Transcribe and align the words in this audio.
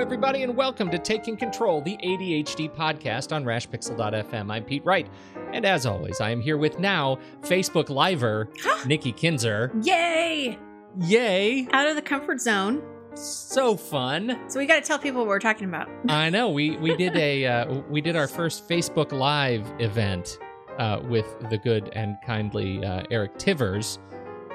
Everybody, 0.00 0.42
and 0.42 0.56
welcome 0.56 0.90
to 0.90 0.98
Taking 0.98 1.36
Control, 1.36 1.82
the 1.82 1.98
ADHD 1.98 2.74
podcast 2.74 3.36
on 3.36 3.44
rashpixel.fm. 3.44 4.50
I'm 4.50 4.64
Pete 4.64 4.82
Wright, 4.82 5.06
and 5.52 5.66
as 5.66 5.84
always, 5.84 6.22
I 6.22 6.30
am 6.30 6.40
here 6.40 6.56
with 6.56 6.78
now 6.78 7.18
Facebook 7.42 7.90
Liver, 7.90 8.48
Nikki 8.86 9.12
Kinzer. 9.12 9.70
Yay! 9.82 10.58
Yay! 11.00 11.68
Out 11.72 11.86
of 11.86 11.96
the 11.96 12.02
comfort 12.02 12.40
zone. 12.40 12.82
So 13.14 13.76
fun. 13.76 14.40
So 14.48 14.58
we 14.58 14.64
got 14.64 14.76
to 14.76 14.88
tell 14.88 14.98
people 14.98 15.20
what 15.20 15.28
we're 15.28 15.38
talking 15.38 15.68
about. 15.68 15.90
I 16.08 16.30
know. 16.30 16.48
We 16.48 16.78
we 16.78 16.96
did 16.96 17.14
a 17.14 17.46
uh, 17.46 17.74
we 17.90 18.00
did 18.00 18.16
our 18.16 18.26
first 18.26 18.66
Facebook 18.66 19.12
Live 19.12 19.70
event 19.80 20.38
uh, 20.78 21.02
with 21.04 21.26
the 21.50 21.58
good 21.58 21.90
and 21.92 22.16
kindly 22.24 22.82
uh, 22.82 23.02
Eric 23.10 23.36
Tivers 23.36 23.98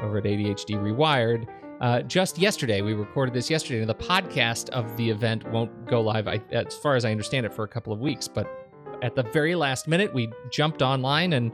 over 0.02 0.18
at 0.18 0.24
ADHD 0.24 0.72
Rewired. 0.72 1.48
Uh, 1.82 2.02
just 2.02 2.38
yesterday, 2.38 2.82
we 2.82 2.94
recorded 2.94 3.34
this 3.34 3.50
yesterday, 3.50 3.84
the 3.84 3.94
podcast 3.94 4.70
of 4.70 4.96
the 4.96 5.10
event 5.10 5.46
won't 5.52 5.88
go 5.88 6.00
live, 6.00 6.28
I, 6.28 6.42
as 6.52 6.76
far 6.76 6.96
as 6.96 7.04
I 7.04 7.12
understand 7.12 7.46
it, 7.46 7.54
for 7.54 7.66
a 7.66 7.68
couple 7.68 7.92
of 7.92 8.00
weeks. 8.00 8.28
But 8.28 8.48
at 9.02 9.16
the 9.16 9.24
very 9.24 9.56
last 9.56 9.88
minute, 9.88 10.14
we 10.14 10.32
jumped 10.52 10.82
online 10.82 11.34
and 11.34 11.52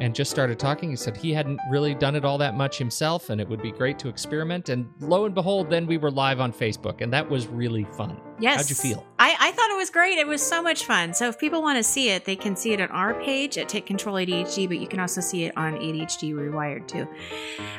and 0.00 0.12
just 0.12 0.28
started 0.28 0.58
talking. 0.58 0.90
He 0.90 0.96
said 0.96 1.16
he 1.16 1.32
hadn't 1.32 1.60
really 1.70 1.94
done 1.94 2.16
it 2.16 2.24
all 2.24 2.36
that 2.38 2.56
much 2.56 2.78
himself, 2.78 3.30
and 3.30 3.40
it 3.40 3.48
would 3.48 3.62
be 3.62 3.70
great 3.70 3.98
to 4.00 4.08
experiment. 4.08 4.68
And 4.68 4.88
lo 5.00 5.24
and 5.24 5.34
behold, 5.34 5.70
then 5.70 5.86
we 5.86 5.98
were 5.98 6.10
live 6.10 6.40
on 6.40 6.52
Facebook, 6.52 7.00
and 7.00 7.12
that 7.12 7.30
was 7.30 7.46
really 7.46 7.84
fun. 7.84 8.20
Yes. 8.38 8.56
How'd 8.62 8.70
you 8.70 8.76
feel? 8.76 9.06
I, 9.18 9.36
I 9.38 9.52
thought 9.52 9.70
it 9.70 9.76
was 9.76 9.90
great. 9.90 10.18
It 10.18 10.26
was 10.26 10.42
so 10.42 10.60
much 10.62 10.84
fun. 10.84 11.14
So 11.14 11.28
if 11.28 11.38
people 11.38 11.62
want 11.62 11.78
to 11.78 11.84
see 11.84 12.10
it, 12.10 12.24
they 12.24 12.34
can 12.36 12.56
see 12.56 12.72
it 12.72 12.80
on 12.80 12.88
our 12.88 13.14
page 13.22 13.56
at 13.58 13.68
Take 13.68 13.86
Control 13.86 14.16
ADHD, 14.16 14.66
but 14.66 14.78
you 14.78 14.88
can 14.88 14.98
also 14.98 15.20
see 15.20 15.44
it 15.44 15.56
on 15.56 15.74
ADHD 15.74 16.34
Rewired 16.34 16.88
too, 16.88 17.06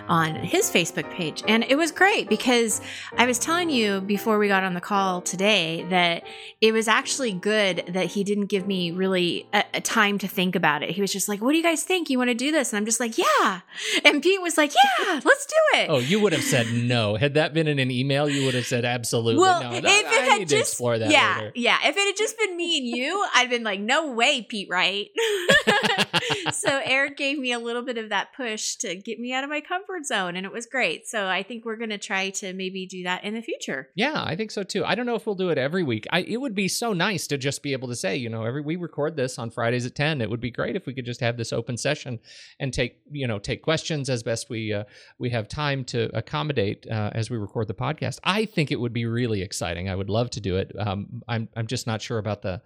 on 0.08 0.36
his 0.36 0.72
Facebook 0.72 1.09
page. 1.11 1.44
And 1.48 1.64
it 1.66 1.76
was 1.78 1.92
great 1.92 2.30
because 2.30 2.81
I 3.17 3.26
was 3.26 3.38
telling 3.38 3.70
you 3.70 4.02
before 4.02 4.38
we 4.39 4.48
got 4.48 4.64
on 4.64 4.73
the 4.73 4.81
call 4.81 5.22
today 5.22 5.86
that 5.89 6.23
it 6.61 6.72
was 6.72 6.87
actually 6.87 7.33
good 7.33 7.83
that 7.89 8.05
he 8.08 8.23
didn't 8.23 8.45
give 8.45 8.66
me 8.66 8.92
really 8.92 9.48
a, 9.54 9.64
a 9.76 9.82
time 9.82 10.17
to 10.20 10.27
think 10.27 10.55
about 10.55 10.83
it. 10.83 10.92
He 10.92 11.02
was 11.02 11.11
just 11.11 11.27
like, 11.27 11.42
"What 11.42 11.52
do 11.52 11.58
you 11.58 11.64
guys 11.64 11.83
think? 11.83 12.10
You 12.10 12.17
want 12.17 12.30
to 12.30 12.36
do 12.36 12.52
this?" 12.52 12.72
And 12.72 12.77
I'm 12.77 12.86
just 12.86 12.99
like, 12.99 13.17
"Yeah." 13.17 13.61
And 14.05 14.22
Pete 14.23 14.42
was 14.42 14.58
like, 14.58 14.72
"Yeah, 14.73 15.20
let's 15.23 15.45
do 15.45 15.80
it." 15.80 15.89
Oh, 15.89 15.99
you 15.99 16.20
would 16.22 16.32
have 16.33 16.43
said 16.43 16.67
no. 16.72 17.16
Had 17.16 17.33
that 17.33 17.54
been 17.54 17.67
in 17.67 17.80
an 17.80 17.92
email, 17.92 18.30
you 18.30 18.45
would 18.45 18.55
have 18.55 18.66
said 18.66 18.86
absolutely 18.86 19.42
Well, 19.42 19.61
no. 19.61 19.72
if 19.73 19.83
it 19.83 20.30
had 20.32 20.45
need 20.45 20.50
to 20.50 20.58
just 20.58 20.73
explore 20.73 20.98
that 20.98 21.11
yeah, 21.11 21.36
later. 21.38 21.52
yeah. 21.56 21.78
If 21.83 21.98
it 21.98 22.06
had 22.06 22.16
just 22.17 22.38
been 22.38 22.56
me 22.56 22.78
and 22.78 22.88
you, 22.88 23.26
I'd 23.33 23.50
been 23.50 23.64
like, 23.64 23.80
no 23.80 24.11
way, 24.11 24.42
Pete 24.42 24.70
Wright. 24.70 25.10
so 26.54 26.82
Eric 26.83 27.17
gave 27.17 27.38
me 27.39 27.52
a 27.52 27.60
little 27.60 27.82
bit 27.82 27.98
of 27.98 28.10
that 28.10 28.33
push 28.36 28.76
to 28.78 28.95
get 28.95 29.20
me 29.20 29.33
out 29.33 29.44
of 29.44 29.50
my 29.50 29.61
comfort 29.61 30.06
zone, 30.06 30.36
and 30.36 30.45
it 30.45 30.52
was 30.52 30.66
great. 30.66 31.08
So 31.08 31.28
I 31.28 31.44
think 31.44 31.66
we're 31.66 31.78
gonna 31.78 31.98
try 31.98 32.30
to 32.32 32.54
maybe 32.54 32.86
do 32.86 33.04
that 33.04 33.23
in 33.23 33.33
the 33.33 33.42
future. 33.42 33.89
Yeah, 33.95 34.23
I 34.23 34.36
think 34.36 34.52
so 34.52 34.64
too. 34.64 34.84
I 34.86 34.95
don't 34.95 35.05
know 35.05 35.16
if 35.16 35.26
we'll 35.26 35.36
do 35.36 35.50
it 35.50 35.58
every 35.58 35.84
week. 35.84 36.05
I, 36.11 36.22
it 36.22 36.38
would 36.38 36.55
be 36.55 36.67
so 36.67 36.94
nice 36.94 37.28
to 37.28 37.38
just 37.38 37.64
be 37.64 37.73
able 37.73 37.88
to 37.89 37.95
say, 37.95 38.16
you 38.16 38.30
know, 38.30 38.44
every 38.44 38.61
we 38.61 38.76
record 38.76 39.16
this 39.16 39.38
on 39.38 39.50
Fridays 39.50 39.86
at 39.86 39.95
ten. 39.95 40.22
It 40.22 40.30
would 40.30 40.42
be 40.42 40.52
great 40.52 40.76
if 40.76 40.86
we 40.86 40.94
could 40.94 41.05
just 41.05 41.22
have 41.22 41.38
this 41.38 41.54
open 41.54 41.78
session 41.78 42.20
and 42.60 42.73
take, 42.73 43.00
you 43.11 43.28
know, 43.28 43.39
take 43.39 43.61
questions 43.61 44.10
as 44.10 44.23
best 44.23 44.50
we 44.50 44.73
uh, 44.73 44.84
we 45.20 45.30
have 45.30 45.48
time 45.48 45.84
to 45.86 46.16
accommodate 46.16 46.88
uh, 46.89 47.11
as 47.14 47.30
we 47.30 47.38
record 47.38 47.67
the 47.67 47.73
podcast. 47.73 48.20
I 48.23 48.45
think 48.45 48.72
it 48.72 48.80
would 48.80 48.94
be 48.94 49.05
really 49.05 49.42
exciting. 49.42 49.89
I 49.89 49.95
would 49.95 50.10
love 50.10 50.30
to 50.32 50.42
do 50.42 50.58
it. 50.58 50.72
Um, 50.78 51.22
I'm 51.28 51.50
I'm 51.55 51.67
just 51.67 51.88
not 51.88 52.02
sure 52.02 52.17
about 52.17 52.42
the, 52.42 52.61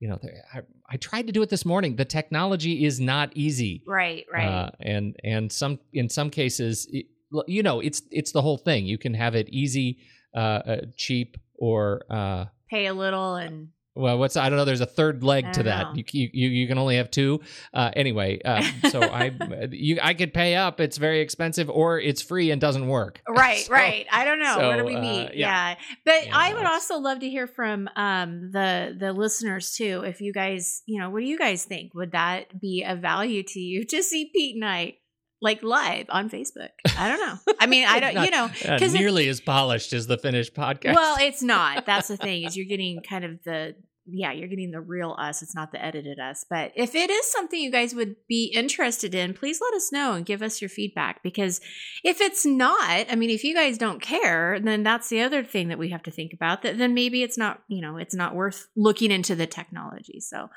you 0.00 0.08
know, 0.08 0.18
I, 0.52 0.60
I 0.90 0.96
tried 0.96 1.26
to 1.28 1.32
do 1.32 1.42
it 1.42 1.48
this 1.50 1.64
morning. 1.64 1.96
The 1.96 2.04
technology 2.04 2.84
is 2.84 3.00
not 3.00 3.30
easy. 3.34 3.82
Right, 3.86 4.24
right. 4.32 4.46
Uh, 4.46 4.70
and 4.80 5.16
and 5.24 5.50
some 5.52 5.78
in 5.92 6.08
some 6.08 6.30
cases, 6.30 6.86
it- 6.92 7.06
you 7.48 7.62
know, 7.64 7.80
it's 7.80 8.02
it's 8.12 8.30
the 8.32 8.42
whole 8.42 8.58
thing. 8.58 8.86
You 8.86 8.96
can 8.98 9.12
have 9.14 9.34
it 9.34 9.48
easy, 9.48 9.98
uh, 10.36 10.38
uh, 10.38 10.76
cheap, 10.96 11.36
or 11.56 12.04
uh, 12.08 12.44
Pay 12.70 12.86
a 12.86 12.94
little 12.94 13.34
and 13.36 13.68
well, 13.94 14.18
what's 14.18 14.36
I 14.36 14.48
don't 14.48 14.58
know. 14.58 14.64
There's 14.64 14.80
a 14.80 14.86
third 14.86 15.22
leg 15.22 15.52
to 15.52 15.62
that. 15.64 15.96
You, 15.96 16.28
you 16.32 16.48
you 16.48 16.66
can 16.66 16.78
only 16.78 16.96
have 16.96 17.10
two. 17.10 17.40
Uh, 17.72 17.90
anyway, 17.94 18.40
uh, 18.44 18.62
so 18.90 19.02
I 19.02 19.32
you 19.70 19.98
I 20.02 20.14
could 20.14 20.34
pay 20.34 20.56
up. 20.56 20.80
It's 20.80 20.96
very 20.96 21.20
expensive, 21.20 21.70
or 21.70 22.00
it's 22.00 22.20
free 22.20 22.50
and 22.50 22.60
doesn't 22.60 22.86
work. 22.88 23.20
Right, 23.28 23.60
So- 23.66 23.72
right. 23.72 24.06
I 24.10 24.24
don't 24.24 24.38
know. 24.40 24.58
Where 24.58 24.76
do 24.76 24.82
so, 24.82 24.86
we 24.86 24.96
uh, 24.96 25.00
meet? 25.00 25.34
yeah. 25.34 25.70
yeah. 25.70 25.74
But 26.04 26.26
Yeah, 26.26 26.36
I 26.36 26.54
would 26.54 26.66
also 26.66 26.98
love 26.98 27.20
to 27.20 27.28
hear 27.30 27.46
from 27.46 27.88
um 27.96 28.50
the 28.52 28.96
the 28.98 29.12
listeners 29.12 29.74
too. 29.74 30.02
If 30.04 30.20
you 30.20 30.32
guys, 30.32 30.82
you 30.86 31.00
know, 31.00 31.10
what 31.10 31.20
do 31.20 31.26
you 31.26 31.38
guys 31.38 31.64
think? 31.64 31.94
Would 31.94 32.12
that 32.12 32.60
be 32.60 32.84
of 32.84 32.98
value 33.00 33.42
to 33.42 33.60
you 33.60 33.84
to 33.86 34.02
see 34.02 34.30
Pete 34.34 34.56
I 34.64 34.96
like 35.44 35.62
live 35.62 36.06
on 36.08 36.28
Facebook? 36.28 36.70
I 36.98 37.08
don't 37.08 37.20
know. 37.20 37.54
I 37.60 37.66
mean, 37.66 37.86
I 37.86 38.00
don't, 38.00 38.14
Not- 38.14 38.24
you 38.24 38.30
know, 38.32 38.44
Uh, 38.46 38.78
'Cause 38.78 38.94
it- 38.94 38.98
nearly 38.98 39.28
as 39.28 39.40
polished 39.40 39.92
as 39.92 40.08
the 40.08 40.18
finished 40.18 40.54
podcast. 40.54 40.94
well, 40.96 41.16
it's 41.20 41.42
not. 41.42 41.86
That's 41.90 42.08
the 42.08 42.16
thing 42.16 42.42
is 42.44 42.56
you're 42.56 42.66
getting 42.66 43.00
kind 43.08 43.24
of 43.24 43.38
the 43.44 43.76
yeah, 44.06 44.32
you're 44.32 44.48
getting 44.48 44.70
the 44.70 44.82
real 44.82 45.16
us. 45.18 45.40
It's 45.40 45.54
not 45.54 45.72
the 45.72 45.82
edited 45.82 46.18
us. 46.18 46.44
But 46.50 46.72
if 46.76 46.94
it 46.94 47.08
is 47.08 47.32
something 47.32 47.58
you 47.58 47.70
guys 47.70 47.94
would 47.94 48.16
be 48.28 48.52
interested 48.54 49.14
in, 49.14 49.32
please 49.32 49.60
let 49.62 49.72
us 49.72 49.90
know 49.92 50.12
and 50.12 50.26
give 50.26 50.42
us 50.42 50.60
your 50.60 50.68
feedback. 50.68 51.22
Because 51.22 51.62
if 52.04 52.20
it's 52.20 52.44
not, 52.44 53.06
I 53.10 53.14
mean, 53.14 53.30
if 53.30 53.44
you 53.44 53.54
guys 53.54 53.78
don't 53.78 54.02
care, 54.02 54.60
then 54.60 54.82
that's 54.82 55.08
the 55.08 55.22
other 55.22 55.42
thing 55.42 55.68
that 55.68 55.78
we 55.78 55.88
have 55.88 56.02
to 56.02 56.10
think 56.10 56.34
about. 56.34 56.60
That 56.60 56.76
then 56.76 56.92
maybe 56.92 57.22
it's 57.22 57.38
not, 57.38 57.62
you 57.68 57.80
know, 57.80 57.96
it's 57.96 58.14
not 58.14 58.34
worth 58.34 58.66
looking 58.76 59.10
into 59.10 59.34
the 59.34 59.46
technology. 59.46 60.20
So, 60.20 60.50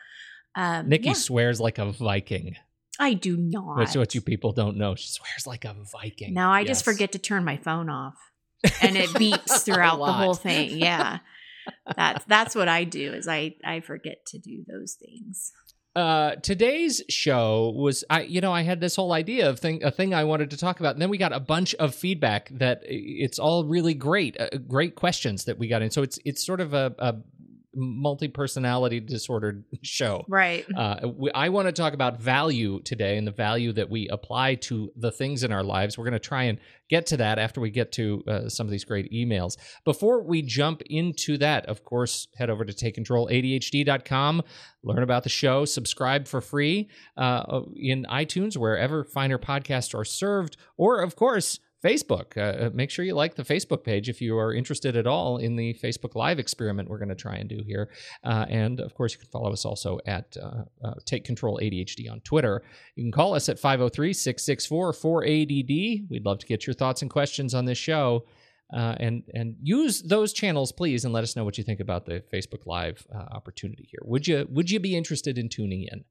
um, 0.58 0.90
Nikki 0.90 1.08
yeah, 1.08 1.14
swears 1.14 1.62
like 1.62 1.78
a 1.78 1.90
Viking. 1.90 2.58
I 3.00 3.14
do 3.14 3.38
not. 3.38 3.78
Which 3.78 3.96
what 3.96 4.16
you 4.16 4.22
people 4.22 4.52
don't 4.54 4.78
know. 4.78 4.96
She 4.96 5.10
swears 5.10 5.46
like 5.46 5.66
a 5.66 5.76
Viking. 5.92 6.34
No, 6.34 6.50
I 6.50 6.64
just 6.64 6.84
forget 6.86 7.12
to 7.14 7.20
turn 7.20 7.44
my 7.44 7.58
phone 7.58 7.90
off, 7.90 8.16
and 8.82 8.98
it 8.98 9.10
beeps 9.12 9.64
throughout 9.64 9.98
the 10.00 10.12
whole 10.14 10.34
thing. 10.34 10.78
Yeah, 10.78 11.20
that's 11.96 12.26
that's 12.26 12.56
what 12.56 12.68
I 12.68 12.84
do. 12.84 13.14
Is 13.14 13.28
I 13.28 13.56
I 13.64 13.82
forget 13.82 14.26
to 14.28 14.40
do 14.40 14.64
those 14.68 14.94
things. 15.00 15.52
uh 15.96 16.36
today's 16.44 17.02
show 17.10 17.72
was 17.76 18.04
i 18.10 18.22
you 18.22 18.40
know 18.40 18.52
i 18.54 18.62
had 18.62 18.80
this 18.80 18.96
whole 18.96 19.14
idea 19.14 19.50
of 19.50 19.60
thing 19.60 19.84
a 19.84 19.90
thing 19.90 20.14
i 20.14 20.24
wanted 20.24 20.52
to 20.52 20.58
talk 20.58 20.80
about 20.80 20.94
and 20.94 21.02
then 21.02 21.10
we 21.10 21.18
got 21.18 21.34
a 21.34 21.40
bunch 21.40 21.74
of 21.76 21.96
feedback 21.96 22.50
that 22.52 22.82
it's 22.84 23.40
all 23.40 23.66
really 23.66 23.96
great 23.96 24.40
uh, 24.40 24.48
great 24.68 24.94
questions 24.96 25.46
that 25.46 25.58
we 25.58 25.68
got 25.68 25.82
in 25.82 25.90
so 25.90 26.04
it's 26.04 26.20
it's 26.24 26.46
sort 26.46 26.62
of 26.62 26.74
a, 26.74 26.94
a 27.00 27.16
multi-personality 27.78 29.00
disordered 29.00 29.64
show 29.84 30.26
Right. 30.28 30.66
uh, 30.76 31.08
we, 31.16 31.32
I 31.32 31.50
want 31.50 31.68
to 31.68 31.72
talk 31.72 31.94
about 31.94 32.20
value 32.20 32.82
today 32.82 33.18
and 33.18 33.26
the 33.28 33.32
value 33.32 33.72
that 33.74 33.90
we 33.90 34.08
apply 34.10 34.56
to 34.56 34.92
the 34.96 35.12
things 35.12 35.44
in 35.44 35.52
our 35.52 35.64
lives. 35.64 35.98
We're 35.98 36.06
going 36.06 36.14
to 36.14 36.20
try 36.20 36.44
and 36.44 36.58
get 36.90 37.06
to 37.08 37.18
that 37.18 37.38
after 37.38 37.62
we 37.62 37.70
get 37.70 37.92
to 37.94 38.24
uh, 38.28 38.50
some 38.50 38.66
of 38.66 38.72
these 38.72 38.84
great 38.86 39.12
emails. 39.12 39.58
Before 39.86 40.24
we 40.24 40.42
jump 40.42 40.82
into 40.86 41.38
that, 41.38 41.66
of 41.68 41.84
course, 41.84 42.28
head 42.38 42.50
over 42.50 42.66
to 42.66 42.74
takecontroladhd.com, 42.74 44.42
learn 44.84 45.04
about 45.04 45.24
the 45.24 45.30
show, 45.30 45.66
subscribe 45.66 46.28
for 46.28 46.42
free 46.42 46.90
uh, 47.18 47.62
in 47.76 48.06
iTunes, 48.10 48.58
wherever 48.58 49.04
finer 49.04 49.38
podcasts 49.38 49.94
are 49.98 50.06
served, 50.06 50.58
or, 50.78 51.02
of 51.02 51.16
course, 51.16 51.60
Facebook. 51.88 52.38
Uh, 52.38 52.70
make 52.74 52.90
sure 52.90 53.06
you 53.06 53.14
like 53.14 53.36
the 53.36 53.44
Facebook 53.44 53.84
page 53.84 54.10
if 54.10 54.22
you 54.22 54.38
are 54.38 54.54
interested 54.54 54.98
at 54.98 55.08
all 55.08 55.38
in 55.38 55.56
the 55.56 55.74
Facebook 55.76 56.16
Live 56.16 56.40
experiment 56.40 56.90
we're 56.90 56.98
going 56.98 57.10
to 57.10 57.16
try 57.16 57.36
and 57.36 57.48
do 57.48 57.62
here. 57.66 57.90
Uh, 58.24 58.46
and 58.50 58.80
of 58.80 58.94
course, 58.94 59.14
you 59.14 59.20
can 59.20 59.30
follow 59.30 59.52
us 59.54 59.66
also 59.66 60.00
at 60.06 60.36
uh, 60.42 60.64
uh 60.84 60.94
Take 61.06 61.24
Control 61.24 61.60
ADHD 61.62 62.12
on 62.12 62.20
Twitter. 62.22 62.64
You 62.96 63.04
can 63.04 63.12
call 63.12 63.34
us 63.34 63.48
at 63.50 63.60
503 63.60 64.14
664 64.14 64.94
4ADD. 64.94 66.10
We'd 66.10 66.26
love 66.26 66.40
to 66.40 66.46
get 66.46 66.68
your 66.68 66.74
thoughts 66.74 67.02
and 67.02 67.10
questions 67.10 67.54
on 67.54 67.66
this 67.66 67.78
show. 67.78 68.26
Uh, 68.76 68.96
and 69.00 69.24
and 69.34 69.56
use 69.64 70.02
those 70.02 70.34
channels, 70.34 70.74
please, 70.74 71.06
and 71.06 71.14
let 71.14 71.24
us 71.24 71.38
know 71.38 71.46
what 71.46 71.58
you 71.58 71.64
think 71.64 71.80
about 71.80 72.06
the 72.06 72.22
Facebook 72.34 72.66
Live 72.66 73.08
uh, 73.16 73.20
opportunity 73.32 73.88
here. 73.90 74.02
Would 74.04 74.28
you 74.28 74.46
would 74.52 74.70
you 74.70 74.82
be 74.82 74.94
interested 74.94 75.38
in 75.38 75.48
tuning 75.48 75.88
in? 75.90 76.04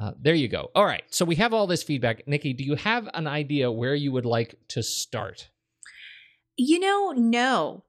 Uh, 0.00 0.12
there 0.20 0.34
you 0.34 0.48
go. 0.48 0.70
All 0.74 0.84
right. 0.84 1.04
So 1.10 1.24
we 1.24 1.36
have 1.36 1.54
all 1.54 1.66
this 1.66 1.82
feedback. 1.82 2.26
Nikki, 2.26 2.52
do 2.52 2.64
you 2.64 2.74
have 2.74 3.08
an 3.14 3.26
idea 3.26 3.70
where 3.70 3.94
you 3.94 4.10
would 4.12 4.26
like 4.26 4.56
to 4.68 4.82
start? 4.82 5.50
You 6.56 6.80
know, 6.80 7.12
no. 7.16 7.84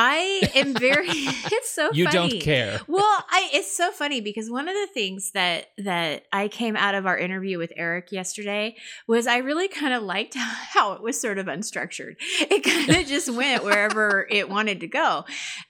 I 0.00 0.48
am 0.54 0.74
very 0.74 1.08
it's 1.10 1.70
so 1.70 1.90
you 1.92 2.04
funny. 2.04 2.28
don't 2.30 2.40
care. 2.40 2.80
well, 2.86 3.24
I 3.28 3.50
it's 3.52 3.76
so 3.76 3.90
funny 3.90 4.20
because 4.20 4.48
one 4.48 4.68
of 4.68 4.74
the 4.74 4.86
things 4.94 5.32
that 5.32 5.70
that 5.78 6.24
I 6.32 6.46
came 6.48 6.76
out 6.76 6.94
of 6.94 7.04
our 7.04 7.18
interview 7.18 7.58
with 7.58 7.72
Eric 7.76 8.12
yesterday 8.12 8.76
was 9.08 9.26
I 9.26 9.38
really 9.38 9.66
kind 9.66 9.92
of 9.92 10.04
liked 10.04 10.34
how 10.36 10.92
it 10.92 11.02
was 11.02 11.20
sort 11.20 11.38
of 11.38 11.46
unstructured. 11.46 12.14
It 12.40 12.62
kind 12.62 12.90
of 12.90 13.06
just 13.06 13.28
went 13.28 13.64
wherever 13.64 14.26
it 14.30 14.48
wanted 14.48 14.80
to 14.80 14.86
go. 14.86 15.24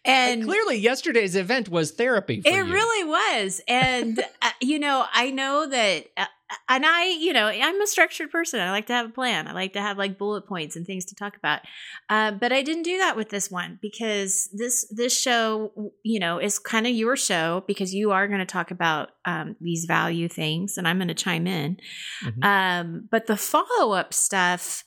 And, 0.05 0.41
and 0.41 0.45
clearly 0.45 0.77
yesterday's 0.77 1.35
event 1.35 1.71
was 1.71 1.93
therapy 1.93 2.43
It 2.45 2.55
you. 2.55 2.65
really 2.73 3.05
was. 3.09 3.63
And 3.67 4.21
uh, 4.43 4.51
you 4.61 4.79
know, 4.79 5.07
I 5.13 5.31
know 5.31 5.67
that 5.67 6.07
uh, 6.19 6.27
and 6.69 6.87
I, 6.87 7.07
you 7.07 7.33
know, 7.33 7.47
I'm 7.47 7.81
a 7.81 7.87
structured 7.87 8.31
person. 8.31 8.61
I 8.61 8.71
like 8.71 8.87
to 8.87 8.95
have 8.95 9.07
a 9.07 9.13
plan. 9.13 9.47
I 9.49 9.53
like 9.53 9.75
to 9.75 9.81
have 9.81 9.99
like 9.99 10.17
bullet 10.17 10.47
points 10.47 10.77
and 10.77 10.87
things 10.87 11.05
to 11.07 11.15
talk 11.15 11.37
about. 11.37 11.61
Uh, 12.09 12.33
but 12.33 12.53
I 12.53 12.63
didn't 12.63 12.85
do 12.85 12.99
that 12.99 13.17
with 13.17 13.29
this 13.29 13.51
one 13.51 13.79
because 13.83 14.49
this 14.53 14.87
this 14.91 15.19
show, 15.19 15.93
you 16.03 16.19
know, 16.19 16.39
is 16.39 16.59
kind 16.59 16.87
of 16.87 16.93
your 16.93 17.17
show 17.17 17.65
because 17.67 17.95
you 17.95 18.13
are 18.13 18.27
going 18.27 18.41
to 18.41 18.47
talk 18.47 18.71
about 18.71 19.11
um, 19.27 19.57
these 19.61 19.85
value 19.85 20.29
things, 20.29 20.79
and 20.79 20.89
I'm 20.89 20.97
going 20.97 21.09
to 21.09 21.15
chime 21.15 21.47
in. 21.47 21.79
Mm-hmm. 22.25 22.43
Um, 22.43 23.09
but 23.11 23.27
the 23.27 23.37
follow 23.37 23.93
up 23.93 24.15
stuff. 24.15 24.85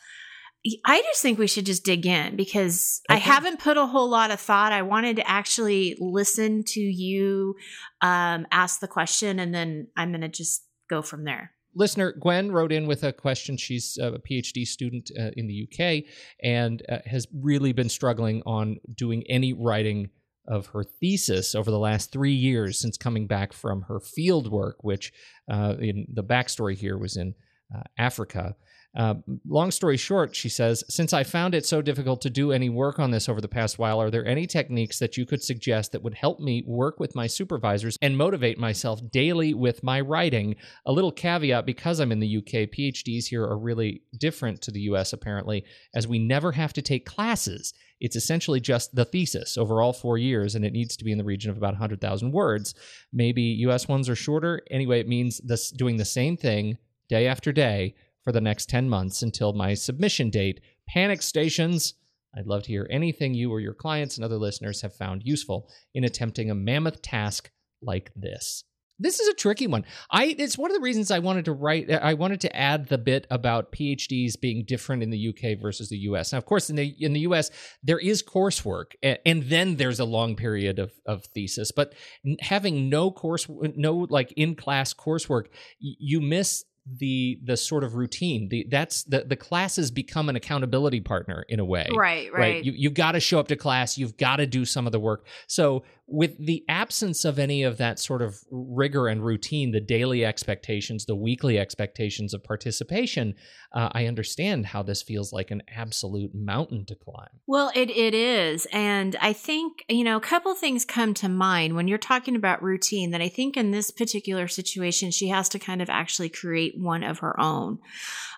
I 0.86 1.02
just 1.02 1.24
think 1.24 1.40
we 1.40 1.48
should 1.48 1.66
just 1.66 1.84
dig 1.84 2.06
in 2.06 2.36
because 2.36 3.02
okay. 3.10 3.16
I 3.16 3.18
haven't 3.18 3.60
put 3.60 3.78
a 3.78 3.88
whole 3.88 4.08
lot 4.08 4.30
of 4.30 4.40
thought. 4.40 4.72
I 4.72 4.84
wanted 4.84 5.16
to 5.16 5.28
actually 5.28 5.98
listen 6.00 6.64
to 6.66 6.80
you 6.80 7.56
um, 8.02 8.46
ask 8.52 8.80
the 8.80 8.88
question, 8.88 9.40
and 9.40 9.56
then 9.56 9.88
I'm 9.98 10.12
going 10.12 10.22
to 10.22 10.28
just 10.28 10.64
go 10.92 11.02
from 11.02 11.24
there. 11.24 11.52
Listener 11.74 12.12
Gwen 12.20 12.52
wrote 12.52 12.74
in 12.74 12.86
with 12.86 13.04
a 13.04 13.14
question. 13.14 13.56
She's 13.56 13.98
a 13.98 14.20
PhD 14.20 14.68
student 14.68 15.10
uh, 15.18 15.32
in 15.38 15.48
the 15.48 15.68
UK 15.68 16.04
and 16.44 16.84
uh, 16.90 16.98
has 17.06 17.28
really 17.34 17.72
been 17.72 17.88
struggling 17.88 18.44
on 18.46 18.78
doing 18.94 19.24
any 19.30 19.54
writing 19.54 20.10
of 20.48 20.68
her 20.68 20.84
thesis 20.84 21.56
over 21.56 21.72
the 21.72 21.80
last 21.80 22.12
three 22.12 22.34
years 22.34 22.80
since 22.80 22.98
coming 22.98 23.26
back 23.26 23.54
from 23.54 23.84
her 23.84 24.02
field 24.02 24.52
work, 24.52 24.84
which 24.84 25.14
uh, 25.50 25.76
in 25.80 26.08
the 26.14 26.24
backstory 26.24 26.76
here 26.76 26.98
was 26.98 27.16
in 27.16 27.36
uh, 27.74 27.84
Africa. 27.98 28.56
Uh, 28.94 29.16
long 29.48 29.72
story 29.72 29.96
short, 29.96 30.36
she 30.36 30.50
says, 30.50 30.84
since 30.90 31.14
I 31.14 31.24
found 31.24 31.56
it 31.56 31.66
so 31.66 31.82
difficult 31.82 32.20
to 32.22 32.30
do 32.30 32.52
any 32.52 32.68
work 32.68 33.00
on 33.00 33.12
this 33.12 33.30
over 33.30 33.40
the 33.40 33.48
past 33.48 33.80
while, 33.80 34.02
are 34.02 34.12
there 34.12 34.26
any 34.26 34.46
techniques 34.46 35.00
that 35.00 35.16
you 35.16 35.26
could 35.26 35.42
suggest 35.42 35.94
that 35.94 36.04
would 36.04 36.16
help 36.16 36.42
me 36.42 36.64
work 36.68 37.00
with 37.00 37.16
my 37.16 37.26
supervisors 37.28 37.98
and 38.02 38.18
motivate 38.18 38.60
myself 38.60 39.00
daily 39.10 39.54
with 39.54 39.82
my 39.82 40.02
writing? 40.02 40.56
A 40.86 40.92
little 40.92 41.12
caveat 41.12 41.66
because 41.66 42.00
I'm 42.00 42.12
in 42.12 42.20
the 42.20 42.38
UK, 42.38 42.70
PhDs 42.70 43.28
here 43.28 43.44
are 43.44 43.58
really 43.58 44.02
different 44.18 44.62
to 44.64 44.72
the 44.72 44.82
US, 44.82 45.14
apparently, 45.14 45.64
as 45.96 46.08
we 46.08 46.20
never 46.20 46.52
have 46.52 46.74
to 46.74 46.82
take 46.82 47.06
classes. 47.06 47.74
It's 48.02 48.18
essentially 48.18 48.60
just 48.60 48.94
the 48.94 49.06
thesis 49.06 49.58
over 49.58 49.82
all 49.82 49.94
four 49.94 50.18
years, 50.18 50.56
and 50.56 50.66
it 50.66 50.74
needs 50.74 50.98
to 50.98 51.06
be 51.06 51.14
in 51.14 51.18
the 51.18 51.24
region 51.24 51.50
of 51.50 51.56
about 51.56 51.74
100,000 51.74 52.32
words. 52.32 52.76
Maybe 53.14 53.42
US 53.42 53.88
ones 53.88 54.10
are 54.10 54.16
shorter. 54.16 54.62
Anyway, 54.70 55.00
it 55.00 55.08
means 55.08 55.38
this, 55.46 55.72
doing 55.72 55.96
the 55.96 56.04
same 56.04 56.36
thing 56.36 56.78
day 57.08 57.28
after 57.28 57.54
day 57.54 57.94
for 58.24 58.32
the 58.32 58.42
next 58.42 58.70
10 58.70 58.90
months 58.90 59.22
until 59.22 59.54
my 59.54 59.74
submission 59.74 60.30
date. 60.30 60.62
Panic 60.88 61.22
stations. 61.22 61.96
I'd 62.38 62.48
love 62.48 62.64
to 62.64 62.70
hear 62.70 62.88
anything 62.90 63.34
you 63.34 63.52
or 63.52 63.60
your 63.60 63.74
clients 63.74 64.18
and 64.18 64.24
other 64.24 64.38
listeners 64.38 64.82
have 64.82 64.96
found 64.96 65.24
useful 65.26 65.70
in 65.94 66.04
attempting 66.04 66.50
a 66.50 66.56
mammoth 66.56 67.02
task 67.02 67.52
like 67.82 68.12
this. 68.16 68.64
This 69.02 69.20
is 69.20 69.28
a 69.30 69.34
tricky 69.34 69.66
one. 69.66 69.84
I 70.12 70.36
it's 70.38 70.60
one 70.60 70.70
of 70.70 70.76
the 70.76 70.82
reasons 70.82 71.10
I 71.10 71.20
wanted 71.20 71.46
to 71.46 71.54
write 71.54 71.90
I 71.92 72.14
wanted 72.14 72.40
to 72.42 72.56
add 72.56 72.88
the 72.88 73.00
bit 73.00 73.26
about 73.32 73.72
PhDs 73.72 74.40
being 74.40 74.64
different 74.64 75.02
in 75.02 75.10
the 75.10 75.30
UK 75.30 75.60
versus 75.60 75.90
the 75.90 75.98
US. 75.98 76.32
Now 76.32 76.38
of 76.38 76.46
course 76.46 76.70
in 76.70 76.76
the 76.76 76.96
in 77.00 77.14
the 77.14 77.22
US 77.22 77.50
there 77.84 77.98
is 77.98 78.22
coursework 78.22 78.92
and, 79.02 79.44
then 79.44 79.78
there's 79.78 80.00
a 80.00 80.06
long 80.06 80.36
period 80.36 80.78
of 80.78 80.92
of 81.08 81.26
thesis, 81.26 81.72
but 81.72 81.96
having 82.42 82.90
no 82.90 83.10
course 83.10 83.48
no 83.50 84.06
like 84.10 84.32
in 84.34 84.56
class 84.56 84.94
coursework 84.94 85.48
you 85.80 86.22
miss 86.22 86.64
the 86.86 87.40
the 87.44 87.56
sort 87.56 87.84
of 87.84 87.96
routine 87.96 88.50
the 88.50 88.66
that's 88.70 89.04
the 89.04 89.24
the 89.24 89.36
classes 89.36 89.92
become 89.92 90.30
an 90.30 90.36
accountability 90.36 91.00
partner 91.00 91.46
in 91.48 91.60
a 91.60 91.66
way 91.66 91.88
right 91.96 92.32
right, 92.34 92.40
right? 92.40 92.66
you, 92.66 92.74
you've 92.76 92.94
got 92.94 93.12
to 93.12 93.20
show 93.20 93.40
up 93.40 93.48
to 93.48 93.56
class 93.56 93.98
you've 93.98 94.18
got 94.18 94.38
to 94.38 94.48
do 94.48 94.66
some 94.66 94.86
of 94.86 94.92
the 94.92 95.00
work 95.00 95.26
so 95.48 95.84
with 96.12 96.38
the 96.46 96.64
absence 96.68 97.24
of 97.24 97.40
any 97.40 97.64
of 97.64 97.78
that 97.78 97.98
sort 97.98 98.22
of 98.22 98.44
rigor 98.52 99.08
and 99.08 99.24
routine, 99.24 99.72
the 99.72 99.80
daily 99.80 100.26
expectations, 100.26 101.06
the 101.06 101.16
weekly 101.16 101.58
expectations 101.58 102.34
of 102.34 102.44
participation, 102.44 103.34
uh, 103.74 103.90
I 103.94 104.06
understand 104.08 104.66
how 104.66 104.84
this 104.84 105.02
feels 105.02 105.32
like 105.32 105.52
an 105.52 105.64
absolute 105.74 106.36
mountain 106.36 106.86
to 106.88 106.96
climb. 106.96 107.30
Well, 107.48 107.72
it, 107.74 107.90
it 107.90 108.14
is. 108.14 108.68
And 108.74 109.16
I 109.22 109.32
think, 109.32 109.86
you 109.88 110.04
know, 110.04 110.18
a 110.18 110.22
couple 110.22 110.54
things 110.54 110.84
come 110.84 111.14
to 111.16 111.30
mind 111.30 111.76
when 111.76 111.88
you're 111.88 111.98
talking 111.98 112.36
about 112.36 112.62
routine 112.62 113.12
that 113.12 113.22
I 113.22 113.30
think 113.30 113.56
in 113.56 113.72
this 113.72 113.90
particular 113.90 114.50
situation, 114.50 115.12
she 115.12 115.30
has 115.30 115.48
to 115.50 115.60
kind 115.60 115.82
of 115.82 115.90
actually 115.90 116.30
create 116.30 116.71
one 116.78 117.04
of 117.04 117.20
her 117.20 117.40
own. 117.40 117.80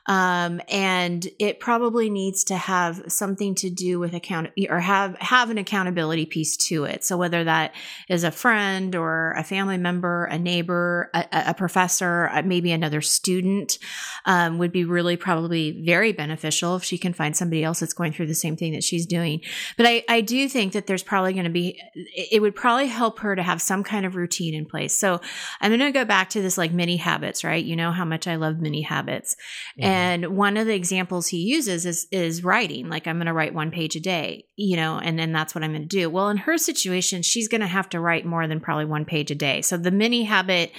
Um, 0.06 0.60
and 0.68 1.26
it 1.40 1.62
probably 1.62 2.10
needs 2.10 2.44
to 2.46 2.58
have 2.58 3.04
something 3.08 3.56
to 3.56 3.70
do 3.70 4.00
with 4.00 4.14
account 4.14 4.50
or 4.70 4.82
have, 4.82 5.18
have 5.20 5.50
an 5.50 5.58
accountability 5.58 6.26
piece 6.26 6.58
to 6.58 6.84
it. 6.84 7.06
So 7.06 7.16
whether 7.16 7.46
that 7.46 7.74
is 8.10 8.26
a 8.26 8.32
friend 8.32 8.96
or 8.96 9.32
a 9.38 9.46
family 9.46 9.78
member, 9.78 10.26
a 10.26 10.38
neighbor, 10.38 11.10
a, 11.14 11.26
a 11.32 11.54
professor, 11.54 12.30
uh, 12.34 12.42
maybe 12.42 12.74
another 12.74 13.00
student, 13.00 13.78
um, 14.26 14.58
would 14.58 14.74
be 14.74 14.84
really 14.84 15.16
probably 15.16 15.72
very 15.86 16.12
beneficial 16.12 16.76
if 16.76 16.84
she 16.84 16.98
can 16.98 17.14
find 17.14 17.34
somebody 17.34 17.64
else 17.64 17.80
that's 17.80 17.94
going 17.94 18.12
through 18.12 18.28
the 18.28 18.36
same 18.36 18.58
thing 18.58 18.74
that 18.74 18.84
she's 18.84 19.06
doing. 19.06 19.40
But 19.78 19.86
I, 19.86 20.04
I 20.10 20.20
do 20.20 20.50
think 20.50 20.74
that 20.74 20.86
there's 20.86 21.04
probably 21.04 21.32
going 21.32 21.46
to 21.46 21.50
be, 21.50 21.80
it 21.96 22.42
would 22.42 22.56
probably 22.56 22.88
help 22.88 23.20
her 23.20 23.38
to 23.38 23.44
have 23.44 23.62
some 23.62 23.84
kind 23.84 24.06
of 24.06 24.18
routine 24.18 24.54
in 24.54 24.66
place. 24.66 24.94
So 24.94 25.22
I'm 25.62 25.70
going 25.70 25.80
to 25.80 25.92
go 25.92 26.04
back 26.04 26.30
to 26.32 26.42
this 26.42 26.58
like 26.58 26.74
mini 26.74 26.98
habits, 26.98 27.46
right? 27.46 27.64
You 27.64 27.78
know 27.78 27.92
how 27.92 28.04
much 28.04 28.23
I 28.28 28.36
love 28.36 28.60
mini 28.60 28.82
habits. 28.82 29.36
Mm-hmm. 29.80 29.90
And 29.90 30.38
one 30.38 30.58
of 30.58 30.68
the 30.68 30.76
examples 30.76 31.28
he 31.28 31.38
uses 31.38 31.86
is 31.86 32.08
is 32.12 32.44
writing. 32.44 32.90
Like 32.90 33.08
I'm 33.08 33.18
going 33.18 33.28
to 33.28 33.34
write 33.34 33.54
one 33.54 33.72
page 33.72 33.96
a 33.96 34.00
day, 34.00 34.46
you 34.56 34.76
know, 34.76 35.00
and 35.00 35.18
then 35.18 35.32
that's 35.32 35.54
what 35.54 35.64
I'm 35.64 35.72
going 35.72 35.88
to 35.88 35.88
do. 35.88 36.10
Well, 36.10 36.30
in 36.30 36.38
her 36.38 36.58
situation, 36.58 37.22
she's 37.22 37.48
going 37.48 37.62
to 37.62 37.68
have 37.68 37.90
to 37.90 38.00
write 38.00 38.26
more 38.26 38.48
than 38.48 38.60
probably 38.60 38.86
one 38.86 39.06
page 39.06 39.32
a 39.32 39.36
day. 39.36 39.62
So 39.62 39.78
the 39.78 39.92
mini 39.92 40.24
habit 40.24 40.72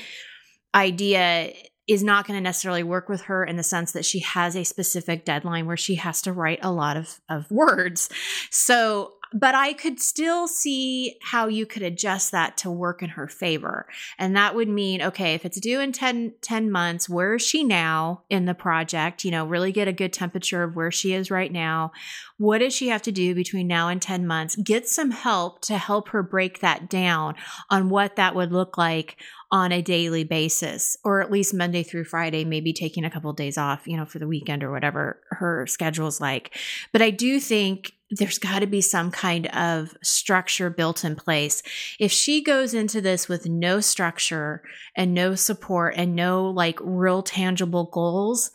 idea 0.74 1.52
is 1.86 2.02
not 2.02 2.26
going 2.26 2.38
to 2.38 2.42
necessarily 2.42 2.82
work 2.82 3.08
with 3.08 3.22
her 3.22 3.44
in 3.44 3.56
the 3.56 3.62
sense 3.62 3.92
that 3.92 4.04
she 4.04 4.20
has 4.20 4.56
a 4.56 4.64
specific 4.64 5.24
deadline 5.24 5.66
where 5.66 5.76
she 5.76 5.96
has 5.96 6.22
to 6.22 6.32
write 6.32 6.58
a 6.62 6.72
lot 6.72 6.96
of, 6.96 7.20
of 7.28 7.50
words. 7.50 8.08
So 8.50 9.12
but 9.34 9.54
I 9.54 9.72
could 9.72 10.00
still 10.00 10.46
see 10.46 11.16
how 11.20 11.48
you 11.48 11.66
could 11.66 11.82
adjust 11.82 12.30
that 12.30 12.56
to 12.58 12.70
work 12.70 13.02
in 13.02 13.10
her 13.10 13.26
favor. 13.26 13.88
And 14.16 14.36
that 14.36 14.54
would 14.54 14.68
mean, 14.68 15.02
okay, 15.02 15.34
if 15.34 15.44
it's 15.44 15.58
due 15.58 15.80
in 15.80 15.90
10, 15.90 16.34
10 16.40 16.70
months, 16.70 17.08
where 17.08 17.34
is 17.34 17.42
she 17.42 17.64
now 17.64 18.22
in 18.30 18.44
the 18.44 18.54
project? 18.54 19.24
You 19.24 19.32
know, 19.32 19.44
really 19.44 19.72
get 19.72 19.88
a 19.88 19.92
good 19.92 20.12
temperature 20.12 20.62
of 20.62 20.76
where 20.76 20.92
she 20.92 21.12
is 21.12 21.32
right 21.32 21.50
now. 21.50 21.90
What 22.38 22.58
does 22.58 22.74
she 22.74 22.88
have 22.88 23.02
to 23.02 23.12
do 23.12 23.34
between 23.34 23.66
now 23.66 23.88
and 23.88 24.00
10 24.00 24.24
months? 24.24 24.54
Get 24.54 24.88
some 24.88 25.10
help 25.10 25.60
to 25.62 25.78
help 25.78 26.10
her 26.10 26.22
break 26.22 26.60
that 26.60 26.88
down 26.88 27.34
on 27.70 27.88
what 27.88 28.14
that 28.14 28.36
would 28.36 28.52
look 28.52 28.78
like 28.78 29.16
on 29.50 29.72
a 29.72 29.82
daily 29.82 30.24
basis 30.24 30.96
or 31.04 31.20
at 31.20 31.30
least 31.30 31.54
Monday 31.54 31.82
through 31.82 32.04
Friday, 32.04 32.44
maybe 32.44 32.72
taking 32.72 33.04
a 33.04 33.10
couple 33.10 33.30
of 33.30 33.36
days 33.36 33.58
off, 33.58 33.86
you 33.86 33.96
know, 33.96 34.04
for 34.04 34.18
the 34.18 34.26
weekend 34.26 34.64
or 34.64 34.70
whatever 34.70 35.20
her 35.30 35.66
schedule 35.66 36.08
is 36.08 36.20
like. 36.20 36.56
But 36.92 37.02
I 37.02 37.10
do 37.10 37.38
think 37.38 37.92
there's 38.16 38.38
got 38.38 38.60
to 38.60 38.66
be 38.66 38.80
some 38.80 39.10
kind 39.10 39.46
of 39.48 39.96
structure 40.02 40.70
built 40.70 41.04
in 41.04 41.16
place. 41.16 41.62
If 41.98 42.12
she 42.12 42.42
goes 42.42 42.74
into 42.74 43.00
this 43.00 43.28
with 43.28 43.46
no 43.46 43.80
structure 43.80 44.62
and 44.96 45.14
no 45.14 45.34
support 45.34 45.94
and 45.96 46.14
no 46.14 46.46
like 46.50 46.78
real 46.80 47.22
tangible 47.22 47.90
goals, 47.92 48.50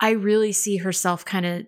I 0.00 0.10
really 0.10 0.52
see 0.52 0.78
herself 0.78 1.24
kind 1.24 1.46
of 1.46 1.66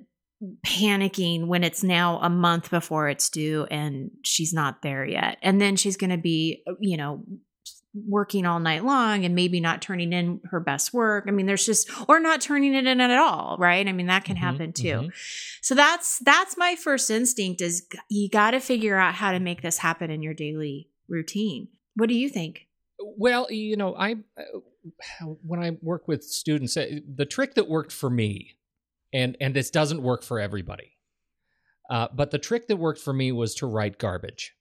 panicking 0.67 1.47
when 1.47 1.65
it's 1.65 1.83
now 1.83 2.19
a 2.21 2.31
month 2.31 2.71
before 2.71 3.09
it's 3.09 3.29
due 3.29 3.67
and 3.71 4.11
she's 4.25 4.53
not 4.53 4.83
there 4.83 5.05
yet. 5.05 5.39
And 5.43 5.61
then 5.61 5.77
she's 5.77 5.97
going 5.97 6.11
to 6.11 6.19
be, 6.19 6.63
you 6.81 6.97
know, 6.97 7.25
working 7.95 8.47
all 8.47 8.61
night 8.61 8.85
long 8.85 9.25
and 9.25 9.35
maybe 9.35 9.61
not 9.61 9.81
turning 9.83 10.13
in 10.13 10.41
her 10.51 10.61
best 10.61 10.93
work. 10.93 11.25
I 11.27 11.31
mean, 11.31 11.47
there's 11.47 11.65
just 11.67 11.91
or 12.09 12.21
not 12.21 12.41
turning 12.41 12.75
it 12.75 12.87
in 12.87 13.01
at 13.01 13.19
all, 13.19 13.57
right? 13.59 13.87
I 13.87 13.93
mean, 13.93 14.07
that 14.07 14.25
can 14.25 14.37
Mhm, 14.37 14.41
happen 14.41 14.73
too. 14.73 14.85
mhm. 15.09 15.13
So 15.63 15.75
that's 15.75 16.19
that's 16.21 16.57
my 16.57 16.77
first 16.77 17.11
instinct 17.11 17.61
is 17.61 17.87
you 18.09 18.29
got 18.29 18.53
to 18.53 18.61
figure 18.61 18.97
out 18.97 19.15
how 19.15 19.33
to 19.33 19.41
make 19.41 19.63
this 19.63 19.79
happen 19.79 20.11
in 20.11 20.23
your 20.23 20.35
daily 20.35 20.91
routine. 21.09 21.69
What 21.95 22.09
do 22.09 22.15
you 22.15 22.29
think? 22.29 22.69
Well, 23.01 23.51
you 23.51 23.77
know, 23.77 23.95
I 23.97 24.17
uh, 24.37 25.25
when 25.43 25.63
I 25.63 25.79
work 25.83 26.09
with 26.09 26.25
students, 26.25 26.77
uh, 26.77 27.01
the 27.15 27.27
trick 27.27 27.55
that 27.55 27.69
worked 27.69 27.93
for 27.93 28.11
me, 28.11 28.57
and 29.13 29.37
and 29.41 29.55
this 29.55 29.71
doesn't 29.71 30.03
work 30.03 30.23
for 30.23 30.39
everybody, 30.39 30.97
uh, 31.91 32.09
but 32.15 32.31
the 32.31 32.39
trick 32.39 32.69
that 32.69 32.77
worked 32.77 33.01
for 33.01 33.13
me 33.13 33.33
was 33.33 33.55
to 33.57 33.67
write 33.67 33.99
garbage, 33.99 34.55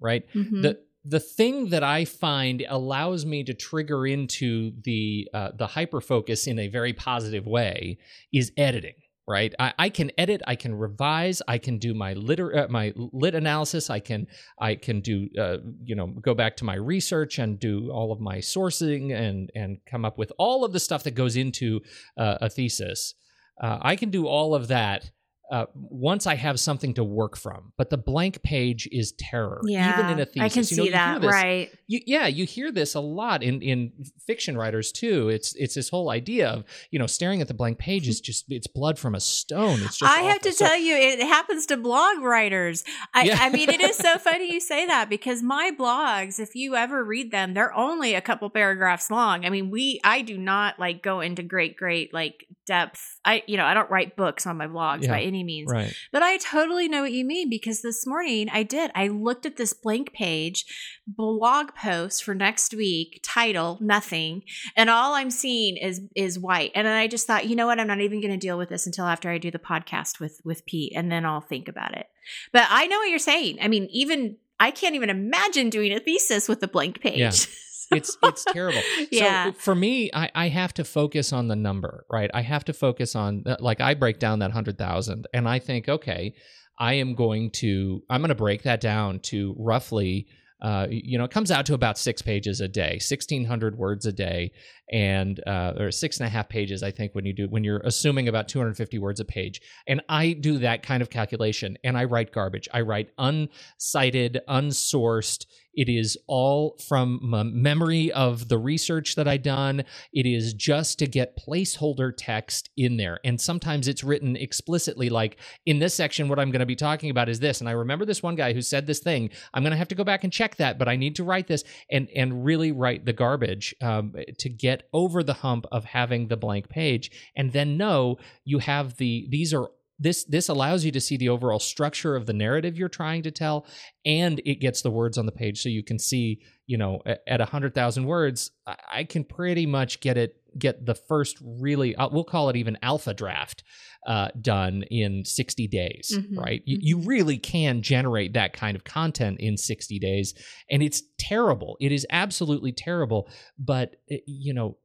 right? 0.00 0.24
Mhm. 0.34 0.62
the 0.62 0.80
the 1.08 1.20
thing 1.20 1.70
that 1.70 1.84
I 1.84 2.04
find 2.04 2.64
allows 2.68 3.24
me 3.24 3.44
to 3.44 3.54
trigger 3.54 4.06
into 4.06 4.72
the 4.82 5.28
uh, 5.32 5.50
the 5.56 5.66
hyper 5.66 6.00
focus 6.00 6.46
in 6.46 6.58
a 6.58 6.68
very 6.68 6.92
positive 6.92 7.46
way 7.46 7.98
is 8.32 8.52
editing. 8.56 8.94
Right, 9.28 9.52
I, 9.58 9.74
I 9.76 9.88
can 9.88 10.12
edit, 10.18 10.40
I 10.46 10.54
can 10.54 10.72
revise, 10.72 11.42
I 11.48 11.58
can 11.58 11.78
do 11.78 11.94
my 11.94 12.12
liter 12.12 12.56
uh, 12.56 12.68
my 12.68 12.92
lit 12.96 13.34
analysis, 13.34 13.90
I 13.90 13.98
can 13.98 14.28
I 14.60 14.76
can 14.76 15.00
do 15.00 15.28
uh, 15.36 15.56
you 15.82 15.96
know 15.96 16.06
go 16.06 16.32
back 16.32 16.56
to 16.58 16.64
my 16.64 16.76
research 16.76 17.40
and 17.40 17.58
do 17.58 17.90
all 17.90 18.12
of 18.12 18.20
my 18.20 18.38
sourcing 18.38 19.12
and 19.12 19.50
and 19.56 19.78
come 19.84 20.04
up 20.04 20.16
with 20.16 20.30
all 20.38 20.64
of 20.64 20.72
the 20.72 20.78
stuff 20.78 21.02
that 21.04 21.16
goes 21.16 21.34
into 21.34 21.80
uh, 22.16 22.38
a 22.40 22.48
thesis. 22.48 23.14
Uh, 23.60 23.78
I 23.82 23.96
can 23.96 24.10
do 24.10 24.28
all 24.28 24.54
of 24.54 24.68
that 24.68 25.10
uh, 25.50 25.66
once 25.74 26.26
I 26.26 26.34
have 26.34 26.58
something 26.58 26.94
to 26.94 27.04
work 27.04 27.36
from. 27.36 27.72
But 27.78 27.90
the 27.90 27.96
blank 27.96 28.42
page 28.42 28.88
is 28.90 29.12
terror, 29.18 29.60
yeah, 29.64 29.98
even 29.98 30.12
in 30.12 30.20
a 30.20 30.26
thesis. 30.26 30.42
I 30.42 30.48
can 30.48 30.56
You 30.56 30.60
know, 30.60 30.62
see 30.64 30.74
you 30.76 30.82
hear 30.84 30.92
that. 30.92 31.20
this- 31.20 31.30
Right. 31.30 31.70
You, 31.88 32.00
yeah, 32.04 32.26
you 32.26 32.46
hear 32.46 32.72
this 32.72 32.94
a 32.96 33.00
lot 33.00 33.42
in 33.44 33.62
in 33.62 33.92
fiction 34.26 34.56
writers 34.56 34.90
too. 34.90 35.28
It's 35.28 35.54
it's 35.54 35.74
this 35.74 35.88
whole 35.88 36.10
idea 36.10 36.48
of 36.48 36.64
you 36.90 36.98
know 36.98 37.06
staring 37.06 37.40
at 37.40 37.46
the 37.48 37.54
blank 37.54 37.78
page 37.78 38.08
is 38.08 38.20
just 38.20 38.46
it's 38.48 38.66
blood 38.66 38.98
from 38.98 39.14
a 39.14 39.20
stone. 39.20 39.80
It's 39.82 39.98
just 39.98 40.12
I 40.12 40.22
have 40.22 40.40
to 40.42 40.52
So- 40.52 40.66
tell 40.66 40.76
you, 40.78 40.94
it 40.96 41.20
happens 41.20 41.66
to 41.66 41.76
blog 41.76 42.18
writers. 42.22 42.82
I, 43.14 43.24
Yeah. 43.24 43.38
I 43.40 43.50
mean, 43.50 43.68
it 43.70 43.80
is 43.80 43.96
so 43.96 44.18
funny 44.18 44.52
you 44.52 44.60
say 44.60 44.84
that 44.86 45.08
because 45.08 45.42
my 45.42 45.70
blogs, 45.78 46.40
if 46.40 46.56
you 46.56 46.74
ever 46.74 47.04
read 47.04 47.30
them, 47.30 47.54
they're 47.54 47.72
only 47.74 48.14
a 48.14 48.20
couple 48.20 48.50
paragraphs 48.50 49.10
long. 49.10 49.44
I 49.44 49.50
mean, 49.50 49.70
we, 49.70 50.00
I 50.02 50.22
do 50.22 50.36
not 50.36 50.78
like 50.80 51.02
go 51.02 51.20
into 51.20 51.42
great, 51.44 51.76
great 51.76 52.12
like 52.12 52.46
depth. 52.66 53.18
I, 53.24 53.42
you 53.46 53.56
know, 53.56 53.64
I 53.64 53.74
don't 53.74 53.90
write 53.90 54.16
books 54.16 54.46
on 54.46 54.56
my 54.56 54.66
blogs 54.66 55.02
Yeah. 55.04 55.10
by 55.10 55.22
any 55.22 55.44
means. 55.44 55.70
right. 55.70 55.94
But 56.12 56.22
I 56.22 56.36
totally 56.38 56.88
know 56.88 57.02
what 57.02 57.12
you 57.12 57.24
mean 57.24 57.48
because 57.48 57.82
this 57.82 58.06
morning 58.06 58.48
I 58.52 58.62
did. 58.62 58.90
I 58.94 59.08
looked 59.08 59.46
at 59.46 59.56
this 59.56 59.72
blank 59.72 60.12
page 60.12 60.64
blog 61.06 61.68
post 61.74 62.24
for 62.24 62.34
next 62.34 62.74
week, 62.74 63.20
title 63.22 63.78
nothing, 63.80 64.42
and 64.76 64.90
all 64.90 65.14
I'm 65.14 65.30
seeing 65.30 65.76
is 65.76 66.00
is 66.14 66.38
white. 66.38 66.72
And 66.74 66.86
then 66.86 66.94
I 66.96 67.06
just 67.06 67.26
thought, 67.26 67.46
you 67.46 67.56
know 67.56 67.66
what? 67.66 67.78
I'm 67.80 67.86
not 67.86 68.00
even 68.00 68.20
going 68.20 68.32
to 68.32 68.36
deal 68.36 68.58
with 68.58 68.68
this 68.68 68.86
until 68.86 69.06
after 69.06 69.30
I 69.30 69.38
do 69.38 69.50
the 69.50 69.58
podcast 69.58 70.20
with 70.20 70.40
with 70.44 70.66
Pete, 70.66 70.92
and 70.96 71.10
then 71.10 71.24
I'll 71.24 71.40
think 71.40 71.68
about 71.68 71.96
it. 71.96 72.06
But 72.52 72.66
I 72.68 72.86
know 72.88 72.98
what 72.98 73.08
you're 73.08 73.18
saying. 73.18 73.58
I 73.62 73.68
mean, 73.68 73.86
even 73.90 74.36
I 74.58 74.70
can't 74.70 74.94
even 74.94 75.10
imagine 75.10 75.70
doing 75.70 75.92
a 75.92 76.00
thesis 76.00 76.48
with 76.48 76.62
a 76.62 76.68
blank 76.68 77.00
page. 77.00 77.18
Yeah. 77.18 77.30
it's 77.90 78.16
it's 78.22 78.44
terrible. 78.44 78.82
Yeah. 79.10 79.46
So 79.46 79.52
for 79.52 79.74
me, 79.74 80.10
I, 80.12 80.30
I 80.34 80.48
have 80.48 80.74
to 80.74 80.84
focus 80.84 81.32
on 81.32 81.48
the 81.48 81.56
number, 81.56 82.04
right? 82.10 82.30
I 82.34 82.42
have 82.42 82.64
to 82.64 82.72
focus 82.72 83.14
on 83.14 83.44
uh, 83.46 83.56
like 83.60 83.80
I 83.80 83.94
break 83.94 84.18
down 84.18 84.40
that 84.40 84.50
hundred 84.50 84.78
thousand, 84.78 85.26
and 85.32 85.48
I 85.48 85.58
think, 85.58 85.88
okay, 85.88 86.34
I 86.78 86.94
am 86.94 87.14
going 87.14 87.50
to 87.52 88.02
I'm 88.10 88.20
going 88.20 88.28
to 88.30 88.34
break 88.34 88.62
that 88.64 88.80
down 88.80 89.20
to 89.20 89.54
roughly. 89.58 90.26
Uh, 90.60 90.86
you 90.90 91.18
know, 91.18 91.24
it 91.24 91.30
comes 91.30 91.50
out 91.50 91.66
to 91.66 91.74
about 91.74 91.98
six 91.98 92.22
pages 92.22 92.60
a 92.60 92.68
day, 92.68 92.98
sixteen 92.98 93.44
hundred 93.44 93.76
words 93.76 94.06
a 94.06 94.12
day, 94.12 94.52
and 94.92 95.40
uh, 95.46 95.74
or 95.78 95.90
six 95.90 96.18
and 96.18 96.26
a 96.26 96.30
half 96.30 96.48
pages, 96.48 96.82
I 96.82 96.90
think, 96.90 97.14
when 97.14 97.26
you 97.26 97.32
do 97.32 97.48
when 97.48 97.64
you're 97.64 97.80
assuming 97.84 98.28
about 98.28 98.48
two 98.48 98.58
hundred 98.58 98.76
fifty 98.76 98.98
words 98.98 99.20
a 99.20 99.24
page. 99.24 99.60
And 99.86 100.02
I 100.08 100.32
do 100.32 100.58
that 100.58 100.82
kind 100.82 101.02
of 101.02 101.10
calculation, 101.10 101.78
and 101.84 101.96
I 101.96 102.04
write 102.04 102.32
garbage. 102.32 102.68
I 102.72 102.82
write 102.82 103.10
uncited, 103.18 104.38
unsourced. 104.48 105.46
It 105.76 105.90
is 105.90 106.16
all 106.26 106.78
from 106.88 107.20
memory 107.22 108.10
of 108.10 108.48
the 108.48 108.56
research 108.56 109.14
that 109.16 109.28
I 109.28 109.36
done. 109.36 109.84
It 110.12 110.24
is 110.26 110.54
just 110.54 110.98
to 111.00 111.06
get 111.06 111.38
placeholder 111.38 112.12
text 112.16 112.70
in 112.78 112.96
there. 112.96 113.20
And 113.24 113.38
sometimes 113.38 113.86
it's 113.86 114.02
written 114.02 114.36
explicitly 114.36 115.10
like 115.10 115.36
in 115.66 115.78
this 115.78 115.92
section 115.92 116.28
what 116.28 116.38
I'm 116.38 116.50
going 116.50 116.60
to 116.60 116.66
be 116.66 116.76
talking 116.76 117.10
about 117.10 117.28
is 117.28 117.40
this 117.40 117.60
and 117.60 117.68
I 117.68 117.72
remember 117.72 118.06
this 118.06 118.22
one 118.22 118.36
guy 118.36 118.54
who 118.54 118.62
said 118.62 118.86
this 118.86 119.00
thing. 119.00 119.28
I'm 119.52 119.62
going 119.62 119.72
to 119.72 119.76
have 119.76 119.88
to 119.88 119.94
go 119.94 120.04
back 120.04 120.24
and 120.24 120.32
check 120.32 120.56
that, 120.56 120.78
but 120.78 120.88
I 120.88 120.96
need 120.96 121.16
to 121.16 121.24
write 121.24 121.46
this 121.46 121.62
and 121.90 122.08
and 122.16 122.44
really 122.44 122.72
write 122.72 123.04
the 123.04 123.12
garbage 123.12 123.74
um, 123.82 124.14
to 124.38 124.48
get 124.48 124.75
over 124.92 125.22
the 125.22 125.34
hump 125.34 125.66
of 125.72 125.84
having 125.84 126.28
the 126.28 126.36
blank 126.36 126.68
page 126.68 127.10
and 127.34 127.52
then 127.52 127.76
know 127.76 128.16
you 128.44 128.58
have 128.58 128.96
the 128.96 129.26
these 129.30 129.52
are 129.52 129.68
this 129.98 130.24
this 130.24 130.48
allows 130.48 130.84
you 130.84 130.92
to 130.92 131.00
see 131.00 131.16
the 131.16 131.28
overall 131.28 131.58
structure 131.58 132.16
of 132.16 132.26
the 132.26 132.32
narrative 132.32 132.76
you're 132.76 132.88
trying 132.88 133.22
to 133.22 133.30
tell 133.30 133.66
and 134.04 134.40
it 134.44 134.56
gets 134.56 134.82
the 134.82 134.90
words 134.90 135.16
on 135.16 135.26
the 135.26 135.32
page. 135.32 135.62
So 135.62 135.68
you 135.68 135.82
can 135.82 135.98
see 135.98 136.40
you 136.66 136.76
know 136.76 137.00
at 137.26 137.40
a 137.40 137.44
hundred 137.44 137.74
thousand 137.74 138.04
words 138.04 138.50
I, 138.66 139.04
can 139.04 139.24
pretty 139.24 139.66
much 139.66 140.00
get 140.00 140.16
it 140.16 140.36
get 140.58 140.84
the 140.84 140.94
first 140.94 141.38
really 141.42 141.94
uh, 141.96 142.08
we'll 142.10 142.24
call 142.24 142.48
it 142.50 142.56
even 142.56 142.76
alpha 142.82 143.14
draft 143.14 143.62
uh, 144.06 144.28
done 144.40 144.84
in 144.90 145.24
60 145.24 145.66
days 145.68 146.16
Mhm, 146.16 146.38
right? 146.38 146.62
You, 146.64 146.78
you 146.80 146.98
really 146.98 147.38
can 147.38 147.82
generate 147.82 148.34
that 148.34 148.52
kind 148.52 148.76
of 148.76 148.84
content 148.84 149.40
in 149.40 149.56
60 149.56 149.98
days 149.98 150.34
and 150.70 150.82
it's 150.82 151.02
terrible. 151.18 151.76
It 151.80 151.92
is 151.92 152.06
absolutely 152.10 152.72
terrible 152.72 153.28
but 153.58 153.96
uh, 154.10 154.16
you 154.26 154.52
know 154.52 154.76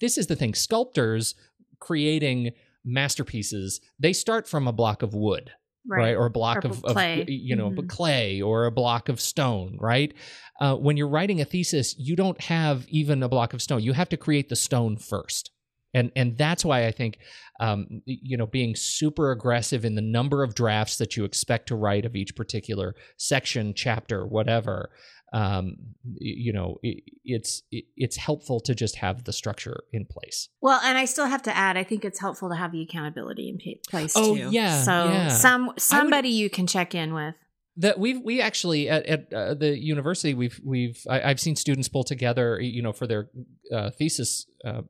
this 0.00 0.18
is 0.18 0.26
the 0.28 0.36
thing. 0.36 0.54
Sculptors 0.54 1.34
creating 1.80 2.52
masterpieces 2.86 3.80
they 3.98 4.12
start 4.12 4.48
from 4.48 4.66
a 4.68 4.72
block 4.72 5.02
of 5.02 5.12
wood 5.14 5.50
right, 5.88 6.14
or 6.16 6.26
a 6.26 6.30
block 6.30 6.64
Or 6.64 6.68
of, 6.68 6.82
clay. 6.82 7.22
of 7.22 7.28
you 7.28 7.54
know 7.56 7.70
Mhm. 7.70 7.88
clay 7.88 8.40
or 8.40 8.66
a 8.66 8.72
block 8.72 9.08
of 9.08 9.20
stone 9.20 9.76
right? 9.80 10.12
Uh, 10.60 10.74
when 10.74 10.96
you're 10.96 11.08
writing 11.08 11.40
a 11.40 11.44
thesis 11.44 11.94
you 11.98 12.16
don't 12.16 12.40
have 12.40 12.86
even 12.88 13.22
a 13.22 13.28
block 13.28 13.52
of 13.54 13.60
stone. 13.62 13.82
You 13.82 13.92
have 13.92 14.08
to 14.10 14.16
create 14.16 14.48
the 14.48 14.56
stone 14.56 14.96
first. 14.96 15.50
And 15.94 16.10
and 16.16 16.36
that's 16.36 16.64
why 16.64 16.86
i 16.86 16.90
think 16.90 17.18
um, 17.60 18.02
you 18.04 18.36
know 18.36 18.46
being 18.46 18.74
super 18.76 19.30
aggressive 19.30 19.84
in 19.84 19.94
the 19.94 20.02
number 20.02 20.42
of 20.42 20.54
drafts 20.54 20.96
that 20.98 21.16
you 21.16 21.24
expect 21.24 21.68
to 21.68 21.76
write 21.76 22.04
of 22.04 22.14
each 22.16 22.34
particular 22.36 22.94
section 23.16 23.72
chapter 23.74 24.26
whatever 24.26 24.90
um, 25.32 25.76
you 26.18 26.52
know 26.52 26.78
it, 26.82 27.02
it's 27.24 27.62
it, 27.72 27.84
it's 27.96 28.16
helpful 28.16 28.60
to 28.60 28.74
just 28.74 28.96
have 28.96 29.24
the 29.24 29.32
structure 29.32 29.80
in 29.92 30.04
place 30.04 30.48
Well, 30.60 30.80
and 30.84 30.96
I 30.96 31.04
still 31.04 31.26
have 31.26 31.42
to 31.42 31.56
add, 31.56 31.76
I 31.76 31.82
think 31.84 32.04
it's 32.04 32.20
helpful 32.20 32.48
to 32.50 32.54
have 32.56 32.72
the 32.72 32.82
accountability 32.82 33.48
in 33.48 33.58
place 33.90 34.12
Oh, 34.16 34.36
too. 34.36 34.48
yeah, 34.50 34.82
So 34.82 34.92
yeah. 35.10 35.28
some 35.28 35.72
somebody 35.78 36.28
you 36.28 36.48
can 36.48 36.66
check 36.66 36.94
in 36.94 37.12
with. 37.12 37.34
that 37.78 37.98
we've 37.98 38.20
we 38.22 38.40
actually 38.40 38.88
at, 38.88 39.04
at 39.06 39.32
uh, 39.32 39.54
the 39.54 39.76
university 39.78 40.32
we've 40.32 40.60
we've 40.64 40.98
I, 41.10 41.20
I've 41.30 41.40
seen 41.40 41.56
students 41.56 41.88
pull 41.88 42.04
together 42.04 42.58
you 42.60 42.82
know 42.82 42.92
for 42.92 43.06
their 43.06 43.28
uh, 43.72 43.90
thesis 43.90 44.46
uh, 44.64 44.82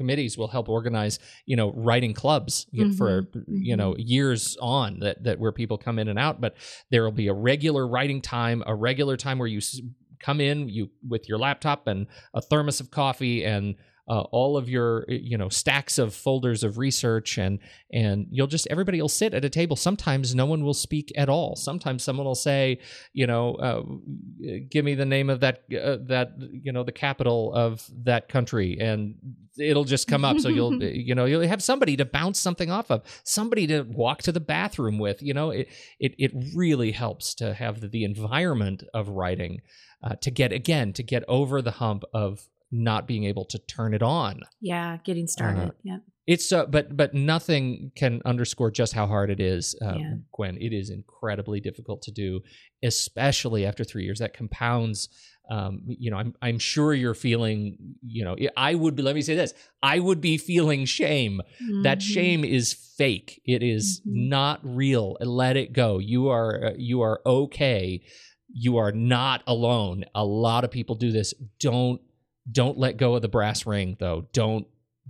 committees 0.00 0.38
will 0.38 0.48
help 0.48 0.66
organize 0.66 1.18
you 1.44 1.56
know 1.56 1.74
writing 1.76 2.14
clubs 2.14 2.66
know, 2.86 2.94
for 2.94 3.22
mm-hmm. 3.24 3.42
you 3.54 3.76
know 3.76 3.90
mm-hmm. 3.92 4.00
years 4.00 4.56
on 4.62 4.98
that 5.00 5.22
that 5.22 5.38
where 5.38 5.52
people 5.52 5.76
come 5.76 5.98
in 5.98 6.08
and 6.08 6.18
out. 6.18 6.40
But 6.40 6.54
there 6.90 7.04
will 7.04 7.12
be 7.12 7.28
a 7.28 7.34
regular 7.34 7.86
writing 7.86 8.22
time 8.22 8.62
a 8.66 8.74
regular 8.74 9.18
time 9.18 9.38
where 9.38 9.46
you 9.46 9.60
come 10.18 10.40
in 10.40 10.70
you 10.70 10.88
with 11.06 11.28
your 11.28 11.36
laptop 11.36 11.86
and 11.86 12.06
a 12.32 12.40
thermos 12.40 12.80
of 12.80 12.90
coffee 12.90 13.44
and 13.44 13.74
uh, 14.10 14.22
all 14.32 14.56
of 14.56 14.68
your 14.68 15.04
you 15.08 15.38
know 15.38 15.48
stacks 15.48 15.96
of 15.96 16.12
folders 16.12 16.64
of 16.64 16.78
research 16.78 17.38
and 17.38 17.60
and 17.92 18.26
you'll 18.32 18.48
just 18.48 18.66
everybody 18.68 19.00
will 19.00 19.08
sit 19.08 19.32
at 19.32 19.44
a 19.44 19.48
table. 19.48 19.76
Sometimes 19.76 20.34
no 20.34 20.46
one 20.46 20.64
will 20.64 20.74
speak 20.74 21.12
at 21.16 21.28
all. 21.28 21.54
Sometimes 21.54 22.02
someone 22.02 22.26
will 22.26 22.34
say 22.34 22.80
you 23.12 23.28
know 23.28 23.54
uh, 23.54 23.82
give 24.68 24.84
me 24.84 24.96
the 24.96 25.06
name 25.06 25.30
of 25.30 25.38
that 25.40 25.62
uh, 25.72 25.98
that 26.08 26.32
you 26.50 26.72
know 26.72 26.82
the 26.82 26.92
capital 26.92 27.54
of 27.54 27.88
that 28.02 28.28
country 28.28 28.78
and 28.80 29.14
it'll 29.56 29.84
just 29.84 30.08
come 30.08 30.24
up. 30.24 30.40
So 30.40 30.48
you'll 30.48 30.82
you 30.82 31.14
know 31.14 31.26
you'll 31.26 31.46
have 31.46 31.62
somebody 31.62 31.96
to 31.96 32.04
bounce 32.04 32.40
something 32.40 32.70
off 32.70 32.90
of 32.90 33.02
somebody 33.22 33.68
to 33.68 33.82
walk 33.82 34.22
to 34.22 34.32
the 34.32 34.40
bathroom 34.40 34.98
with 34.98 35.22
you 35.22 35.34
know? 35.34 35.50
It 35.50 35.68
it, 36.00 36.16
it 36.18 36.32
really 36.56 36.90
helps 36.90 37.32
to 37.36 37.54
have 37.54 37.80
the, 37.80 37.86
the 37.86 38.02
environment 38.02 38.82
of 38.92 39.08
writing 39.08 39.60
uh, 40.02 40.16
to 40.22 40.32
get 40.32 40.52
again 40.52 40.92
to 40.94 41.04
get 41.04 41.22
over 41.28 41.62
the 41.62 41.72
hump 41.72 42.02
of 42.12 42.48
not 42.72 43.06
being 43.06 43.24
able 43.24 43.44
to 43.46 43.58
turn 43.58 43.94
it 43.94 44.02
on 44.02 44.40
Yeah, 44.60 44.98
getting 45.04 45.26
started. 45.26 45.68
Uh, 45.70 45.72
yeah. 45.82 45.98
it's 46.26 46.52
uh, 46.52 46.66
but 46.66 46.96
but 46.96 47.14
nothing 47.14 47.90
can 47.96 48.22
underscore 48.24 48.70
just 48.70 48.92
how 48.92 49.06
hard 49.06 49.30
it 49.30 49.40
is, 49.40 49.74
uh, 49.82 49.96
Yeah. 49.98 50.14
Gwen. 50.32 50.56
It 50.60 50.72
is 50.72 50.90
incredibly 50.90 51.60
difficult 51.60 52.02
to 52.02 52.12
do, 52.12 52.40
especially 52.82 53.64
after 53.66 53.84
three 53.84 54.04
years. 54.04 54.18
That 54.20 54.34
compounds. 54.34 55.08
Um, 55.50 55.82
you 55.88 56.12
know, 56.12 56.16
I'm 56.16 56.34
I'm 56.40 56.58
sure 56.60 56.94
you're 56.94 57.14
feeling. 57.14 57.76
You 58.06 58.24
know, 58.24 58.36
I 58.56 58.74
would 58.76 58.94
be. 58.94 59.02
Let 59.02 59.16
me 59.16 59.22
say 59.22 59.34
this: 59.34 59.52
I 59.82 59.98
would 59.98 60.20
be 60.20 60.38
feeling 60.38 60.84
shame. 60.84 61.40
That 61.82 61.98
Mhm. 61.98 62.02
shame 62.14 62.44
is 62.44 62.72
fake. 62.72 63.40
It 63.44 63.62
is 63.62 64.00
Mhm. 64.06 64.28
not 64.28 64.60
real. 64.62 65.16
Let 65.20 65.56
it 65.56 65.72
go. 65.72 65.98
You 65.98 66.28
are 66.28 66.66
uh, 66.66 66.72
you 66.76 67.00
are 67.00 67.20
okay. 67.26 68.02
you 68.52 68.76
are 68.78 68.90
not 68.90 69.44
alone. 69.46 70.04
A 70.12 70.24
lot 70.24 70.64
of 70.64 70.72
people 70.72 70.96
do 70.96 71.12
this. 71.12 71.32
Don't 71.60 72.00
don't 72.50 72.78
let 72.78 72.96
go 72.96 73.14
of 73.14 73.22
the 73.22 73.28
brass 73.28 73.66
ring 73.66 73.96
though. 73.98 74.26
Don't 74.32 74.66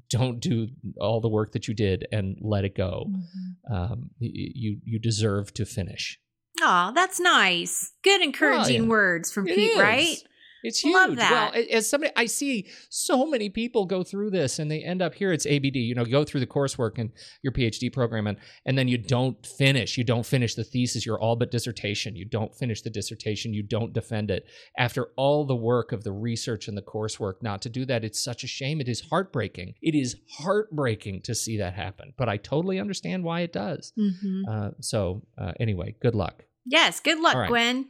don't 0.08 0.40
do 0.40 0.68
all 1.00 1.20
the 1.20 1.28
work 1.28 1.52
that 1.52 1.68
you 1.68 1.74
did 1.74 2.06
and 2.10 2.36
let 2.40 2.64
it 2.64 2.74
go. 2.74 3.06
Mm-hmm. 3.08 3.74
Um, 3.74 4.10
you 4.18 4.80
you 4.84 4.98
deserve 4.98 5.52
to 5.54 5.64
finish. 5.64 6.18
Oh, 6.62 6.92
that's 6.94 7.20
nice. 7.20 7.92
Good 8.02 8.22
encouraging 8.22 8.82
yeah. 8.82 8.88
words 8.88 9.32
from 9.32 9.46
It 9.46 9.56
Pete, 9.56 9.70
is. 9.72 9.78
right? 9.78 10.16
It's 10.62 10.84
Love 10.84 11.10
huge. 11.10 11.18
that. 11.18 11.52
Well, 11.54 11.64
as 11.70 11.88
somebody, 11.88 12.12
I 12.16 12.26
see 12.26 12.68
so 12.88 13.26
many 13.26 13.48
people 13.48 13.86
go 13.86 14.02
through 14.02 14.30
this 14.30 14.58
and 14.58 14.70
they 14.70 14.82
end 14.82 15.02
up 15.02 15.14
here. 15.14 15.32
It's 15.32 15.46
ABD. 15.46 15.76
You 15.76 15.94
know, 15.94 16.04
go 16.04 16.24
through 16.24 16.40
the 16.40 16.46
coursework 16.46 16.98
and 16.98 17.10
your 17.42 17.52
PhD 17.52 17.92
program, 17.92 18.26
and 18.26 18.38
and 18.66 18.76
then 18.76 18.88
you 18.88 18.98
don't 18.98 19.44
finish. 19.46 19.96
You 19.96 20.04
don't 20.04 20.26
finish 20.26 20.54
the 20.54 20.64
thesis. 20.64 21.06
You're 21.06 21.20
all 21.20 21.36
but 21.36 21.50
dissertation. 21.50 22.16
You 22.16 22.24
don't 22.24 22.54
finish 22.54 22.82
the 22.82 22.90
dissertation. 22.90 23.54
You 23.54 23.62
don't 23.62 23.92
defend 23.92 24.30
it. 24.30 24.46
After 24.78 25.08
all 25.16 25.44
the 25.44 25.56
work 25.56 25.92
of 25.92 26.04
the 26.04 26.12
research 26.12 26.68
and 26.68 26.76
the 26.76 26.82
coursework, 26.82 27.42
not 27.42 27.62
to 27.62 27.68
do 27.68 27.84
that, 27.86 28.04
it's 28.04 28.22
such 28.22 28.44
a 28.44 28.46
shame. 28.46 28.80
It 28.80 28.88
is 28.88 29.00
heartbreaking. 29.00 29.74
It 29.80 29.94
is 29.94 30.16
heartbreaking 30.38 31.22
to 31.22 31.34
see 31.34 31.58
that 31.58 31.74
happen. 31.74 32.12
But 32.16 32.28
I 32.28 32.36
totally 32.36 32.78
understand 32.78 33.24
why 33.24 33.40
it 33.40 33.52
does. 33.52 33.92
Mm-hmm. 33.98 34.42
Uh, 34.50 34.70
so 34.80 35.22
uh, 35.38 35.52
anyway, 35.58 35.96
good 36.00 36.14
luck. 36.14 36.44
Yes. 36.66 37.00
Good 37.00 37.18
luck, 37.20 37.34
right. 37.34 37.48
Gwen. 37.48 37.88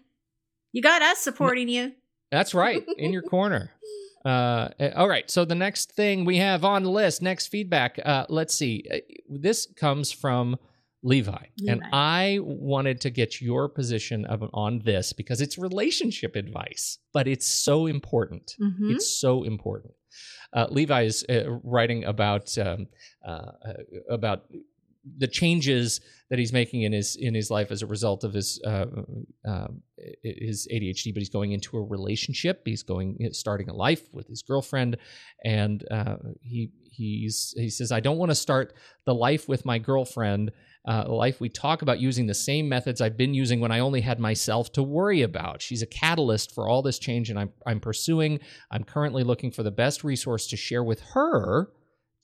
You 0.73 0.83
got 0.83 1.03
us 1.03 1.19
supporting 1.19 1.69
you. 1.69 1.93
That's 2.30 2.54
right, 2.54 2.84
in 2.99 3.12
your 3.12 3.22
corner. 3.22 3.70
Uh, 4.22 4.68
all 4.96 5.08
right. 5.08 5.30
So 5.30 5.46
the 5.46 5.54
next 5.54 5.92
thing 5.92 6.26
we 6.26 6.37
have 6.37 6.62
on 6.62 6.82
the 6.82 6.90
list, 6.90 7.22
next 7.22 7.46
feedback. 7.46 7.99
Uh, 8.04 8.26
let's 8.28 8.52
see. 8.54 8.84
Uh, 8.92 8.99
This 9.30 9.66
comes 9.76 10.12
from 10.12 10.56
Levi, 11.02 11.44
and 11.66 11.82
I 11.90 12.38
wanted 12.42 13.00
to 13.00 13.10
get 13.10 13.40
your 13.40 13.66
position 13.70 14.26
of, 14.26 14.42
on 14.52 14.80
this 14.80 15.14
because 15.14 15.40
it's 15.40 15.56
relationship 15.56 16.37
advice, 16.37 16.99
but 17.14 17.26
it's 17.26 17.46
so 17.46 17.87
important. 17.87 18.56
Mhm. 18.60 18.90
It's 18.94 19.08
so 19.18 19.42
important. 19.44 19.94
Uh, 20.52 20.66
Levi 20.70 21.02
is 21.04 21.25
uh, 21.30 21.49
writing 21.64 22.04
about 22.04 22.58
um, 22.58 22.88
uh, 23.26 23.30
uh, 23.30 23.72
about 24.10 24.44
the 25.19 25.26
changes 25.26 26.00
that 26.28 26.38
he's 26.38 26.52
making 26.52 26.83
in 26.83 26.92
his 26.92 27.16
in 27.16 27.35
his 27.35 27.50
life 27.50 27.71
as 27.71 27.83
a 27.83 27.87
result 27.87 28.23
of 28.25 28.33
his 28.33 28.61
uh, 28.64 28.87
uh, 29.47 29.69
his 30.23 30.69
ADHD. 30.73 31.12
But 31.12 31.21
he's 31.21 31.30
going 31.30 31.52
into 31.52 31.76
a 31.76 31.83
relationship. 31.83 32.62
He's 32.64 32.83
going 32.83 33.19
starting 33.33 33.69
a 33.69 33.75
life 33.75 34.09
with 34.12 34.28
his 34.28 34.42
girlfriend, 34.42 34.99
and 35.45 35.85
uh, 35.90 36.16
he 36.40 36.71
he's 36.90 37.54
he 37.57 37.71
says, 37.71 37.92
"I 37.92 38.00
don't 38.00 38.19
want 38.19 38.30
to 38.30 38.37
start 38.37 38.75
the 39.07 39.14
life 39.14 39.49
with 39.49 39.64
my 39.64 39.78
girlfriend." 39.78 40.52
Uh, 40.88 41.04
life 41.09 41.40
we 41.40 41.49
talk 41.50 41.83
about 41.83 42.00
using 42.00 42.26
the 42.26 42.33
same 42.33 42.66
methods 42.66 43.02
I've 43.02 43.16
been 43.16 43.35
using 43.35 43.61
when 43.61 43.71
I 43.71 43.80
only 43.80 44.00
had 44.00 44.19
myself 44.19 44.73
to 44.73 44.83
worry 44.83 45.21
about. 45.21 45.61
She's 45.61 45.83
a 45.83 45.87
catalyst 45.87 46.54
for 46.54 46.69
all 46.69 46.80
this 46.80 46.99
change, 46.99 47.28
and 47.28 47.38
I'm 47.38 47.52
I'm 47.66 47.80
pursuing. 47.80 48.40
I'm 48.71 48.85
currently 48.85 49.25
looking 49.25 49.50
for 49.50 49.62
the 49.62 49.71
best 49.71 50.04
resource 50.04 50.47
to 50.49 50.57
share 50.57 50.85
with 50.85 51.00
her 51.14 51.71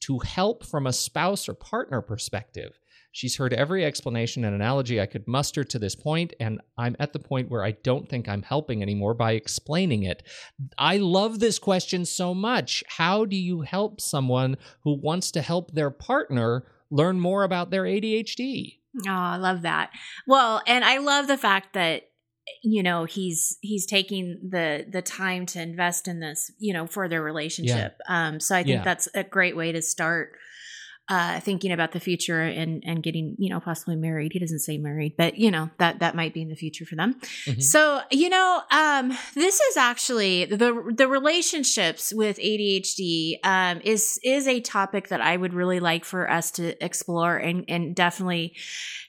to 0.00 0.18
help 0.18 0.64
from 0.64 0.86
a 0.86 0.92
spouse 0.92 1.48
or 1.48 1.54
partner 1.54 2.00
perspective. 2.00 2.78
She's 3.12 3.36
heard 3.36 3.54
every 3.54 3.82
explanation 3.82 4.44
and 4.44 4.54
analogy 4.54 5.00
I 5.00 5.06
could 5.06 5.26
muster 5.26 5.64
to 5.64 5.78
this 5.78 5.94
point, 5.94 6.34
and 6.38 6.60
I'm 6.76 6.96
at 7.00 7.14
the 7.14 7.18
point 7.18 7.50
where 7.50 7.64
I 7.64 7.70
don't 7.70 8.06
think 8.06 8.28
I'm 8.28 8.42
helping 8.42 8.82
anymore 8.82 9.14
by 9.14 9.32
explaining 9.32 10.02
it. 10.02 10.22
I 10.76 10.98
love 10.98 11.38
this 11.38 11.58
question 11.58 12.04
so 12.04 12.34
much. 12.34 12.84
How 12.88 13.24
do 13.24 13.34
you 13.34 13.62
help 13.62 14.02
someone 14.02 14.58
who 14.84 15.00
wants 15.00 15.30
to 15.30 15.40
help 15.40 15.72
their 15.72 15.90
partner 15.90 16.66
learn 16.90 17.18
more 17.18 17.42
about 17.42 17.70
their 17.70 17.84
ADHD? 17.84 18.80
Oh, 19.06 19.10
I 19.10 19.36
love 19.36 19.62
that. 19.62 19.92
Well, 20.26 20.62
and 20.66 20.84
I 20.84 20.98
love 20.98 21.26
the 21.26 21.38
fact 21.38 21.72
that 21.72 22.10
you 22.62 22.82
know 22.82 23.04
he's 23.04 23.58
he's 23.60 23.86
taking 23.86 24.38
the 24.50 24.86
the 24.88 25.02
time 25.02 25.46
to 25.46 25.60
invest 25.60 26.06
in 26.08 26.20
this 26.20 26.50
you 26.58 26.72
know 26.72 26.86
for 26.86 27.08
their 27.08 27.22
relationship 27.22 27.98
um 28.08 28.38
so 28.40 28.54
i 28.54 28.62
think 28.62 28.78
Yeah. 28.78 28.84
that's 28.84 29.08
a 29.14 29.24
great 29.24 29.56
way 29.56 29.72
to 29.72 29.82
start 29.82 30.32
uh 31.08 31.38
thinking 31.40 31.70
about 31.70 31.92
the 31.92 32.00
future 32.00 32.40
and 32.42 32.82
and 32.84 33.02
getting 33.02 33.36
you 33.38 33.48
know 33.50 33.60
possibly 33.60 33.94
married 33.94 34.32
he 34.32 34.38
doesn't 34.40 34.58
say 34.58 34.76
married 34.76 35.14
but 35.16 35.38
you 35.38 35.50
know 35.52 35.70
that 35.78 36.00
that 36.00 36.16
might 36.16 36.34
be 36.34 36.42
in 36.42 36.48
the 36.48 36.56
future 36.56 36.84
for 36.84 36.96
them 36.96 37.14
Mhm. 37.46 37.62
so 37.62 38.00
you 38.10 38.28
know 38.28 38.62
um 38.72 39.16
this 39.34 39.60
is 39.60 39.76
actually 39.76 40.46
the 40.46 40.92
the 40.96 41.06
relationships 41.06 42.12
with 42.12 42.38
adhd 42.38 43.34
um 43.44 43.80
is 43.84 44.18
is 44.24 44.48
a 44.48 44.60
topic 44.60 45.08
that 45.08 45.20
i 45.20 45.36
would 45.36 45.54
really 45.54 45.78
like 45.80 46.04
for 46.04 46.28
us 46.28 46.50
to 46.52 46.84
explore 46.84 47.36
and 47.36 47.64
and 47.68 47.94
definitely 47.94 48.54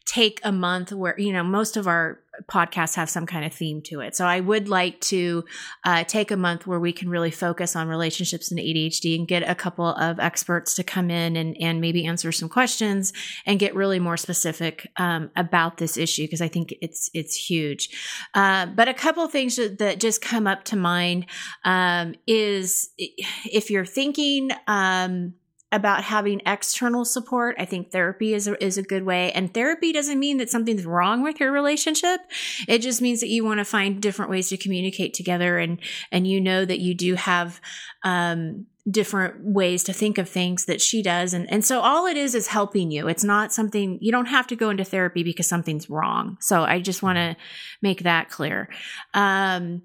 take 0.06 0.39
a 0.44 0.51
month 0.51 0.91
where 0.94 1.20
you 1.20 1.34
know 1.34 1.44
most 1.44 1.77
of 1.77 1.88
our 1.88 2.19
podcasts 2.50 2.95
have 2.95 3.10
some 3.10 3.26
kind 3.26 3.45
of 3.45 3.54
theme 3.54 3.82
to 3.82 4.00
it. 4.02 4.15
So 4.15 4.26
i 4.26 4.39
would 4.39 4.69
like 4.69 5.00
to 5.02 5.43
uh, 5.84 6.04
take 6.04 6.32
a 6.32 6.38
month 6.38 6.67
where 6.67 6.80
we 6.80 6.93
can 6.93 7.10
really 7.10 7.32
focus 7.32 7.76
on 7.76 7.88
relationships 7.88 8.52
and 8.52 8.60
adhd 8.60 9.17
and 9.17 9.28
get 9.28 9.43
a 9.43 9.56
couple 9.56 9.88
of 9.88 10.19
experts 10.19 10.73
to 10.76 10.84
come 10.84 11.10
in 11.10 11.36
and, 11.36 11.58
and 11.60 11.82
maybe 11.82 12.06
answer 12.06 12.32
some 12.32 12.50
questions 12.50 13.13
and 13.45 13.60
get 13.60 13.76
really 13.76 14.00
more 14.00 14.17
specific 14.17 14.89
um, 14.97 15.30
about 15.36 15.78
this 15.78 15.97
issue 15.97 16.23
because 16.23 16.41
i 16.41 16.47
think 16.47 16.73
it's 16.82 17.10
it's 17.13 17.36
huge. 17.36 17.89
Uh, 18.34 18.65
but 18.65 18.88
a 18.88 18.93
couple 18.93 19.28
things 19.28 19.56
that, 19.56 19.80
that 19.80 20.00
just 20.00 20.21
come 20.21 20.47
up 20.47 20.63
to 20.65 20.76
mind 20.76 21.26
um, 21.65 22.15
is 22.26 22.89
if 22.97 23.69
you're 23.69 23.86
thinking 23.86 24.52
um, 24.67 25.34
about 25.71 26.03
having 26.03 26.41
external 26.45 27.03
support. 27.03 27.56
I 27.60 27.65
think 27.65 27.91
therapy 27.91 28.34
is 28.34 28.47
a, 28.47 28.63
is 28.63 28.77
a 28.77 28.84
good 28.84 29.03
way. 29.03 29.32
And 29.34 29.53
therapy 29.53 29.91
doesn't 29.91 30.17
mean 30.17 30.38
that 30.38 30.49
something's 30.49 30.86
wrong 30.86 31.23
with 31.23 31.39
your 31.39 31.51
relationship. 31.51 32.21
It 32.67 32.80
just 32.80 33.01
means 33.01 33.19
that 33.19 33.27
you 33.27 33.43
want 33.43 33.60
to 33.60 33.65
find 33.65 34.01
different 34.01 34.32
ways 34.32 34.49
to 34.49 34.58
communicate 34.58 35.13
together 35.13 35.58
and 35.58 35.80
and 36.12 36.25
you 36.25 36.39
know 36.39 36.63
that 36.63 36.80
you 36.80 36.95
do 36.95 37.15
have 37.15 37.60
um 38.03 38.65
different 38.89 39.43
ways 39.43 39.84
to 39.84 39.91
think 39.91 40.17
of 40.17 40.30
things 40.30 40.65
that 40.65 40.80
she 40.80 41.03
does 41.03 41.34
and 41.34 41.51
and 41.51 41.65
so 41.65 41.82
all 41.82 42.06
it 42.06 42.15
is 42.15 42.34
is 42.34 42.47
helping 42.47 42.89
you 42.89 43.10
it's 43.10 43.23
not 43.23 43.51
something 43.51 43.97
you 44.01 44.13
don't 44.13 44.27
have 44.27 44.47
to 44.47 44.56
go 44.56 44.69
into 44.69 44.86
therapy 44.86 45.23
because 45.23 45.45
something's 45.45 45.89
wrong 45.89 46.38
so 46.39 46.63
i 46.63 46.80
just 46.80 47.03
want 47.03 47.17
to 47.17 47.36
make 47.82 48.03
that 48.03 48.30
clear 48.30 48.69
um 49.13 49.82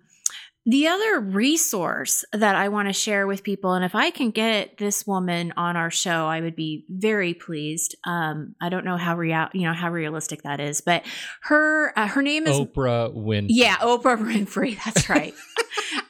the 0.64 0.87
other 0.87 1.18
resource 1.18 2.25
that 2.33 2.55
I 2.55 2.68
want 2.68 2.88
to 2.88 2.92
share 2.92 3.27
with 3.27 3.42
people, 3.42 3.72
and 3.72 3.85
if 3.85 3.96
I 3.96 4.11
can 4.11 4.31
get 4.31 4.79
this 4.79 5.05
woman 5.07 5.53
on 5.57 5.77
our 5.77 5.90
show, 5.90 6.27
I 6.29 6.40
would 6.40 6.55
be 6.55 6.85
very 6.88 7.35
pleased. 7.35 7.96
Um, 8.05 8.55
I 8.61 8.68
don't 8.68 8.85
know 8.85 8.96
how 8.96 9.16
real, 9.16 9.48
you 9.53 9.62
know, 9.62 9.72
how 9.72 9.90
realistic 9.90 10.42
that 10.42 10.61
is, 10.61 10.81
but 10.81 11.05
her 11.42 11.98
uh, 11.98 12.07
her 12.07 12.22
name 12.22 12.46
is 12.46 12.57
Oprah 12.57 13.12
Winfrey. 13.12 13.46
yeah, 13.48 13.77
Oprah 13.79 14.18
Winfrey. 14.18 14.79
That's 14.85 15.09
right. 15.09 15.35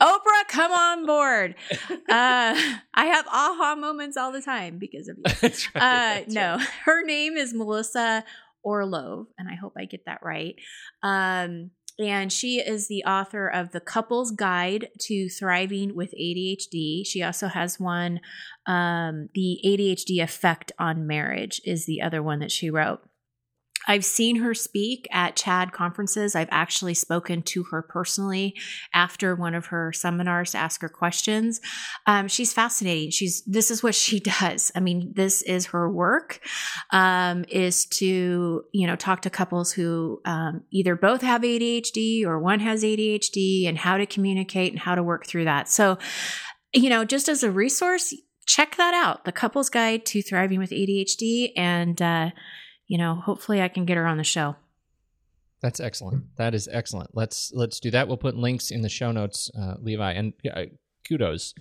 Oprah, 0.01 0.49
come 0.49 0.73
on 0.73 1.07
board. 1.07 1.55
Uh, 1.91 2.55
I 2.95 3.07
have 3.07 3.27
aha 3.29 3.75
moments 3.77 4.19
all 4.19 4.33
the 4.33 4.43
time 4.43 4.79
because 4.79 5.09
of 5.09 5.17
you. 5.17 5.25
That's 5.41 5.75
right. 5.75 6.23
Uh, 6.23 6.25
no, 6.29 6.57
right. 6.57 6.69
her 6.85 7.03
name 7.05 7.39
is 7.39 7.55
Melissa 7.55 8.23
Orlov, 8.63 9.29
and 9.39 9.49
I 9.49 9.55
hope 9.55 9.73
I 9.79 9.87
get 9.87 10.05
that 10.07 10.21
right. 10.23 10.57
Um, 11.03 11.71
and 11.99 12.33
she 12.33 12.59
is 12.61 12.89
the 12.89 13.05
author 13.05 13.47
of 13.47 13.73
The 13.73 13.81
Couple's 13.81 14.31
Guide 14.31 14.89
to 15.01 15.29
Thriving 15.29 15.95
with 15.95 16.15
ADHD. 16.19 17.07
She 17.07 17.23
also 17.23 17.49
has 17.49 17.79
one, 17.79 18.21
um, 18.67 19.29
The 19.35 19.61
ADHD 19.65 20.23
Effect 20.23 20.73
on 20.79 21.07
Marriage, 21.07 21.61
is 21.65 21.87
the 21.87 22.03
other 22.03 22.23
one 22.23 22.41
that 22.41 22.53
she 22.53 22.71
wrote. 22.71 23.01
I've 23.87 24.05
seen 24.05 24.37
her 24.37 24.55
speak 24.55 25.09
at 25.11 25.37
CHADD 25.37 25.73
conferences. 25.73 26.35
I've 26.35 26.49
actually 26.51 26.95
spoken 26.95 27.43
to 27.43 27.65
her 27.65 27.83
personally 27.83 28.55
after 28.95 29.35
one 29.35 29.55
of 29.55 29.67
her 29.67 29.93
seminars 29.93 30.53
to 30.53 30.59
ask 30.59 30.81
her 30.83 30.89
questions. 30.89 31.61
Um, 32.07 32.29
she's 32.29 32.53
fascinating. 32.53 33.11
She's 33.11 33.43
this 33.43 33.71
is 33.71 33.83
what 33.83 33.95
she 34.03 34.21
does. 34.21 34.73
I 34.75 34.81
mean, 34.81 35.13
this 35.15 35.43
is 35.43 35.67
her 35.67 35.91
work. 35.91 36.41
Um, 36.91 37.45
is 37.49 37.87
to 37.87 38.65
you 38.73 38.87
know 38.87 38.97
talk 38.97 39.23
to 39.23 39.31
couples 39.31 39.73
who 39.73 40.21
um, 40.25 40.63
either 40.71 40.97
both 40.97 41.23
have 41.23 41.43
ADHD 41.43 42.25
or 42.25 42.39
one 42.39 42.61
has 42.61 42.83
ADHD 42.83 43.69
and 43.69 43.79
how 43.79 43.97
to 43.97 44.07
communicate 44.07 44.73
and 44.73 44.81
how 44.81 44.95
to 44.95 45.03
work 45.03 45.27
through 45.27 45.45
that. 45.45 45.69
So, 45.69 45.99
you 46.73 46.89
know, 46.89 47.05
just 47.05 47.29
as 47.29 47.43
a 47.43 47.51
resource, 47.51 48.15
check 48.47 48.77
that 48.77 48.95
out. 48.95 49.25
The 49.25 49.33
Couple's 49.33 49.69
Guide 49.69 50.05
to 50.07 50.23
Thriving 50.23 50.59
with 50.59 50.71
ADHD, 50.71 51.53
and 51.57 52.01
uh, 52.01 52.31
you 52.87 52.99
know, 52.99 53.15
hopefully, 53.15 53.61
I 53.63 53.69
can 53.69 53.85
get 53.85 53.97
her 53.97 54.07
on 54.07 54.19
the 54.19 54.25
show. 54.25 54.57
That's 55.61 55.79
excellent. 55.81 56.25
That 56.37 56.55
is 56.55 56.69
excellent. 56.71 57.11
Let's 57.15 57.53
let's 57.55 57.79
do 57.79 57.91
that. 57.93 58.09
We'll 58.09 58.17
put 58.17 58.37
links 58.37 58.71
in 58.71 58.83
the 58.83 58.89
show 58.89 59.13
notes, 59.13 59.51
uh, 59.59 59.75
Levi, 59.81 60.13
and 60.13 60.33
uh, 60.53 60.65
kudos 61.09 61.55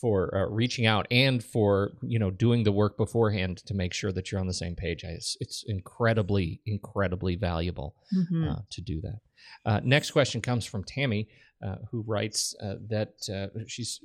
for 0.00 0.34
uh, 0.36 0.46
reaching 0.50 0.86
out 0.86 1.06
and 1.10 1.44
for 1.44 1.92
you 2.02 2.18
know 2.18 2.30
doing 2.30 2.64
the 2.64 2.72
work 2.72 2.96
beforehand 2.96 3.58
to 3.66 3.74
make 3.74 3.92
sure 3.92 4.12
that 4.12 4.32
you're 4.32 4.40
on 4.40 4.46
the 4.46 4.54
same 4.54 4.74
page. 4.74 5.04
It's, 5.04 5.36
it's 5.40 5.62
incredibly 5.66 6.60
incredibly 6.64 7.36
valuable 7.36 7.94
Mhm. 8.16 8.50
uh, 8.50 8.62
to 8.70 8.80
do 8.80 9.02
that. 9.02 9.20
Uh, 9.66 9.80
next 9.84 10.12
question 10.12 10.40
comes 10.40 10.64
from 10.64 10.82
Tammy, 10.82 11.28
uh, 11.62 11.76
who 11.90 12.00
writes 12.06 12.54
uh, 12.62 12.76
that 12.88 13.12
uh, 13.30 13.48
she's 13.66 14.00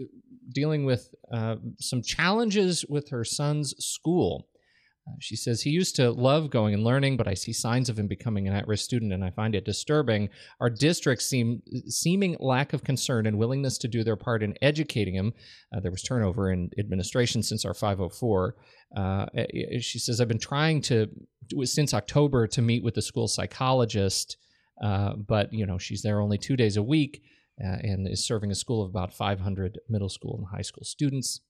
dealing 0.51 0.83
with 0.83 1.15
uh, 1.31 1.55
some 1.79 2.01
challenges 2.01 2.83
with 2.89 3.09
her 3.09 3.23
son's 3.23 3.73
school. 3.83 4.48
Uh, 5.09 5.15
she 5.19 5.35
says, 5.35 5.61
He 5.61 5.69
used 5.69 5.95
to 5.95 6.11
love 6.11 6.49
going 6.49 6.73
and 6.73 6.83
learning, 6.83 7.17
but 7.17 7.27
I 7.27 7.33
see 7.33 7.53
signs 7.53 7.89
of 7.89 7.97
him 7.97 8.07
becoming 8.07 8.47
an 8.47 8.53
at 8.53 8.67
risk 8.67 8.83
student 8.83 9.13
and 9.13 9.23
I 9.23 9.29
find 9.31 9.55
it 9.55 9.65
disturbing. 9.65 10.29
Our 10.59 10.69
district's 10.69 11.25
seem, 11.25 11.61
seeming 11.87 12.37
lack 12.39 12.73
of 12.73 12.83
concern 12.83 13.25
and 13.25 13.37
willingness 13.37 13.77
to 13.79 13.87
do 13.87 14.03
their 14.03 14.15
part 14.15 14.43
in 14.43 14.55
educating 14.61 15.15
him. 15.15 15.33
Uh, 15.75 15.79
there 15.79 15.91
was 15.91 16.03
turnover 16.03 16.51
in 16.51 16.69
administration 16.77 17.43
since 17.43 17.65
our 17.65 17.73
504. 17.73 18.55
Uh, 18.95 19.25
she 19.79 19.99
says, 19.99 20.19
I've 20.19 20.27
been 20.27 20.39
trying 20.39 20.81
to, 20.83 21.07
since 21.63 21.93
October, 21.93 22.47
to 22.47 22.61
meet 22.61 22.83
with 22.83 22.95
the 22.95 23.01
school 23.01 23.27
psychologist, 23.27 24.37
uh, 24.83 25.13
but, 25.15 25.53
you 25.53 25.65
know, 25.65 25.77
she's 25.77 26.01
there 26.01 26.21
only 26.21 26.37
two 26.37 26.55
days 26.55 26.77
a 26.77 26.83
week. 26.83 27.21
Uh, 27.61 27.75
and 27.83 28.07
is 28.07 28.25
serving 28.25 28.51
a 28.51 28.55
school 28.55 28.81
of 28.81 28.89
about 28.89 29.13
500 29.13 29.79
middle 29.89 30.07
school 30.07 30.37
and 30.37 30.47
high 30.47 30.61
school 30.61 30.85
students 30.85 31.41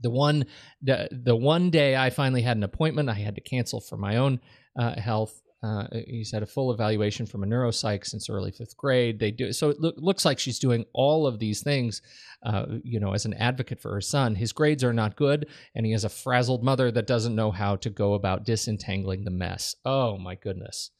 the 0.00 0.10
one 0.10 0.46
the, 0.82 1.08
the 1.10 1.36
one 1.36 1.70
day 1.70 1.96
I 1.96 2.10
finally 2.10 2.42
had 2.42 2.56
an 2.56 2.62
appointment, 2.64 3.08
I 3.08 3.14
had 3.14 3.34
to 3.34 3.40
cancel 3.40 3.80
for 3.80 3.96
my 3.96 4.16
own 4.16 4.40
uh, 4.78 5.00
health. 5.00 5.40
Uh, 5.62 5.84
he's 6.06 6.32
had 6.32 6.42
a 6.42 6.46
full 6.46 6.72
evaluation 6.72 7.26
from 7.26 7.42
a 7.42 7.46
neuropsych 7.46 8.06
since 8.06 8.30
early 8.30 8.50
fifth 8.50 8.76
grade. 8.78 9.18
They 9.18 9.30
do 9.30 9.52
so. 9.52 9.68
It 9.70 9.78
lo- 9.78 9.92
looks 9.96 10.24
like 10.24 10.38
she's 10.38 10.58
doing 10.58 10.86
all 10.94 11.26
of 11.26 11.38
these 11.38 11.62
things, 11.62 12.00
uh, 12.42 12.64
you 12.82 12.98
know, 12.98 13.12
as 13.12 13.26
an 13.26 13.34
advocate 13.34 13.78
for 13.78 13.92
her 13.92 14.00
son. 14.00 14.34
His 14.34 14.52
grades 14.52 14.82
are 14.82 14.94
not 14.94 15.16
good, 15.16 15.48
and 15.74 15.84
he 15.84 15.92
has 15.92 16.04
a 16.04 16.08
frazzled 16.08 16.64
mother 16.64 16.90
that 16.92 17.06
doesn't 17.06 17.34
know 17.36 17.50
how 17.50 17.76
to 17.76 17.90
go 17.90 18.14
about 18.14 18.44
disentangling 18.44 19.24
the 19.24 19.30
mess. 19.30 19.76
Oh 19.84 20.16
my 20.16 20.34
goodness. 20.34 20.92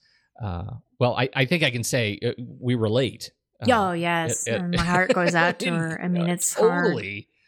Uh, 0.43 0.75
well, 0.99 1.17
I, 1.17 1.31
I 1.35 1.45
think 1.47 1.63
I 1.63 1.71
can 1.71 1.85
say 1.85 2.19
uh, 2.23 2.33
we 2.61 2.75
relate. 2.75 3.31
oh 3.67 3.93
yes, 3.93 4.47
it, 4.47 4.57
it, 4.57 4.77
my 4.77 4.83
heart 4.83 5.15
goes 5.15 5.35
out 5.35 5.59
to 5.61 5.71
her. 5.75 6.01
I 6.03 6.09
mean, 6.09 6.29
it's 6.29 6.55
totally. 6.55 7.29
Hard 7.31 7.39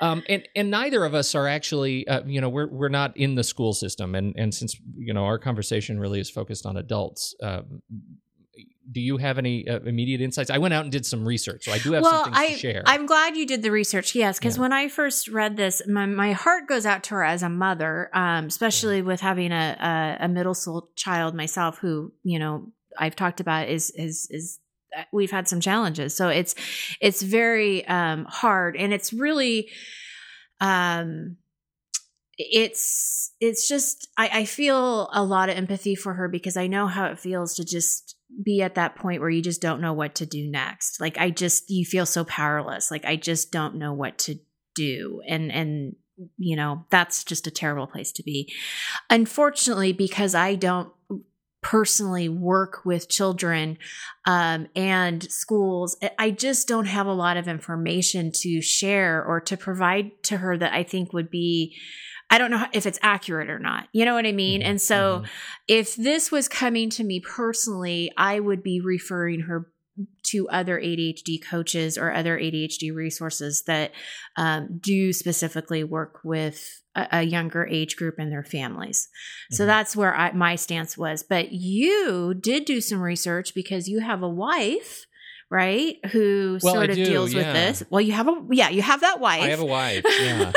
um, 0.00 0.22
and 0.28 0.46
and 0.54 0.70
neither 0.70 1.04
of 1.04 1.14
us 1.14 1.34
are 1.34 1.48
actually, 1.48 2.06
uh, 2.08 2.22
you 2.26 2.40
know, 2.40 2.48
we're 2.48 2.68
we're 2.68 2.88
not 2.88 3.16
in 3.16 3.34
the 3.34 3.44
school 3.44 3.72
system, 3.72 4.14
and 4.14 4.34
and 4.36 4.54
since 4.54 4.76
you 4.96 5.14
know 5.14 5.24
our 5.24 5.38
conversation 5.38 5.98
really 5.98 6.20
is 6.20 6.30
focused 6.30 6.66
on 6.66 6.76
adults. 6.76 7.34
Um, 7.42 7.82
do 8.90 9.00
you 9.00 9.16
have 9.16 9.36
any 9.36 9.68
uh, 9.68 9.80
immediate 9.80 10.20
insights? 10.20 10.48
I 10.48 10.58
went 10.58 10.72
out 10.72 10.84
and 10.84 10.92
did 10.92 11.04
some 11.04 11.26
research, 11.26 11.64
so 11.64 11.72
I 11.72 11.78
do 11.78 11.92
have 11.92 12.02
well, 12.02 12.24
some 12.24 12.34
things 12.34 12.50
I, 12.50 12.52
to 12.52 12.58
share. 12.58 12.82
I'm 12.86 13.06
glad 13.06 13.36
you 13.36 13.46
did 13.46 13.62
the 13.62 13.70
research. 13.70 14.14
Yes, 14.14 14.38
because 14.38 14.56
yeah. 14.56 14.62
when 14.62 14.72
I 14.72 14.88
first 14.88 15.28
read 15.28 15.56
this, 15.56 15.82
my, 15.88 16.06
my 16.06 16.32
heart 16.32 16.68
goes 16.68 16.86
out 16.86 17.02
to 17.04 17.14
her 17.14 17.24
as 17.24 17.42
a 17.42 17.48
mother, 17.48 18.10
um, 18.14 18.46
especially 18.46 18.98
yeah. 18.98 19.02
with 19.02 19.20
having 19.20 19.50
a, 19.50 20.16
a, 20.20 20.24
a 20.26 20.28
middle 20.28 20.54
school 20.54 20.90
child 20.94 21.34
myself, 21.34 21.78
who 21.78 22.12
you 22.22 22.38
know 22.38 22.70
I've 22.96 23.16
talked 23.16 23.40
about 23.40 23.68
is 23.68 23.90
is 23.90 24.28
is 24.30 24.60
we've 25.12 25.30
had 25.30 25.48
some 25.48 25.60
challenges. 25.60 26.16
So 26.16 26.28
it's 26.28 26.54
it's 27.00 27.22
very 27.22 27.86
um, 27.86 28.24
hard, 28.24 28.76
and 28.76 28.92
it's 28.92 29.12
really 29.12 29.68
um, 30.60 31.36
it's 32.38 33.32
it's 33.40 33.68
just 33.68 34.08
I, 34.16 34.30
I 34.32 34.44
feel 34.44 35.08
a 35.12 35.24
lot 35.24 35.48
of 35.48 35.56
empathy 35.56 35.94
for 35.94 36.14
her 36.14 36.28
because 36.28 36.56
I 36.56 36.66
know 36.66 36.86
how 36.86 37.06
it 37.06 37.18
feels 37.18 37.54
to 37.54 37.64
just 37.64 38.16
be 38.42 38.60
at 38.62 38.74
that 38.74 38.96
point 38.96 39.20
where 39.20 39.30
you 39.30 39.42
just 39.42 39.62
don't 39.62 39.80
know 39.80 39.92
what 39.92 40.14
to 40.16 40.26
do 40.26 40.50
next. 40.50 41.00
Like 41.00 41.18
I 41.18 41.30
just 41.30 41.70
you 41.70 41.84
feel 41.84 42.06
so 42.06 42.24
powerless. 42.24 42.90
Like 42.90 43.04
I 43.04 43.16
just 43.16 43.52
don't 43.52 43.76
know 43.76 43.92
what 43.92 44.18
to 44.18 44.38
do, 44.74 45.22
and 45.26 45.50
and 45.50 45.96
you 46.36 46.56
know 46.56 46.84
that's 46.90 47.24
just 47.24 47.46
a 47.46 47.50
terrible 47.50 47.86
place 47.86 48.12
to 48.12 48.22
be. 48.22 48.52
Unfortunately, 49.08 49.92
because 49.92 50.34
I 50.34 50.54
don't 50.54 50.90
personally 51.66 52.28
work 52.28 52.84
with 52.84 53.08
children 53.08 53.76
um, 54.24 54.68
and 54.76 55.28
schools, 55.32 55.96
I 56.16 56.30
just 56.30 56.68
don't 56.68 56.84
have 56.84 57.08
a 57.08 57.12
lot 57.12 57.36
of 57.36 57.48
information 57.48 58.30
to 58.42 58.62
share 58.62 59.24
or 59.24 59.40
to 59.40 59.56
provide 59.56 60.12
to 60.24 60.36
her 60.36 60.56
that 60.56 60.72
I 60.72 60.84
think 60.84 61.12
would 61.12 61.28
be. 61.28 61.76
I 62.30 62.38
don't 62.38 62.52
know 62.52 62.66
if 62.72 62.86
it's 62.86 63.00
accurate 63.02 63.50
or 63.50 63.58
not. 63.58 63.88
You 63.92 64.04
know 64.04 64.14
what 64.14 64.26
I 64.26 64.32
mean? 64.32 64.60
Mm-hmm. 64.60 64.70
And 64.70 64.80
so 64.80 65.18
mm-hmm. 65.18 65.26
if 65.66 65.96
this 65.96 66.30
was 66.30 66.46
coming 66.46 66.88
to 66.90 67.02
me 67.02 67.18
personally, 67.18 68.12
I 68.16 68.38
would 68.38 68.62
be 68.62 68.80
referring 68.80 69.40
her 69.40 69.66
to 70.24 70.48
other 70.48 70.80
ADHD 70.80 71.42
coaches 71.42 71.96
or 71.96 72.12
other 72.12 72.38
ADHD 72.38 72.94
resources 72.94 73.62
that 73.66 73.92
um, 74.36 74.78
do 74.80 75.12
specifically 75.12 75.84
work 75.84 76.20
with 76.24 76.82
a, 76.94 77.08
a, 77.12 77.22
younger 77.22 77.66
age 77.66 77.96
group 77.96 78.16
and 78.18 78.30
their 78.30 78.44
families. 78.44 79.08
Mm-hmm. 79.08 79.54
So 79.56 79.66
that's 79.66 79.96
where 79.96 80.14
I, 80.14 80.32
my 80.32 80.56
stance 80.56 80.98
was. 80.98 81.22
But 81.22 81.52
you 81.52 82.34
did 82.34 82.64
do 82.64 82.80
some 82.80 83.00
research 83.00 83.54
because 83.54 83.88
you 83.88 84.00
have 84.00 84.22
a 84.22 84.28
wife 84.28 85.06
right? 85.48 86.04
Who 86.10 86.58
well, 86.62 86.74
sort 86.74 86.90
of 86.90 86.96
deals 86.96 87.32
yeah. 87.32 87.38
with 87.38 87.54
this. 87.54 87.82
Well, 87.88 88.00
you 88.00 88.12
have 88.12 88.28
a 88.28 88.44
yeah, 88.50 88.68
you 88.70 88.82
have 88.82 89.02
that 89.02 89.20
wife. 89.20 89.42
I 89.42 89.48
have 89.48 89.60
a 89.60 89.64
wife. 89.64 90.04
Yeah. 90.20 90.50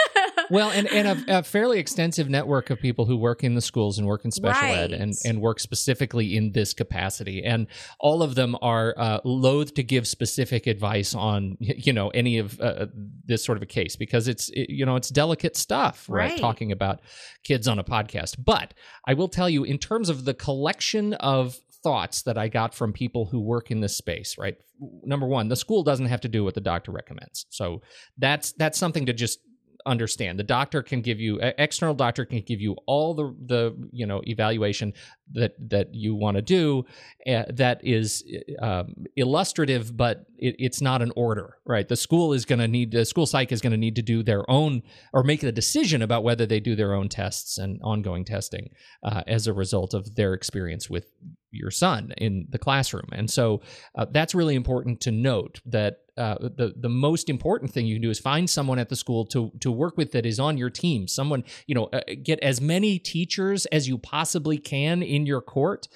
Well, 0.49 0.69
and, 0.71 0.87
and 0.91 1.07
a, 1.07 1.39
a, 1.39 1.43
fairly 1.43 1.79
extensive 1.79 2.29
network 2.29 2.69
of 2.69 2.79
people 2.79 3.05
who 3.05 3.17
work 3.17 3.43
in 3.43 3.55
the 3.55 3.61
schools 3.61 3.97
and 3.97 4.07
work 4.07 4.25
in 4.25 4.31
special 4.31 4.61
right. 4.61 4.77
ed 4.77 4.91
and, 4.91 5.13
and 5.25 5.41
work 5.41 5.59
specifically 5.59 6.35
in 6.35 6.51
this 6.51 6.73
capacity. 6.73 7.43
And 7.43 7.67
all 7.99 8.23
of 8.23 8.35
them 8.35 8.55
are 8.61 8.93
uh, 8.97 9.19
loath 9.23 9.73
to 9.75 9.83
give 9.83 10.07
specific 10.07 10.67
advice 10.67 11.13
on, 11.13 11.57
you 11.59 11.93
know, 11.93 12.09
any 12.09 12.37
of 12.37 12.59
uh, 12.59 12.87
this 13.25 13.43
sort 13.43 13.57
of 13.57 13.61
a 13.63 13.67
case 13.67 13.95
because 13.95 14.27
it's, 14.27 14.49
it, 14.49 14.69
you 14.69 14.85
know, 14.85 14.95
it's 14.95 15.09
delicate 15.09 15.55
stuff, 15.55 16.05
right? 16.09 16.31
right? 16.31 16.39
Talking 16.39 16.71
about 16.71 17.01
kids 17.43 17.67
on 17.67 17.79
a 17.79 17.83
podcast. 17.83 18.37
But 18.43 18.73
I 19.07 19.13
will 19.13 19.29
tell 19.29 19.49
you, 19.49 19.63
in 19.63 19.77
terms 19.77 20.09
of 20.09 20.25
the 20.25 20.33
collection 20.33 21.13
of 21.15 21.59
thoughts 21.83 22.23
that 22.23 22.37
I 22.37 22.47
got 22.47 22.73
from 22.73 22.93
people 22.93 23.25
who 23.25 23.39
work 23.39 23.71
in 23.71 23.79
this 23.79 23.95
space, 23.95 24.37
right? 24.37 24.55
Number 25.03 25.27
one, 25.27 25.47
the 25.47 25.55
school 25.55 25.83
doesn't 25.83 26.07
have 26.07 26.21
to 26.21 26.27
do 26.27 26.43
what 26.43 26.53
the 26.53 26.61
doctor 26.61 26.91
recommends. 26.91 27.45
So 27.49 27.81
that's 28.17 28.51
that's 28.53 28.77
something 28.77 29.05
to 29.05 29.13
just 29.13 29.39
understand. 29.85 30.39
The 30.39 30.43
doctor 30.43 30.81
can 30.83 31.01
give 31.01 31.19
you 31.19 31.39
external 31.41 31.93
doctor 31.93 32.25
can 32.25 32.41
give 32.41 32.61
you 32.61 32.75
all 32.85 33.13
the 33.13 33.35
the 33.45 33.89
you 33.91 34.05
know 34.05 34.21
evaluation 34.25 34.93
that 35.33 35.53
that 35.69 35.93
you 35.93 36.15
want 36.15 36.35
to 36.35 36.41
do 36.41 36.85
uh, 37.27 37.43
that 37.49 37.79
is 37.83 38.23
um, 38.61 38.93
illustrative 39.15 39.95
but 39.95 40.25
it, 40.37 40.55
it's 40.57 40.81
not 40.81 41.01
an 41.01 41.11
order 41.15 41.57
right 41.65 41.87
the 41.87 41.95
school 41.95 42.33
is 42.33 42.45
going 42.45 42.59
to 42.59 42.67
need 42.67 42.91
the 42.91 43.05
school 43.05 43.25
psych 43.25 43.51
is 43.51 43.61
going 43.61 43.71
to 43.71 43.77
need 43.77 43.95
to 43.95 44.01
do 44.01 44.23
their 44.23 44.49
own 44.49 44.81
or 45.13 45.23
make 45.23 45.43
a 45.43 45.51
decision 45.51 46.01
about 46.01 46.23
whether 46.23 46.45
they 46.45 46.59
do 46.59 46.75
their 46.75 46.93
own 46.93 47.09
tests 47.09 47.57
and 47.57 47.79
ongoing 47.83 48.25
testing 48.25 48.69
uh, 49.03 49.21
as 49.27 49.47
a 49.47 49.53
result 49.53 49.93
of 49.93 50.15
their 50.15 50.33
experience 50.33 50.89
with 50.89 51.07
your 51.51 51.71
son 51.71 52.13
in 52.17 52.47
the 52.49 52.59
classroom 52.59 53.07
and 53.11 53.29
so 53.29 53.61
uh, 53.97 54.05
that's 54.11 54.35
really 54.35 54.55
important 54.55 54.99
to 55.01 55.11
note 55.11 55.61
that 55.65 55.99
uh, 56.19 56.35
the 56.37 56.73
the 56.75 56.89
most 56.89 57.29
important 57.29 57.71
thing 57.71 57.85
you 57.85 57.95
can 57.95 58.01
do 58.01 58.09
is 58.09 58.19
find 58.19 58.49
someone 58.49 58.77
at 58.77 58.89
the 58.89 58.95
school 58.95 59.25
to 59.25 59.51
to 59.61 59.71
work 59.71 59.95
with 59.95 60.11
that 60.11 60.25
is 60.25 60.37
on 60.37 60.57
your 60.57 60.69
team. 60.69 61.07
Someone 61.07 61.45
you 61.65 61.73
know, 61.73 61.85
uh, 61.93 62.01
get 62.21 62.39
as 62.41 62.59
many 62.59 62.99
teachers 62.99 63.65
as 63.67 63.87
you 63.87 63.97
possibly 63.97 64.57
can 64.57 65.01
in 65.01 65.18
your 65.25 65.41
court 65.41 65.87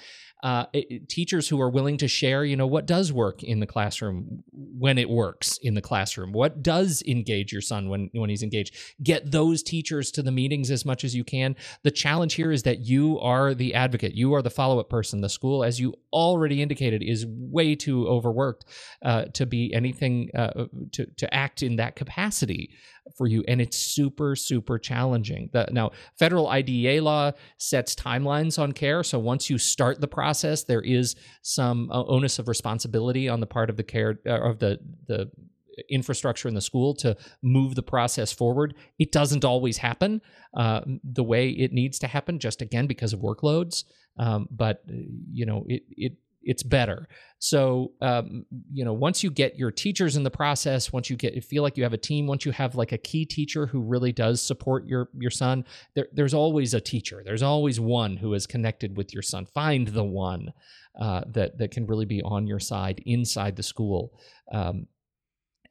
uh, 0.44 0.66
teachers 1.08 1.48
who 1.48 1.62
are 1.62 1.70
willing 1.70 1.96
to 1.98 2.08
share, 2.08 2.44
you 2.44 2.58
know, 2.58 2.68
what 2.68 2.86
does 2.86 3.14
work 3.14 3.44
in 3.44 3.62
the 3.62 3.66
classroom 3.66 4.44
when 4.52 4.98
it 4.98 5.10
works 5.10 5.58
in 5.62 5.74
the 5.74 5.82
classroom, 5.82 6.34
what 6.34 6.62
does 6.62 7.02
engage 7.08 7.54
your 7.54 7.62
son 7.62 7.88
when 7.88 8.10
when 8.12 8.30
he's 8.30 8.44
engaged. 8.44 8.76
Get 9.02 9.32
those 9.32 9.64
teachers 9.64 10.12
to 10.12 10.22
the 10.22 10.34
meetings 10.34 10.70
as 10.70 10.86
much 10.86 11.06
as 11.06 11.16
you 11.16 11.24
can. 11.24 11.56
The 11.84 11.92
challenge 11.92 12.34
here 12.34 12.52
is 12.52 12.64
that 12.64 12.82
you 12.82 13.20
are 13.22 13.54
the 13.54 13.74
advocate, 13.74 14.16
you 14.16 14.34
are 14.34 14.42
the 14.42 14.50
follow 14.50 14.80
up 14.80 14.90
person. 14.90 15.22
The 15.22 15.30
school, 15.30 15.64
as 15.64 15.80
you 15.80 15.96
already 16.12 16.62
indicated, 16.62 17.02
is 17.02 17.26
way 17.26 17.74
too 17.74 18.06
overworked 18.06 18.66
uh, 19.02 19.26
to 19.36 19.46
be 19.46 19.74
anything 19.74 20.30
uh, 20.36 20.66
to 20.92 21.06
to 21.06 21.34
act 21.34 21.64
in 21.64 21.78
that 21.78 21.96
capacity 21.96 22.72
for 23.18 23.28
you 23.28 23.44
and 23.48 23.62
it's 23.62 23.78
super 23.78 24.36
super 24.36 24.80
challenging 24.80 25.50
the, 25.52 25.68
now 25.72 25.92
federal 26.18 26.48
IDEA 26.48 27.02
law 27.02 27.32
sets 27.58 27.96
timelines 27.96 28.58
on 28.58 28.72
care 28.72 29.04
so 29.04 29.20
once 29.20 29.50
you 29.50 29.58
start 29.58 30.00
the 30.00 30.08
process 30.08 30.64
there 30.64 30.82
is 30.82 31.16
some 31.42 31.90
uh, 31.92 32.04
onus 32.06 32.40
of 32.40 32.48
responsibility 32.48 33.28
on 33.28 33.40
the 33.40 33.48
part 33.48 33.70
of 33.70 33.78
the 33.78 33.84
care 33.84 34.20
uh, 34.26 34.42
of 34.42 34.60
the 34.60 34.80
the 35.08 35.30
infrastructure 35.90 36.48
in 36.48 36.54
the 36.54 36.62
school 36.62 36.94
to 36.94 37.18
move 37.42 37.76
the 37.76 37.84
process 37.84 38.32
forward. 38.32 38.76
It 39.00 39.12
doesn't 39.12 39.46
always 39.46 39.78
happen 39.78 40.22
uh, 40.54 40.82
the 41.04 41.24
way 41.24 41.50
it 41.50 41.74
needs 41.74 42.00
to 42.00 42.08
happen, 42.08 42.40
just 42.40 42.62
again 42.62 42.88
because 42.88 43.14
of 43.14 43.20
workloads. 43.20 43.84
Um, 44.18 44.48
but 44.52 44.84
you 44.88 45.46
know, 45.46 45.66
it 45.68 45.84
it 45.90 46.14
it's 46.44 46.64
better. 46.64 47.08
So, 47.40 47.92
um, 48.02 48.46
you 48.72 48.86
know, 48.86 48.94
once 48.94 49.24
you 49.24 49.30
get 49.30 49.58
your 49.58 49.72
teachers 49.72 50.16
in 50.16 50.24
the 50.24 50.32
process, 50.32 50.94
once 50.94 51.10
you 51.10 51.18
get 51.18 51.44
feel 51.44 51.64
like 51.64 51.78
you 51.78 51.84
have 51.84 51.94
a 51.94 51.98
team, 51.98 52.28
once 52.28 52.46
you 52.46 52.52
have 52.54 52.76
like 52.76 52.92
a 52.92 52.98
key 52.98 53.26
teacher 53.26 53.66
who 53.66 53.82
really 53.82 54.12
does 54.12 54.42
support 54.42 54.88
your 54.88 55.10
your 55.14 55.32
son, 55.32 55.66
there, 55.96 56.08
there's 56.14 56.34
always 56.34 56.74
a 56.74 56.82
teacher. 56.82 57.22
There's 57.26 57.44
always 57.44 57.80
one 57.80 58.18
who 58.18 58.34
is 58.34 58.48
connected 58.48 58.96
with 58.96 59.14
your 59.14 59.24
son. 59.24 59.46
Find 59.46 59.88
the 59.88 60.04
one 60.04 60.54
uh, 61.00 61.22
that 61.28 61.58
that 61.58 61.72
can 61.72 61.86
really 61.86 62.06
be 62.06 62.22
on 62.22 62.48
your 62.48 62.60
side 62.60 63.02
inside 63.06 63.56
the 63.56 63.64
school. 63.64 64.18
Um, 64.52 64.88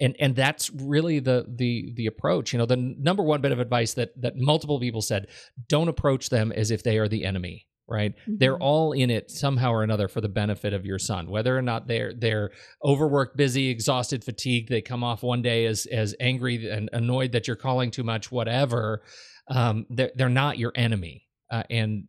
and 0.00 0.16
and 0.18 0.34
that's 0.34 0.70
really 0.70 1.20
the 1.20 1.46
the 1.48 1.92
the 1.94 2.06
approach 2.06 2.52
you 2.52 2.58
know 2.58 2.66
the 2.66 2.76
number 2.76 3.22
one 3.22 3.40
bit 3.40 3.52
of 3.52 3.60
advice 3.60 3.94
that 3.94 4.10
that 4.20 4.36
multiple 4.36 4.80
people 4.80 5.02
said 5.02 5.28
don't 5.68 5.88
approach 5.88 6.30
them 6.30 6.50
as 6.52 6.70
if 6.70 6.82
they 6.82 6.98
are 6.98 7.08
the 7.08 7.24
enemy 7.24 7.66
right 7.92 8.14
mm-hmm. 8.16 8.36
they're 8.38 8.58
all 8.58 8.92
in 8.92 9.10
it 9.10 9.30
somehow 9.30 9.70
or 9.70 9.82
another 9.82 10.08
for 10.08 10.20
the 10.20 10.28
benefit 10.28 10.72
of 10.72 10.86
your 10.86 10.98
son 10.98 11.30
whether 11.30 11.56
or 11.56 11.62
not 11.62 11.86
they're 11.86 12.12
they're 12.14 12.50
overworked 12.82 13.36
busy 13.36 13.68
exhausted 13.68 14.24
fatigued 14.24 14.68
they 14.68 14.80
come 14.80 15.04
off 15.04 15.22
one 15.22 15.42
day 15.42 15.66
as 15.66 15.86
as 15.86 16.14
angry 16.18 16.68
and 16.68 16.88
annoyed 16.92 17.32
that 17.32 17.46
you're 17.46 17.56
calling 17.56 17.90
too 17.90 18.02
much 18.02 18.32
whatever 18.32 19.02
um, 19.48 19.86
they're 19.90 20.12
they're 20.14 20.28
not 20.28 20.58
your 20.58 20.72
enemy, 20.74 21.28
uh, 21.50 21.64
and 21.70 22.04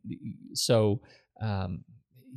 so 0.53 1.01
um, 1.41 1.83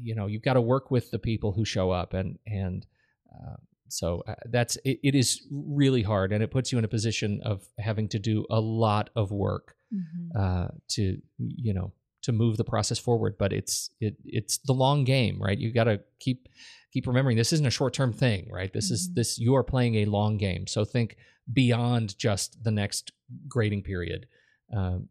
you 0.00 0.14
know 0.14 0.26
you've 0.26 0.42
got 0.42 0.54
to 0.54 0.60
work 0.60 0.90
with 0.90 1.10
the 1.10 1.18
people 1.18 1.52
who 1.52 1.64
show 1.64 1.90
up, 1.90 2.14
and 2.14 2.38
and 2.46 2.86
uh, 3.32 3.56
so 3.88 4.22
uh, 4.26 4.34
that's 4.46 4.76
it, 4.84 4.98
it 5.02 5.14
is 5.14 5.46
really 5.50 6.02
hard, 6.02 6.32
and 6.32 6.42
it 6.42 6.50
puts 6.50 6.72
you 6.72 6.78
in 6.78 6.84
a 6.84 6.88
position 6.88 7.40
of 7.44 7.62
having 7.78 8.08
to 8.08 8.18
do 8.18 8.46
a 8.50 8.60
lot 8.60 9.10
of 9.14 9.30
work 9.30 9.74
Mhm. 9.94 10.30
uh, 10.34 10.68
to 10.88 11.18
you 11.38 11.74
know 11.74 11.92
to 12.26 12.32
move 12.32 12.56
the 12.58 12.64
process 12.64 12.98
forward. 12.98 13.36
But 13.38 13.52
it's 13.52 13.90
it 14.00 14.16
it's 14.24 14.58
the 14.58 14.74
long 14.74 15.04
game, 15.04 15.40
right? 15.42 15.58
You 15.58 15.72
got 15.72 15.84
to 15.84 16.00
keep 16.20 16.48
keep 16.92 17.06
remembering 17.06 17.36
this 17.36 17.52
isn't 17.52 17.66
a 17.66 17.70
short 17.70 17.94
term 17.94 18.12
thing, 18.12 18.48
right? 18.50 18.72
This 18.72 18.90
is 18.90 19.08
Mhm. 19.10 19.14
this 19.14 19.38
you 19.38 19.54
are 19.56 19.64
playing 19.64 19.94
a 19.96 20.04
long 20.06 20.36
game. 20.36 20.66
So 20.66 20.84
think 20.84 21.16
beyond 21.52 22.18
just 22.18 22.62
the 22.64 22.70
next 22.70 23.12
grading 23.48 23.82
period. 23.82 24.26
Um, 24.76 25.08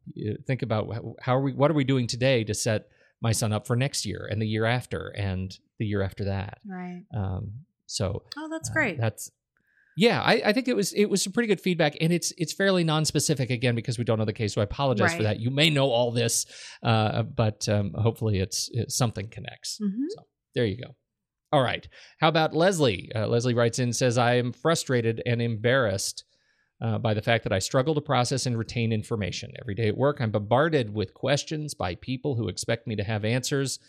think 0.47 0.61
about 0.61 1.15
how- 1.21 1.33
are 1.35 1.41
we 1.41 1.53
what 1.53 1.71
are 1.71 1.75
we 1.75 1.83
doing 1.85 2.07
today 2.07 2.43
to 2.43 2.53
set 2.53 2.87
my 3.21 3.31
son 3.31 3.53
up 3.53 3.65
for 3.65 3.75
next 3.77 4.05
year 4.05 4.27
and 4.29 4.41
the 4.41 4.47
year 4.47 4.65
after 4.65 5.07
and 5.15 5.57
the 5.79 5.85
year 5.85 6.01
after 6.01 6.25
that. 6.25 6.59
Right. 6.65 7.03
Um, 7.13 7.65
so 7.85 8.23
Oh, 8.37 8.49
that's 8.49 8.69
uh, 8.69 8.73
great. 8.73 8.97
that's 8.99 9.31
yeah, 9.97 10.21
I, 10.21 10.41
I 10.45 10.53
think 10.53 10.67
it 10.67 10.75
was 10.75 10.93
it 10.93 11.05
was 11.05 11.21
some 11.21 11.33
pretty 11.33 11.47
good 11.47 11.61
feedback, 11.61 11.95
and 12.01 12.11
it's 12.11 12.33
it's 12.37 12.53
fairly 12.53 12.83
non-specific 12.83 13.49
again 13.49 13.75
because 13.75 13.97
we 13.97 14.03
don't 14.03 14.19
know 14.19 14.25
the 14.25 14.33
case. 14.33 14.53
So 14.53 14.61
I 14.61 14.65
apologize 14.65 15.11
for 15.17 15.23
that. 15.23 15.39
You 15.39 15.51
may 15.51 15.69
know 15.69 15.89
all 15.89 16.11
this, 16.11 16.45
uh, 16.83 17.23
but 17.23 17.67
um, 17.69 17.93
hopefully 17.95 18.39
it's, 18.39 18.69
it's 18.73 18.95
something 18.95 19.29
connects. 19.29 19.79
Mhm. 19.81 20.05
So 20.09 20.23
there 20.53 20.65
you 20.65 20.77
go. 20.77 20.95
All 21.51 21.61
right. 21.61 21.87
How 22.19 22.27
about 22.27 22.53
Leslie? 22.53 23.09
Uh, 23.15 23.27
Leslie 23.27 23.53
writes 23.53 23.79
in 23.79 23.93
says 23.93 24.17
I 24.17 24.35
am 24.35 24.51
frustrated 24.51 25.21
and 25.25 25.41
embarrassed. 25.41 26.23
Uh, 26.81 26.97
by 26.97 27.13
the 27.13 27.21
fact 27.21 27.45
that 27.45 27.53
I 27.53 27.59
struggle 27.59 27.95
to 27.95 28.01
process 28.01 28.45
and 28.45 28.57
retain 28.57 28.91
information. 28.91 29.49
Every 29.61 29.75
day 29.75 29.87
at 29.87 29.95
work, 29.95 30.19
I'm 30.19 30.29
bombarded 30.31 30.93
with 30.93 31.13
questions 31.13 31.73
by 31.73 31.95
people 31.95 32.35
who 32.35 32.49
expect 32.49 32.85
me 32.85 32.97
to 32.97 33.03
have 33.03 33.23
answers, 33.23 33.79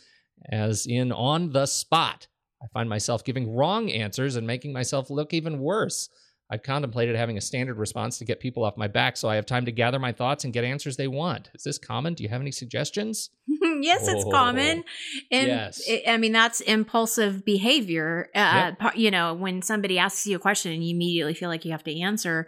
as 0.52 0.86
in 0.86 1.10
on 1.10 1.50
the 1.50 1.66
spot. 1.66 2.28
I 2.66 2.78
find 2.78 2.88
myself 2.88 3.24
giving 3.24 3.54
wrong 3.54 3.90
answers 3.90 4.36
and 4.36 4.46
making 4.46 4.72
myself 4.72 5.08
look 5.10 5.32
even 5.32 5.60
worse. 5.60 6.08
I've 6.48 6.62
contemplated 6.62 7.16
having 7.16 7.36
a 7.36 7.40
standard 7.40 7.76
response 7.76 8.18
to 8.18 8.24
get 8.24 8.38
people 8.38 8.64
off 8.64 8.76
my 8.76 8.86
back 8.86 9.16
so 9.16 9.28
I 9.28 9.34
have 9.34 9.46
time 9.46 9.64
to 9.64 9.72
gather 9.72 9.98
my 9.98 10.12
thoughts 10.12 10.44
and 10.44 10.52
get 10.52 10.62
answers 10.62 10.96
they 10.96 11.08
want. 11.08 11.50
Is 11.56 11.64
this 11.64 11.76
common? 11.76 12.14
Do 12.14 12.22
you 12.22 12.28
have 12.28 12.40
any 12.40 12.52
suggestions? 12.52 13.30
yes, 13.80 14.06
it's 14.06 14.24
Oh, 14.24 14.30
common. 14.30 14.84
And 15.32 15.48
yes. 15.48 15.82
it- 15.88 16.04
I 16.08 16.16
mean, 16.18 16.30
that's 16.30 16.60
impulsive 16.60 17.44
behavior. 17.44 18.28
Uh, 18.32 18.72
Yep. 18.80 18.92
You 18.96 19.10
know, 19.10 19.34
when 19.34 19.60
somebody 19.60 19.98
asks 19.98 20.24
you 20.24 20.36
a 20.36 20.38
question 20.38 20.70
and 20.70 20.84
you 20.84 20.94
immediately 20.94 21.34
feel 21.34 21.48
like 21.48 21.64
you 21.64 21.72
have 21.72 21.82
to 21.82 22.00
answer, 22.00 22.46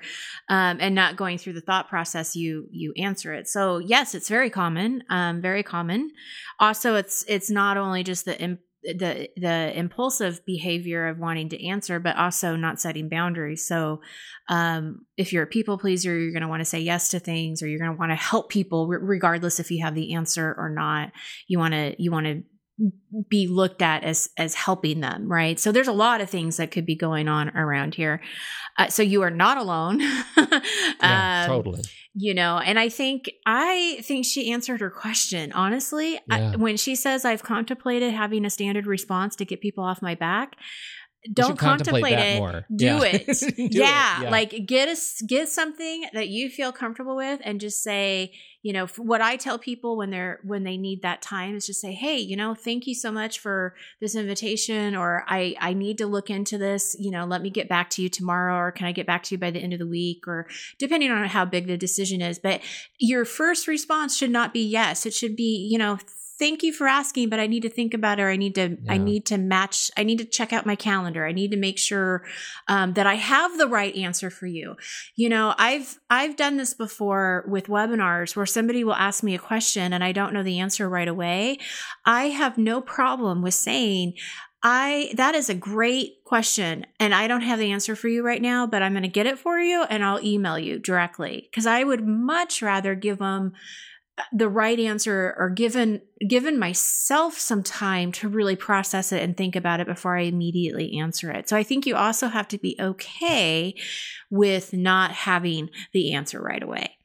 um, 0.49 0.79
and 0.81 0.95
not 0.95 1.17
going 1.17 1.37
through 1.37 1.55
the 1.55 1.61
thought 1.61 1.89
process, 1.89 2.37
you 2.37 2.69
you 2.71 2.93
answer 2.97 3.35
it. 3.35 3.49
So 3.49 3.79
yes, 3.79 4.15
it's 4.15 4.29
very 4.29 4.49
common. 4.49 5.03
Um, 5.11 5.41
very 5.41 5.65
common. 5.65 6.13
Also, 6.61 6.95
it's 6.95 7.25
it's 7.27 7.51
not 7.51 7.77
only 7.77 8.05
just 8.05 8.25
the 8.27 8.41
im- 8.41 8.59
the 8.95 9.29
the 9.37 9.79
impulsive 9.79 10.45
behavior 10.45 11.09
of 11.09 11.19
wanting 11.19 11.49
to 11.51 11.67
answer, 11.67 12.01
but 12.01 12.17
also 12.17 12.57
not 12.57 12.81
setting 12.81 13.09
boundaries. 13.09 13.67
So, 13.67 14.01
um, 14.49 15.07
if 15.17 15.33
you're 15.33 15.43
a 15.43 15.47
people 15.47 15.79
pleaser, 15.79 16.19
you're 16.19 16.33
going 16.33 16.43
to 16.43 16.49
want 16.49 16.61
to 16.61 16.65
say 16.65 16.81
yes 16.81 17.11
to 17.11 17.19
things, 17.21 17.63
or 17.63 17.69
you're 17.69 17.79
going 17.79 17.93
to 17.93 17.99
want 17.99 18.13
to 18.13 18.17
help 18.17 18.49
people, 18.49 18.87
re- 18.87 18.99
regardless 19.01 19.61
if 19.61 19.71
you 19.71 19.85
have 19.85 19.95
the 19.95 20.15
answer 20.15 20.55
or 20.57 20.71
not. 20.71 21.13
You 21.47 21.59
want 21.59 21.75
to 21.75 21.95
you 22.03 22.11
want 22.11 22.27
to 22.27 22.43
be 23.29 23.49
looked 23.49 23.83
at 23.83 24.05
as 24.05 24.31
as 24.37 24.55
helping 24.55 25.01
them, 25.01 25.29
right? 25.31 25.59
So 25.59 25.73
there's 25.73 25.89
a 25.89 25.93
lot 25.93 26.21
of 26.21 26.31
things 26.31 26.57
that 26.59 26.71
could 26.71 26.87
be 26.87 26.95
going 26.95 27.27
on 27.29 27.51
around 27.57 27.95
here. 27.95 28.21
Uh, 28.77 28.87
so 28.89 29.03
you 29.03 29.23
are 29.23 29.31
not 29.31 29.59
alone. 29.59 30.01
Yeah, 31.01 31.45
Um, 31.45 31.49
totally. 31.49 31.83
you 32.15 32.35
know 32.35 32.59
and 32.59 32.79
i 32.79 32.89
think 32.89 33.31
i 33.47 33.99
think 34.03 34.25
she 34.25 34.51
answered 34.53 34.81
her 34.81 34.91
question 34.91 35.53
honestly 35.53 36.15
Yeah. 36.29 36.53
I, 36.53 36.57
when 36.57 36.77
she 36.77 36.95
says 36.97 37.25
i've 37.25 37.43
contemplated 37.43 38.13
having 38.13 38.45
a 38.45 38.51
standard 38.51 38.87
response 38.87 39.37
to 39.37 39.45
get 39.45 39.61
people 39.61 39.85
off 39.85 40.01
my 40.03 40.15
back 40.15 40.57
don't 41.33 41.59
contemplate 41.59 42.05
contemplate 42.05 42.19
it. 42.19 42.39
more. 42.39 42.65
do 42.75 42.85
Yeah. 42.87 43.05
it. 43.05 43.27
Do 43.57 43.65
it, 43.65 43.73
yeah, 43.73 44.29
like 44.31 44.67
get 44.67 44.89
a, 44.89 45.25
get 45.27 45.49
something 45.49 46.05
that 46.13 46.29
you 46.29 46.49
feel 46.49 46.73
comfortable 46.73 47.17
with 47.17 47.41
and 47.45 47.61
just 47.61 47.83
say 47.83 48.33
you 48.63 48.73
know 48.73 48.87
what 48.97 49.21
i 49.21 49.37
tell 49.37 49.57
people 49.59 49.97
when 49.97 50.11
they're 50.11 50.41
when 50.43 50.65
they 50.65 50.77
need 50.77 51.03
that 51.03 51.23
time 51.23 51.55
is 51.55 51.65
just 51.67 51.81
say 51.81 51.93
hey 51.93 52.19
you 52.19 52.37
know 52.37 52.55
thank 52.55 52.87
you 52.89 52.95
so 52.95 53.11
much 53.13 53.39
for 53.39 53.75
this 54.01 54.15
invitation 54.17 54.97
or 54.97 55.25
i 55.29 55.55
i 55.61 55.73
need 55.73 55.97
to 55.99 56.07
look 56.07 56.29
into 56.29 56.59
this 56.59 56.97
you 56.99 57.11
know 57.11 57.25
let 57.25 57.41
me 57.41 57.51
get 57.51 57.69
back 57.69 57.89
to 57.89 58.03
you 58.03 58.09
tomorrow 58.09 58.57
or 58.57 58.73
can 58.73 58.87
i 58.87 58.93
get 58.93 59.07
back 59.07 59.23
to 59.23 59.35
you 59.35 59.39
by 59.39 59.51
the 59.51 59.61
end 59.61 59.73
of 59.73 59.79
the 59.79 59.87
week 59.87 60.27
or 60.27 60.47
depending 60.79 61.11
on 61.11 61.25
how 61.29 61.45
big 61.45 61.67
the 61.69 61.77
decision 61.77 62.21
is. 62.21 62.39
But 62.39 62.61
your 62.99 63.25
first 63.25 63.69
response 63.69 64.17
should 64.17 64.31
not 64.31 64.53
be 64.53 64.61
yes. 64.65 65.07
It 65.07 65.15
should 65.15 65.37
be 65.37 65.69
you 65.71 65.79
know 65.79 65.99
thank 66.39 66.63
you 66.63 66.73
for 66.73 66.87
asking 66.87 67.29
but 67.29 67.41
i 67.41 67.47
need 67.47 67.63
to 67.63 67.69
think 67.69 67.95
about 67.95 68.19
it 68.19 68.23
or 68.23 68.31
i 68.31 68.37
need 68.37 68.55
to 68.55 68.77
i 68.89 68.97
need 68.97 69.27
to 69.27 69.37
match 69.37 69.91
i 69.97 70.03
need 70.03 70.19
to 70.19 70.25
check 70.25 70.53
out 70.53 70.67
my 70.67 70.77
calendar. 70.77 71.27
I 71.27 71.33
need 71.33 71.51
to 71.51 71.57
make 71.57 71.79
sure 71.79 72.25
um, 72.69 72.95
that 72.95 73.07
i 73.07 73.15
have 73.15 73.59
the 73.59 73.67
right 73.67 73.95
answer 73.97 74.31
for 74.31 74.47
you. 74.47 74.77
You 75.17 75.29
know 75.29 75.55
i've 75.59 75.99
i've 76.11 76.37
done 76.37 76.57
this 76.57 76.75
before 76.75 77.45
with 77.49 77.67
webinars 77.67 78.37
where 78.37 78.47
somebody 78.47 78.85
will 78.85 78.95
ask 78.95 79.23
me 79.23 79.35
a 79.35 79.39
question 79.39 79.93
and 79.93 80.05
i 80.05 80.13
don't 80.13 80.33
know 80.33 80.43
the 80.43 80.61
answer 80.61 80.89
right 80.89 81.09
away. 81.09 81.59
I 82.05 82.27
have 82.27 82.59
no 82.59 82.81
problem 82.81 83.43
with 83.43 83.55
saying 83.55 84.15
I 84.63 85.13
that 85.17 85.35
is 85.35 85.49
a 85.49 85.55
great 85.55 86.25
question 86.25 86.85
and 86.99 87.15
I 87.15 87.29
don't 87.29 87.43
have 87.43 87.61
the 87.61 87.71
answer 87.71 87.95
for 87.95 88.09
you 88.09 88.25
right 88.25 88.43
now, 88.43 88.67
but 88.67 88.83
I'm 88.83 88.93
going 88.93 89.05
to 89.05 89.09
get 89.09 89.27
it 89.27 89.39
for 89.39 89.61
you 89.61 89.85
and 89.85 90.05
I'll 90.05 90.25
email 90.25 90.59
you 90.59 90.79
directly. 90.79 91.49
Cuz 91.55 91.65
I 91.65 91.85
would 91.85 92.05
much 92.07 92.61
rather 92.61 92.95
give 92.97 93.19
them 93.19 93.53
the 94.33 94.49
right 94.49 94.79
answer 94.79 95.35
or 95.39 95.51
given 95.51 96.03
given 96.29 96.59
myself 96.59 97.39
some 97.39 97.63
time 97.63 98.13
to 98.13 98.29
really 98.29 98.57
process 98.57 99.13
it 99.13 99.23
and 99.23 99.37
think 99.37 99.55
about 99.57 99.81
it 99.81 99.87
before 99.87 100.17
I 100.17 100.23
immediately 100.23 100.99
answer 100.99 101.31
it. 101.31 101.49
So 101.49 101.57
I 101.57 101.63
think 101.63 101.87
you 101.87 101.97
also 101.97 102.29
have 102.29 102.49
to 102.49 102.59
be 102.59 102.77
okay 102.81 103.75
with 104.31 104.73
not 104.73 105.13
having 105.13 105.71
the 105.93 106.15
answer 106.15 106.41
right 106.41 106.63
away. 106.63 106.97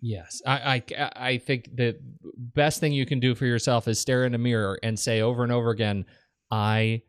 Yes, 0.00 0.42
I, 0.46 0.82
I 0.98 1.10
I 1.16 1.38
think 1.38 1.74
the 1.74 1.98
best 2.36 2.80
thing 2.80 2.92
you 2.92 3.06
can 3.06 3.18
do 3.18 3.34
for 3.34 3.46
yourself 3.46 3.88
is 3.88 3.98
stare 3.98 4.24
in 4.24 4.34
a 4.34 4.38
mirror 4.38 4.78
and 4.82 4.98
say 4.98 5.20
over 5.20 5.42
and 5.42 5.52
over 5.52 5.70
again, 5.70 6.04
"I 6.50 7.02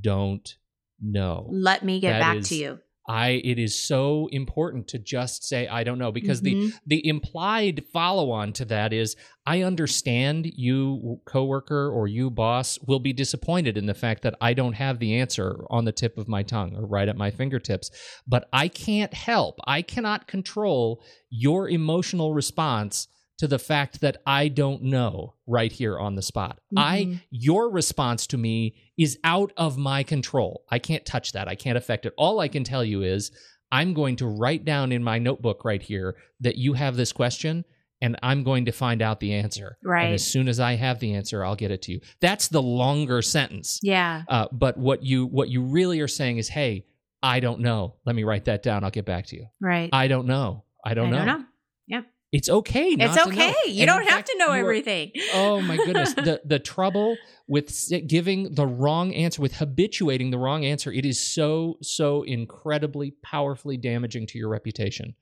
don't 0.00 0.56
know." 1.00 1.48
Let 1.50 1.84
me 1.84 2.00
get 2.00 2.12
That 2.12 2.20
back 2.20 2.36
is 2.38 2.48
to 2.48 2.54
you. 2.56 2.78
I. 3.08 3.40
It 3.44 3.58
is 3.58 3.78
so 3.78 4.28
important 4.32 4.88
to 4.88 4.98
just 4.98 5.44
say, 5.44 5.66
"I 5.66 5.84
don't 5.84 5.98
know," 5.98 6.12
because 6.12 6.42
the 6.42 6.54
Mhm. 6.54 6.72
the 6.86 7.06
implied 7.06 7.84
follow 7.92 8.30
on 8.30 8.52
to 8.54 8.64
that 8.66 8.92
is 8.92 9.16
I 9.44 9.62
understand 9.62 10.52
you 10.54 11.20
coworker 11.24 11.90
or 11.90 12.06
you 12.06 12.30
boss 12.30 12.78
will 12.86 13.00
be 13.00 13.12
disappointed 13.12 13.76
in 13.76 13.86
the 13.86 13.94
fact 13.94 14.22
that 14.22 14.36
I 14.40 14.54
don't 14.54 14.74
have 14.74 15.00
the 15.00 15.14
answer 15.14 15.64
on 15.68 15.84
the 15.84 15.92
tip 15.92 16.16
of 16.16 16.28
my 16.28 16.42
tongue 16.44 16.76
or 16.76 16.86
right 16.86 17.08
at 17.08 17.16
my 17.16 17.30
fingertips 17.30 17.90
but 18.26 18.48
I 18.52 18.68
can't 18.68 19.12
help 19.12 19.58
I 19.66 19.82
cannot 19.82 20.28
control 20.28 21.02
your 21.28 21.68
emotional 21.68 22.34
response 22.34 23.08
to 23.42 23.48
the 23.48 23.58
fact 23.58 24.00
that 24.00 24.16
I 24.26 24.48
don't 24.48 24.82
know 24.84 25.34
right 25.46 25.72
here 25.72 25.98
on 25.98 26.14
the 26.14 26.22
spot 26.22 26.58
I 26.76 26.98
Mhm. 27.04 27.20
your 27.30 27.68
response 27.70 28.26
to 28.28 28.38
me 28.38 28.74
is 28.96 29.18
out 29.24 29.52
of 29.56 29.76
my 29.76 30.02
control 30.04 30.64
I 30.70 30.78
can't 30.78 31.04
touch 31.04 31.32
that 31.32 31.48
I 31.48 31.54
can't 31.56 31.76
affect 31.76 32.06
it 32.06 32.14
all 32.16 32.38
I 32.40 32.48
can 32.48 32.64
tell 32.64 32.84
you 32.84 33.02
is 33.02 33.32
I'm 33.72 33.94
going 33.94 34.16
to 34.16 34.26
write 34.26 34.64
down 34.64 34.92
in 34.92 35.02
my 35.02 35.18
notebook 35.18 35.64
right 35.64 35.82
here 35.82 36.14
that 36.40 36.56
you 36.56 36.74
have 36.74 36.94
this 36.96 37.10
question 37.12 37.64
and 38.00 38.16
I'm 38.22 38.42
going 38.44 38.64
to 38.66 38.72
find 38.72 39.00
out 39.00 39.18
the 39.20 39.32
answer. 39.32 39.78
Right. 39.82 40.04
And 40.06 40.14
as 40.14 40.26
soon 40.26 40.46
as 40.48 40.58
I 40.60 40.74
have 40.74 40.98
the 40.98 41.14
answer, 41.14 41.44
I'll 41.44 41.54
get 41.56 41.70
it 41.70 41.82
to 41.82 41.92
you. 41.92 42.00
That's 42.20 42.48
the 42.48 42.60
longer 42.60 43.22
sentence. 43.22 43.78
Yeah. 43.82 44.24
Uh, 44.28 44.48
but 44.52 44.76
what 44.76 45.02
you 45.04 45.26
what 45.26 45.48
you 45.48 45.62
really 45.62 46.00
are 46.00 46.08
saying 46.08 46.38
is, 46.38 46.48
hey, 46.48 46.84
I 47.22 47.38
don't 47.40 47.60
know. 47.60 47.94
Let 48.04 48.16
me 48.16 48.24
write 48.24 48.44
that 48.46 48.62
down. 48.62 48.82
I'll 48.84 48.90
get 48.90 49.06
back 49.06 49.26
to 49.26 49.36
you. 49.36 49.46
Right. 49.60 49.88
I 49.92 50.08
don't 50.08 50.26
know. 50.26 50.64
I 50.84 50.94
don't, 50.94 51.06
I 51.06 51.10
know. 51.10 51.16
don't 51.24 51.26
know. 51.40 51.44
Yep. 51.86 52.04
It's 52.32 52.48
okay. 52.48 52.88
It's 52.98 53.18
okay. 53.26 53.54
You 53.66 53.82
And 53.82 53.88
don't 53.88 54.02
have 54.02 54.10
fact, 54.20 54.28
to 54.28 54.38
know 54.38 54.46
you 54.46 54.52
are- 54.52 54.58
everything. 54.58 55.12
oh 55.34 55.60
my 55.60 55.76
goodness 55.76 56.14
the 56.28 56.40
the 56.44 56.58
trouble 56.58 57.16
with 57.46 57.92
giving 58.06 58.54
the 58.54 58.66
wrong 58.66 59.12
answer 59.14 59.42
with 59.42 59.56
habituating 59.56 60.30
the 60.30 60.38
wrong 60.38 60.64
answer 60.64 60.90
it 60.92 61.04
is 61.04 61.20
so 61.20 61.76
so 61.82 62.22
incredibly 62.22 63.10
powerfully 63.22 63.76
damaging 63.76 64.26
to 64.28 64.38
your 64.38 64.48
reputation 64.48 65.14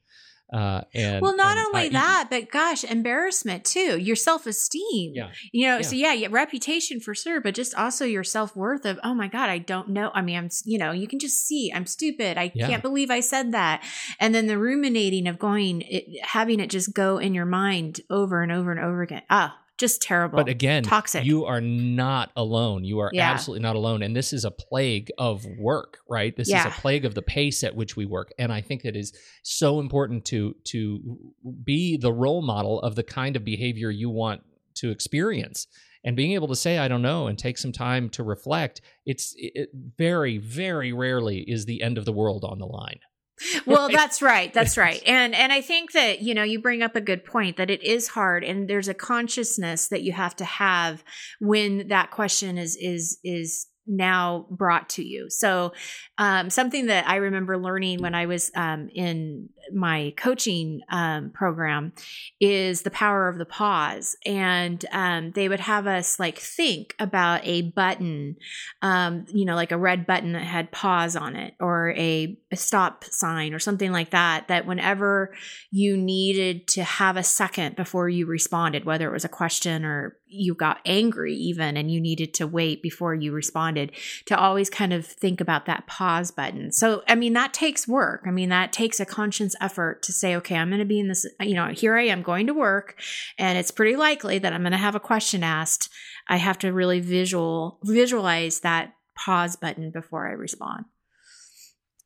uh 0.52 0.82
and 0.94 1.22
well, 1.22 1.36
not 1.36 1.56
and 1.56 1.66
only 1.66 1.86
I- 1.86 1.88
that, 1.90 2.26
but 2.30 2.50
gosh, 2.50 2.84
embarrassment 2.84 3.64
too. 3.64 3.98
Your 3.98 4.16
self 4.16 4.46
esteem. 4.46 5.12
Yeah. 5.14 5.30
You 5.52 5.66
know, 5.68 5.76
Yeah. 5.76 5.82
so 5.82 5.94
yeah, 5.96 6.12
yeah, 6.12 6.28
reputation 6.30 7.00
for 7.00 7.14
sure, 7.14 7.40
but 7.40 7.54
just 7.54 7.74
also 7.74 8.04
your 8.04 8.24
self 8.24 8.56
worth 8.56 8.84
of, 8.84 8.98
oh 9.04 9.14
my 9.14 9.28
God, 9.28 9.48
I 9.48 9.58
don't 9.58 9.90
know. 9.90 10.10
I 10.14 10.22
mean, 10.22 10.36
I'm, 10.36 10.48
you 10.64 10.78
know, 10.78 10.92
you 10.92 11.06
can 11.06 11.18
just 11.18 11.46
see 11.46 11.70
I'm 11.74 11.86
stupid. 11.86 12.36
I 12.38 12.50
Yeah. 12.54 12.66
can't 12.68 12.82
believe 12.82 13.10
I 13.10 13.20
said 13.20 13.52
that. 13.52 13.82
And 14.18 14.34
then 14.34 14.46
the 14.46 14.58
ruminating 14.58 15.26
of 15.28 15.38
going, 15.38 15.82
it, 15.82 16.24
having 16.24 16.60
it 16.60 16.70
just 16.70 16.92
go 16.94 17.18
in 17.18 17.34
your 17.34 17.46
mind 17.46 18.00
over 18.10 18.42
and 18.42 18.50
over 18.52 18.70
and 18.70 18.80
over 18.80 19.02
again. 19.02 19.22
Ah, 19.30 19.56
just 19.80 20.02
terrible. 20.02 20.36
But 20.36 20.48
again, 20.48 20.82
Toxic. 20.84 21.24
you 21.24 21.46
are 21.46 21.60
not 21.60 22.30
alone. 22.36 22.84
You 22.84 23.00
are 23.00 23.10
Yeah. 23.12 23.30
absolutely 23.32 23.62
not 23.62 23.74
alone. 23.74 24.02
And 24.02 24.14
this 24.14 24.32
is 24.32 24.44
a 24.44 24.50
plague 24.50 25.10
of 25.18 25.44
work, 25.58 25.98
right? 26.08 26.36
This 26.36 26.48
is 26.48 26.54
a 26.66 26.70
plague 26.70 27.04
of 27.04 27.14
the 27.14 27.22
pace 27.22 27.64
at 27.64 27.74
which 27.74 27.96
we 27.96 28.04
work. 28.06 28.30
And 28.38 28.52
I 28.52 28.60
think 28.60 28.84
it 28.84 28.94
is 28.94 29.12
so 29.42 29.80
important 29.80 30.24
to 30.26 30.54
to 30.64 31.18
be 31.64 31.96
the 31.96 32.12
role 32.12 32.42
model 32.42 32.80
of 32.82 32.94
the 32.94 33.02
kind 33.02 33.34
of 33.36 33.44
behavior 33.44 33.90
you 33.90 34.10
want 34.10 34.42
to 34.76 34.90
experience. 34.90 35.66
And 36.04 36.16
being 36.16 36.32
able 36.32 36.48
to 36.48 36.56
say 36.56 36.78
I 36.78 36.88
don't 36.88 37.02
know 37.02 37.26
and 37.26 37.38
take 37.38 37.58
some 37.58 37.72
time 37.72 38.08
to 38.10 38.22
reflect, 38.22 38.80
it's 39.04 39.34
it 39.36 39.70
very 39.98 40.38
very 40.38 40.92
rarely 40.92 41.40
is 41.40 41.64
the 41.66 41.82
end 41.82 41.98
of 41.98 42.04
the 42.04 42.12
world 42.12 42.44
on 42.44 42.58
the 42.58 42.66
line. 42.66 43.00
well 43.66 43.88
that's 43.88 44.22
right. 44.22 44.52
That's 44.52 44.76
right. 44.76 45.02
And 45.06 45.34
and 45.34 45.52
i 45.52 45.60
think 45.60 45.92
that 45.92 46.20
you 46.20 46.34
know 46.34 46.42
you 46.42 46.60
bring 46.60 46.82
up 46.82 46.96
a 46.96 47.00
good 47.00 47.24
point 47.24 47.56
that 47.56 47.70
it 47.70 47.82
is 47.82 48.08
hard 48.08 48.44
and 48.44 48.68
there's 48.68 48.88
a 48.88 48.94
consciousness 48.94 49.88
that 49.88 50.02
you 50.02 50.12
have 50.12 50.36
to 50.36 50.44
have 50.44 51.02
when 51.40 51.88
that 51.88 52.10
question 52.10 52.58
is 52.58 52.76
is 52.76 53.18
is 53.24 53.66
now 53.90 54.46
brought 54.50 54.88
to 54.90 55.02
you. 55.02 55.28
So 55.28 55.72
um, 56.18 56.50
something 56.50 56.86
that 56.86 57.08
i 57.08 57.16
remember 57.16 57.58
learning 57.58 58.00
when 58.00 58.14
i 58.14 58.26
was 58.26 58.50
um, 58.54 58.88
in 58.94 59.48
my 59.72 60.12
coaching 60.16 60.80
um, 60.90 61.30
program 61.30 61.92
is 62.40 62.82
the 62.82 62.90
power 62.90 63.28
of 63.28 63.38
the 63.38 63.44
pause. 63.44 64.16
And 64.26 64.84
um, 64.92 65.32
they 65.32 65.48
would 65.48 65.60
have 65.60 65.86
us 65.86 66.18
like 66.18 66.38
think 66.38 66.94
about 66.98 67.40
a 67.44 67.62
button 67.62 68.36
um, 68.82 69.26
you 69.28 69.44
know, 69.44 69.54
like 69.54 69.72
a 69.72 69.78
red 69.78 70.06
button 70.06 70.32
that 70.32 70.42
had 70.42 70.72
pause 70.72 71.16
on 71.16 71.36
it 71.36 71.54
or 71.60 71.92
a, 71.96 72.36
a 72.50 72.56
stop 72.56 73.04
sign 73.04 73.54
or 73.54 73.58
something 73.58 73.92
like 73.92 74.10
that, 74.10 74.48
that 74.48 74.66
whenever 74.66 75.34
you 75.70 75.96
needed 75.96 76.66
to 76.68 76.82
have 76.82 77.16
a 77.16 77.22
second 77.22 77.76
before 77.76 78.08
you 78.08 78.26
responded, 78.26 78.84
whether 78.84 79.08
it 79.08 79.12
was 79.12 79.24
a 79.24 79.28
question 79.28 79.84
or 79.84 80.16
you 80.30 80.54
got 80.54 80.80
angry 80.84 81.34
even 81.34 81.76
and 81.76 81.90
you 81.90 82.00
needed 82.00 82.32
to 82.34 82.46
wait 82.46 82.82
before 82.82 83.14
you 83.14 83.32
responded, 83.32 83.92
to 84.26 84.38
always 84.38 84.70
kind 84.70 84.92
of 84.92 85.06
think 85.06 85.40
about 85.40 85.66
that 85.66 85.86
pause 85.86 86.30
button. 86.30 86.72
So, 86.72 87.02
I 87.08 87.14
mean, 87.14 87.32
that 87.34 87.52
takes 87.52 87.88
work. 87.88 88.22
I 88.26 88.30
mean, 88.30 88.48
that 88.48 88.72
takes 88.72 89.00
a 89.00 89.06
conscious 89.06 89.54
effort 89.60 90.02
to 90.02 90.12
say, 90.12 90.36
okay, 90.36 90.56
I'm 90.56 90.68
going 90.68 90.78
to 90.78 90.84
be 90.84 91.00
in 91.00 91.08
this, 91.08 91.26
you 91.40 91.54
know, 91.54 91.68
here 91.68 91.96
I 91.96 92.06
am 92.06 92.22
going 92.22 92.46
to 92.46 92.54
work 92.54 93.00
and 93.38 93.58
it's 93.58 93.70
pretty 93.70 93.96
likely 93.96 94.38
that 94.38 94.52
I'm 94.52 94.62
going 94.62 94.72
to 94.72 94.78
have 94.78 94.94
a 94.94 95.00
question 95.00 95.42
asked. 95.42 95.88
I 96.28 96.36
have 96.36 96.58
to 96.60 96.72
really 96.72 97.00
visual 97.00 97.78
visualize 97.84 98.60
that 98.60 98.94
pause 99.16 99.56
button 99.56 99.90
before 99.90 100.28
I 100.28 100.32
respond. 100.32 100.84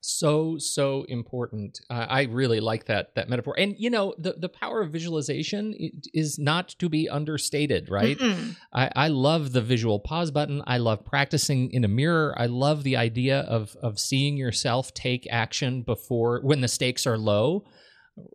So 0.06 0.58
so 0.58 1.04
important. 1.08 1.80
Uh, 1.88 2.06
i 2.08 2.22
really 2.24 2.60
like 2.60 2.84
that 2.86 3.14
that 3.14 3.28
metaphor. 3.30 3.54
And 3.58 3.74
you 3.78 3.88
know 3.88 4.14
the 4.18 4.34
the 4.34 4.48
power 4.50 4.82
of 4.82 4.90
visualization 4.92 5.74
is 6.12 6.38
not 6.38 6.68
to 6.80 6.88
be 6.90 7.08
understated 7.08 7.88
right? 7.90 8.18
I, 8.72 8.90
I 8.94 9.08
love 9.08 9.52
the 9.52 9.62
visual 9.62 9.98
pause 10.00 10.30
button. 10.30 10.62
I 10.66 10.76
love 10.78 11.04
practicing 11.06 11.70
in 11.72 11.84
a 11.84 11.88
mirror. 11.88 12.34
I 12.36 12.46
love 12.46 12.82
the 12.82 12.96
idea 12.96 13.40
of 13.40 13.76
of 13.82 13.98
seeing 13.98 14.36
yourself 14.36 14.92
take 14.92 15.26
action 15.30 15.82
before 15.82 16.40
when 16.42 16.60
the 16.60 16.68
stakes 16.68 17.06
are 17.06 17.16
low 17.18 17.64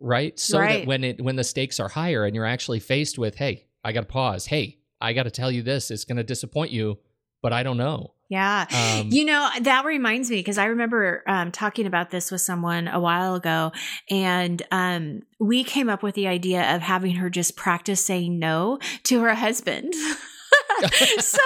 right? 0.00 0.38
So 0.38 0.58
Right. 0.58 0.80
that 0.80 0.86
when 0.86 1.04
it 1.04 1.20
when 1.22 1.36
the 1.36 1.44
stakes 1.44 1.78
are 1.80 1.88
higher 1.88 2.24
and 2.24 2.34
you're 2.34 2.46
actually 2.46 2.80
faced 2.80 3.16
with 3.18 3.36
hey 3.36 3.66
i 3.84 3.92
gotta 3.92 4.06
pause. 4.06 4.46
Hey 4.46 4.78
i 5.00 5.12
gotta 5.12 5.30
tell 5.30 5.50
you 5.52 5.62
this. 5.62 5.90
It's 5.90 6.04
gonna 6.04 6.24
disappoint 6.24 6.70
you 6.72 6.98
but 7.42 7.52
i 7.52 7.62
don't 7.62 7.78
know 7.78 8.12
Yeah. 8.30 8.66
Um, 8.70 9.08
you 9.10 9.24
know, 9.24 9.50
that 9.60 9.84
reminds 9.84 10.30
me 10.30 10.36
because 10.36 10.56
I 10.56 10.66
remember 10.66 11.24
um, 11.26 11.50
talking 11.50 11.84
about 11.84 12.10
this 12.10 12.30
with 12.30 12.40
someone 12.40 12.86
a 12.86 13.00
while 13.00 13.34
ago, 13.34 13.72
and 14.08 14.62
um, 14.70 15.22
we 15.40 15.64
came 15.64 15.88
up 15.90 16.04
with 16.04 16.14
the 16.14 16.28
idea 16.28 16.76
of 16.76 16.80
having 16.80 17.16
her 17.16 17.28
just 17.28 17.56
practice 17.56 18.02
saying 18.02 18.38
no 18.38 18.78
to 19.02 19.20
her 19.22 19.34
husband. 19.34 19.92
so 21.18 21.38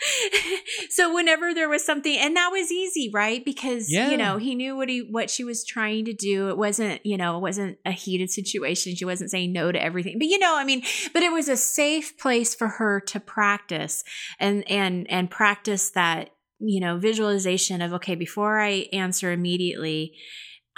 so 0.90 1.14
whenever 1.14 1.54
there 1.54 1.68
was 1.68 1.84
something 1.84 2.16
and 2.16 2.36
that 2.36 2.50
was 2.50 2.70
easy 2.70 3.10
right? 3.12 3.44
Because 3.44 3.90
Yeah. 3.90 4.10
you 4.10 4.16
know 4.16 4.36
he 4.38 4.54
knew 4.54 4.76
what 4.76 4.88
he 4.88 5.00
what 5.00 5.30
she 5.30 5.44
was 5.44 5.64
trying 5.64 6.04
to 6.06 6.12
do. 6.12 6.48
It 6.50 6.56
wasn't 6.58 7.04
you 7.04 7.16
know 7.16 7.36
it 7.36 7.40
wasn't 7.40 7.78
a 7.84 7.92
heated 7.92 8.30
situation. 8.30 8.94
She 8.94 9.04
wasn't 9.04 9.30
saying 9.30 9.52
no 9.52 9.72
to 9.72 9.82
everything. 9.82 10.18
But 10.18 10.28
you 10.28 10.38
know 10.38 10.56
i 10.56 10.64
mean 10.64 10.82
but 11.12 11.22
it 11.22 11.32
was 11.32 11.48
a 11.48 11.56
safe 11.56 12.16
place 12.18 12.54
for 12.54 12.68
her 12.68 13.00
to 13.00 13.20
practice 13.20 14.04
and 14.38 14.68
and 14.70 15.08
and 15.10 15.30
practice 15.30 15.90
that 15.90 16.30
you 16.60 16.80
know 16.80 16.98
visualization 16.98 17.80
of 17.82 17.92
okay 17.94 18.14
before 18.14 18.60
i 18.60 18.86
answer 18.92 19.30
immediately 19.32 20.14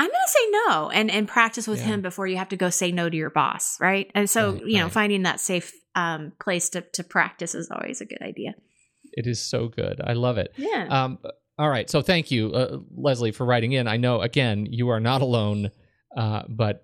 i'm 0.01 0.07
going 0.09 0.27
to 0.27 0.33
say 0.33 0.47
no 0.67 0.91
and 0.91 1.11
and 1.11 1.29
practice 1.29 1.67
with 1.69 1.79
Yeah. 1.81 1.87
him 1.87 2.01
before 2.03 2.27
you 2.27 2.37
have 2.37 2.49
to 2.49 2.57
go 2.57 2.71
say 2.71 2.91
no 2.91 3.09
to 3.09 3.17
your 3.17 3.31
boss 3.31 3.79
right 3.81 4.11
and 4.15 4.29
so 4.29 4.53
Right, 4.55 4.63
you 4.67 4.79
know 4.79 4.85
right. 4.85 4.93
finding 4.93 5.23
that 5.23 5.39
safe 5.41 5.73
um, 5.95 6.33
place 6.41 6.69
to 6.71 6.81
to 6.81 7.05
practice 7.05 7.55
is 7.55 7.71
always 7.71 8.01
a 8.01 8.05
good 8.07 8.23
idea 8.23 8.55
it 9.13 9.27
is 9.27 9.41
so 9.41 9.69
good 9.69 10.01
i 10.05 10.13
love 10.15 10.39
it 10.39 10.53
yeah 10.57 10.87
Um, 10.91 11.19
all 11.59 11.69
right. 11.69 11.91
So 11.91 12.01
thank 12.01 12.31
you, 12.31 12.53
uh, 12.55 12.79
Leslie, 12.97 13.33
for 13.33 13.45
writing 13.45 13.73
in. 13.73 13.87
I 13.87 13.99
know 13.99 14.23
again 14.23 14.67
you 14.71 14.89
are 14.89 15.01
not 15.01 15.21
alone, 15.21 15.71
uh, 16.17 16.45
but 16.49 16.83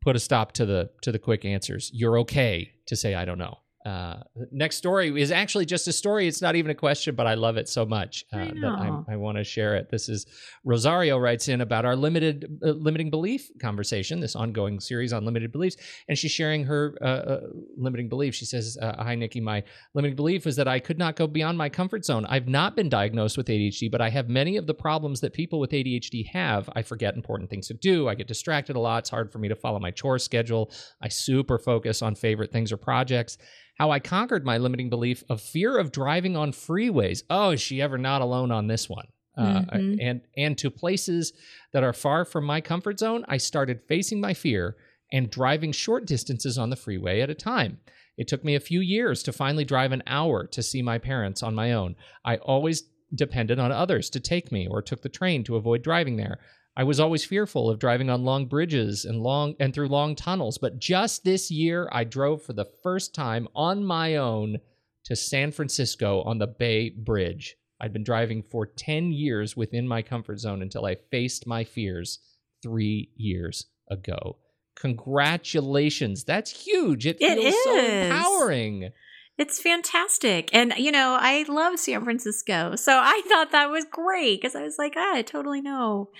put 0.00 0.16
a 0.16 0.18
stop 0.18 0.50
to 0.54 0.66
the 0.66 0.90
to 1.02 1.12
the 1.12 1.20
quick 1.20 1.44
answers. 1.44 1.88
You're 1.94 2.18
okay 2.20 2.72
to 2.88 2.96
say 2.96 3.14
I 3.14 3.24
don't 3.24 3.38
know. 3.38 3.58
Uh, 3.84 4.22
next 4.52 4.76
story 4.76 5.20
is 5.20 5.32
actually 5.32 5.66
just 5.66 5.88
a 5.88 5.92
story. 5.92 6.28
It's 6.28 6.40
not 6.40 6.54
even 6.54 6.70
a 6.70 6.74
question, 6.74 7.16
but 7.16 7.26
I 7.26 7.34
love 7.34 7.56
it 7.56 7.68
so 7.68 7.84
much 7.84 8.24
uh, 8.32 8.38
I 8.38 8.52
that. 8.60 9.04
I, 9.08 9.14
I 9.14 9.16
want 9.16 9.38
to 9.38 9.44
share 9.44 9.74
it. 9.74 9.90
This 9.90 10.08
is 10.08 10.26
Rosario 10.64 11.18
writes 11.18 11.48
in 11.48 11.60
about 11.60 11.84
our 11.84 11.96
limited 11.96 12.60
uh, 12.64 12.70
limiting 12.70 13.10
belief 13.10 13.50
conversation, 13.60 14.20
this 14.20 14.36
ongoing 14.36 14.78
series 14.78 15.12
on 15.12 15.24
limited 15.24 15.50
beliefs, 15.50 15.76
and 16.08 16.16
she's 16.16 16.30
sharing 16.30 16.64
her 16.64 16.96
uh, 17.02 17.04
uh, 17.04 17.40
limiting 17.76 18.08
belief. 18.08 18.36
She 18.36 18.44
says, 18.44 18.78
uh, 18.80 19.02
"Hi, 19.02 19.16
Nikki. 19.16 19.40
My 19.40 19.64
limiting 19.94 20.14
belief 20.14 20.44
was 20.46 20.54
that 20.56 20.68
I 20.68 20.78
could 20.78 20.98
not 20.98 21.16
go 21.16 21.26
beyond 21.26 21.58
my 21.58 21.68
comfort 21.68 22.04
zone. 22.04 22.24
I've 22.26 22.48
not 22.48 22.76
been 22.76 22.88
diagnosed 22.88 23.36
with 23.36 23.48
ADHD, 23.48 23.90
but 23.90 24.00
I 24.00 24.10
have 24.10 24.28
many 24.28 24.56
of 24.56 24.68
the 24.68 24.74
problems 24.74 25.20
that 25.22 25.32
people 25.32 25.58
with 25.58 25.72
ADHD 25.72 26.28
have. 26.28 26.70
I 26.76 26.82
forget 26.82 27.16
important 27.16 27.50
things 27.50 27.66
to 27.66 27.74
do. 27.74 28.08
I 28.08 28.14
get 28.14 28.28
distracted 28.28 28.76
a 28.76 28.80
lot. 28.80 28.98
It's 29.00 29.10
hard 29.10 29.32
for 29.32 29.38
me 29.38 29.48
to 29.48 29.56
follow 29.56 29.80
my 29.80 29.90
chore 29.90 30.20
schedule. 30.20 30.70
I 31.02 31.08
super 31.08 31.58
focus 31.58 32.00
on 32.00 32.14
favorite 32.14 32.52
things 32.52 32.70
or 32.70 32.76
projects." 32.76 33.38
How 33.78 33.90
I 33.90 33.98
conquered 34.00 34.44
my 34.44 34.58
limiting 34.58 34.90
belief 34.90 35.24
of 35.28 35.40
fear 35.40 35.78
of 35.78 35.92
driving 35.92 36.36
on 36.36 36.52
freeways. 36.52 37.22
Oh, 37.30 37.50
is 37.50 37.60
she 37.60 37.80
ever 37.80 37.98
not 37.98 38.22
alone 38.22 38.50
on 38.50 38.66
this 38.66 38.88
one? 38.88 39.06
Uh, 39.36 39.62
Mhm. 39.62 39.96
and 40.00 40.20
and 40.36 40.58
to 40.58 40.70
places 40.70 41.32
that 41.72 41.82
are 41.82 41.94
far 41.94 42.24
from 42.26 42.44
my 42.44 42.60
comfort 42.60 42.98
zone, 42.98 43.24
I 43.28 43.38
started 43.38 43.80
facing 43.88 44.20
my 44.20 44.34
fear 44.34 44.76
and 45.10 45.30
driving 45.30 45.72
short 45.72 46.06
distances 46.06 46.58
on 46.58 46.68
the 46.70 46.76
freeway 46.76 47.20
at 47.20 47.30
a 47.30 47.34
time. 47.34 47.80
It 48.18 48.28
took 48.28 48.44
me 48.44 48.54
a 48.54 48.60
few 48.60 48.80
years 48.80 49.22
to 49.22 49.32
finally 49.32 49.64
drive 49.64 49.90
an 49.92 50.02
hour 50.06 50.46
to 50.48 50.62
see 50.62 50.82
my 50.82 50.98
parents 50.98 51.42
on 51.42 51.54
my 51.54 51.72
own. 51.72 51.96
I 52.26 52.36
always 52.36 52.82
depended 53.14 53.58
on 53.58 53.72
others 53.72 54.10
to 54.10 54.20
take 54.20 54.52
me 54.52 54.66
or 54.66 54.82
took 54.82 55.00
the 55.02 55.08
train 55.08 55.44
to 55.44 55.56
avoid 55.56 55.82
driving 55.82 56.16
there. 56.16 56.38
I 56.74 56.84
was 56.84 57.00
always 57.00 57.24
fearful 57.24 57.68
of 57.68 57.78
driving 57.78 58.08
on 58.08 58.24
long 58.24 58.46
bridges 58.46 59.04
and 59.04 59.20
long 59.20 59.54
and 59.60 59.74
through 59.74 59.88
long 59.88 60.16
tunnels, 60.16 60.56
but 60.56 60.78
just 60.78 61.22
this 61.22 61.50
year 61.50 61.88
I 61.92 62.04
drove 62.04 62.42
for 62.42 62.54
the 62.54 62.70
first 62.82 63.14
time 63.14 63.46
on 63.54 63.84
my 63.84 64.16
own 64.16 64.56
to 65.04 65.14
San 65.14 65.52
Francisco 65.52 66.22
on 66.22 66.38
the 66.38 66.46
Bay 66.46 66.88
Bridge. 66.88 67.56
I'd 67.78 67.92
been 67.92 68.04
driving 68.04 68.42
for 68.42 68.64
10 68.64 69.12
years 69.12 69.56
within 69.56 69.86
my 69.86 70.00
comfort 70.00 70.38
zone 70.38 70.62
until 70.62 70.86
I 70.86 70.94
faced 71.10 71.46
my 71.46 71.64
fears 71.64 72.20
3 72.62 73.10
years 73.16 73.66
ago. 73.90 74.38
Congratulations. 74.76 76.24
That's 76.24 76.64
huge. 76.64 77.06
It, 77.06 77.18
It 77.20 77.38
feels 77.38 77.64
so 77.64 77.78
empowering. 77.78 78.90
It's 79.36 79.60
fantastic. 79.60 80.48
And, 80.54 80.72
you 80.78 80.92
know, 80.92 81.18
I 81.20 81.44
love 81.48 81.78
San 81.78 82.04
Francisco. 82.04 82.76
So 82.76 82.92
I 82.92 83.22
thought 83.28 83.50
that 83.52 83.70
was 83.70 83.84
great 83.90 84.40
because 84.40 84.54
I 84.54 84.62
was 84.62 84.76
like, 84.78 84.94
ah, 84.96 85.16
I 85.16 85.22
totally 85.22 85.60
know 85.60 86.10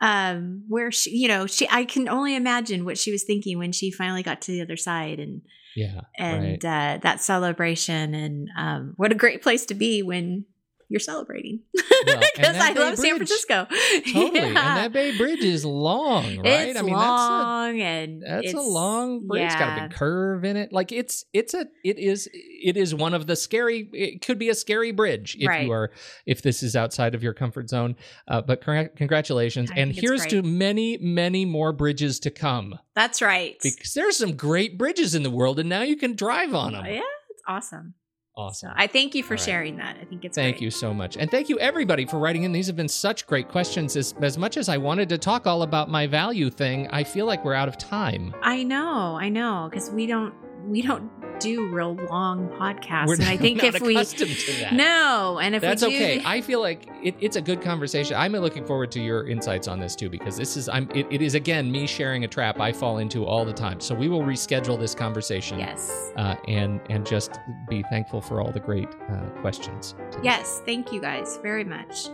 um, 0.00 0.64
where 0.68 0.90
she, 0.90 1.10
you 1.16 1.28
know, 1.28 1.46
she, 1.46 1.68
I 1.70 1.84
can 1.84 2.08
only 2.08 2.34
imagine 2.34 2.84
what 2.84 2.98
she 2.98 3.12
was 3.12 3.22
thinking 3.22 3.58
when 3.58 3.72
she 3.72 3.90
finally 3.90 4.22
got 4.22 4.40
to 4.42 4.52
the 4.52 4.62
other 4.62 4.76
side 4.76 5.18
and, 5.20 5.42
Yeah. 5.76 6.00
and 6.18 6.62
right. 6.62 6.64
uh, 6.64 6.98
that 7.02 7.20
celebration. 7.20 8.14
And 8.14 8.48
um, 8.56 8.94
what 8.96 9.12
a 9.12 9.16
great 9.16 9.42
place 9.42 9.66
to 9.66 9.74
be 9.74 10.02
when 10.02 10.44
you're 10.90 11.00
celebrating 11.00 11.60
because 11.72 12.34
that 12.36 12.76
I 12.76 12.78
love 12.78 12.98
San 12.98 13.16
Francisco. 13.16 13.66
Totally. 14.12 14.40
And 14.40 14.56
that 14.56 14.92
Bay 14.92 15.16
Bridge 15.16 15.38
is 15.44 15.64
long, 15.64 16.24
right? 16.40 16.68
It's 16.68 16.78
I 16.78 16.82
mean, 16.82 16.92
that's 16.94 17.06
long 17.30 17.80
and 17.80 18.22
that's 18.22 18.32
a 18.48 18.52
that's 18.52 18.54
a 18.54 18.60
long 18.68 19.26
bridge. 19.26 19.44
It's 19.44 19.54
got 19.56 19.78
a 19.78 19.82
big 19.82 19.92
curve 19.92 20.44
in 20.44 20.56
it. 20.56 20.72
Like 20.72 20.90
it's 20.92 21.24
it's 21.32 21.54
a 21.54 21.66
it 21.84 21.98
is 21.98 22.28
it 22.34 22.76
is 22.76 22.94
one 22.94 23.14
of 23.14 23.26
the 23.26 23.36
scary. 23.36 23.88
It 23.92 24.20
could 24.20 24.38
be 24.38 24.48
a 24.50 24.54
scary 24.54 24.90
bridge 24.92 25.36
if 25.38 25.48
Right. 25.48 25.64
you 25.64 25.72
are 25.72 25.92
if 26.26 26.42
this 26.42 26.62
is 26.62 26.74
outside 26.76 27.14
of 27.14 27.22
your 27.22 27.34
comfort 27.34 27.68
zone. 27.70 27.94
Uh, 28.28 28.42
but 28.42 28.60
congr- 28.60 28.94
congratulations, 28.96 29.70
I 29.70 29.78
and 29.80 29.92
here's 29.92 30.26
to 30.26 30.42
many 30.42 30.98
many 30.98 31.44
more 31.44 31.72
bridges 31.72 32.18
to 32.20 32.30
come 32.30 32.78
That's 32.96 33.22
right. 33.22 33.56
because 33.62 33.94
there's 33.94 34.16
some 34.16 34.36
great 34.36 34.76
bridges 34.76 35.14
in 35.14 35.22
the 35.22 35.30
world, 35.30 35.60
and 35.60 35.68
now 35.68 35.82
you 35.82 35.96
can 35.96 36.16
drive 36.16 36.52
on 36.54 36.72
them. 36.72 36.84
yeah, 36.86 37.00
it's 37.30 37.42
awesome. 37.46 37.94
Awesome. 38.40 38.70
So 38.70 38.74
I 38.76 38.86
thank 38.86 39.14
you 39.14 39.22
for 39.22 39.34
right. 39.34 39.40
sharing 39.40 39.76
that. 39.76 39.96
I 40.00 40.04
think 40.04 40.24
it's 40.24 40.34
Thank 40.34 40.56
great. 40.56 40.62
you 40.62 40.70
so 40.70 40.94
much. 40.94 41.16
And 41.16 41.30
thank 41.30 41.48
you 41.48 41.58
everybody 41.58 42.06
for 42.06 42.18
writing 42.18 42.44
in. 42.44 42.52
These 42.52 42.66
have 42.66 42.76
been 42.76 42.88
such 42.88 43.26
great 43.26 43.48
questions. 43.48 43.96
As, 43.96 44.14
as 44.20 44.38
much 44.38 44.56
as 44.56 44.68
I 44.68 44.78
wanted 44.78 45.08
to 45.10 45.18
talk 45.18 45.46
all 45.46 45.62
about 45.62 45.90
my 45.90 46.06
value 46.06 46.50
thing, 46.50 46.88
I 46.90 47.04
feel 47.04 47.26
like 47.26 47.44
we're 47.44 47.54
out 47.54 47.68
of 47.68 47.76
time. 47.78 48.34
I 48.42 48.62
know, 48.62 49.16
I 49.20 49.28
know, 49.28 49.68
because 49.70 49.90
we 49.90 50.06
don't 50.06 50.34
we 50.66 50.82
don't 50.82 51.10
do 51.40 51.68
real 51.68 51.94
long 52.10 52.48
podcasts. 52.50 53.06
We're 53.06 53.14
and 53.14 53.24
I 53.24 53.36
think 53.44 53.62
if 53.64 53.80
we 53.80 53.94
to 54.04 54.26
that. 54.60 54.72
no, 54.74 55.38
and 55.42 55.54
if 55.54 55.62
That's 55.62 55.82
we 55.82 55.90
do, 55.90 55.96
okay. 55.96 56.22
I 56.24 56.40
feel 56.40 56.60
like 56.60 56.88
it, 57.02 57.14
it's 57.20 57.36
a 57.36 57.40
good 57.42 57.60
conversation. 57.62 58.16
I'm 58.16 58.32
looking 58.32 58.64
forward 58.64 58.90
to 58.92 59.00
your 59.00 59.26
insights 59.28 59.66
on 59.68 59.80
this 59.80 59.96
too, 59.96 60.08
because 60.10 60.36
this 60.36 60.56
is 60.56 60.68
I'm 60.68 60.88
it, 60.94 61.06
it 61.10 61.22
is 61.22 61.34
again 61.34 61.70
me 61.72 61.86
sharing 61.86 62.24
a 62.24 62.28
trap 62.28 62.60
I 62.60 62.72
fall 62.72 62.98
into 62.98 63.24
all 63.24 63.44
the 63.44 63.52
time. 63.52 63.80
So 63.80 63.94
we 63.94 64.08
will 64.08 64.22
reschedule 64.22 64.78
this 64.78 64.94
conversation. 64.94 65.58
yes, 65.58 66.12
Uh, 66.16 66.36
and 66.48 66.80
and 66.90 67.06
just 67.06 67.38
be 67.68 67.82
thankful 67.90 68.20
for 68.20 68.40
all 68.40 68.52
the 68.52 68.60
great 68.60 68.88
uh, 69.10 69.16
questions. 69.40 69.94
yes, 70.22 70.62
thank 70.66 70.92
you 70.92 71.00
guys 71.00 71.38
very 71.42 71.64
much. 71.64 72.08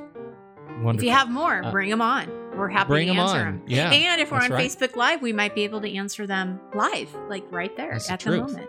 Wonderful. 0.83 0.99
If 0.99 1.05
you 1.05 1.11
have 1.11 1.31
more, 1.31 1.65
Uh, 1.65 1.71
bring 1.71 1.89
them 1.91 2.03
on. 2.03 2.29
We're 2.57 2.69
happy 2.69 2.89
bring 2.89 3.07
to 3.09 3.15
them 3.15 3.21
answer 3.23 3.39
on. 3.39 3.45
them. 3.45 3.63
Yeah. 3.67 3.91
and 3.91 4.21
if 4.21 4.31
we're 4.31 4.39
on 4.41 4.51
right. 4.51 4.67
Facebook 4.71 4.95
Live, 4.97 5.23
we 5.23 5.33
might 5.33 5.55
be 5.55 5.65
able 5.65 5.81
to 5.83 5.95
answer 5.95 6.27
them 6.27 6.61
live, 6.75 7.15
like 7.29 7.45
right 7.51 7.75
there 7.77 7.93
That's 7.93 8.11
at 8.11 8.21
the 8.21 8.31
truth. 8.31 8.51
moment. 8.53 8.69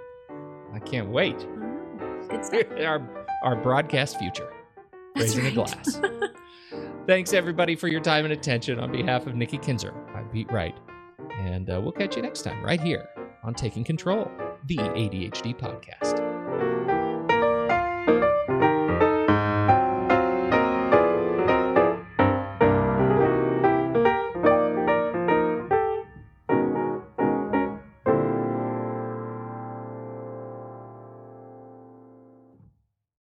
Can't 0.90 1.10
wait. 1.10 1.38
Mhm. 1.38 2.30
Good 2.30 2.46
stuff. 2.46 2.64
our 2.86 3.26
our 3.44 3.56
broadcast 3.56 4.18
future. 4.20 4.52
That's 5.16 5.36
Raising 5.36 5.46
a 5.48 5.52
glass. 5.52 6.02
Thanks 7.08 7.34
everybody 7.34 7.76
for 7.76 7.88
your 7.88 8.02
time 8.02 8.26
and 8.26 8.34
attention. 8.34 8.80
On 8.80 8.92
behalf 8.92 9.28
of 9.28 9.36
Nikki 9.36 9.58
Kinzer, 9.58 9.94
I'm 10.16 10.28
Pete 10.30 10.52
Wright, 10.52 10.76
and 11.40 11.70
uh, 11.70 11.80
we'll 11.82 11.92
catch 11.94 12.16
you 12.16 12.22
next 12.22 12.42
time 12.42 12.62
right 12.64 12.80
here 12.82 13.08
on 13.44 13.54
Taking 13.54 13.84
Control, 13.84 14.30
the 14.66 14.78
ADHD 14.78 15.58
podcast. 15.58 16.27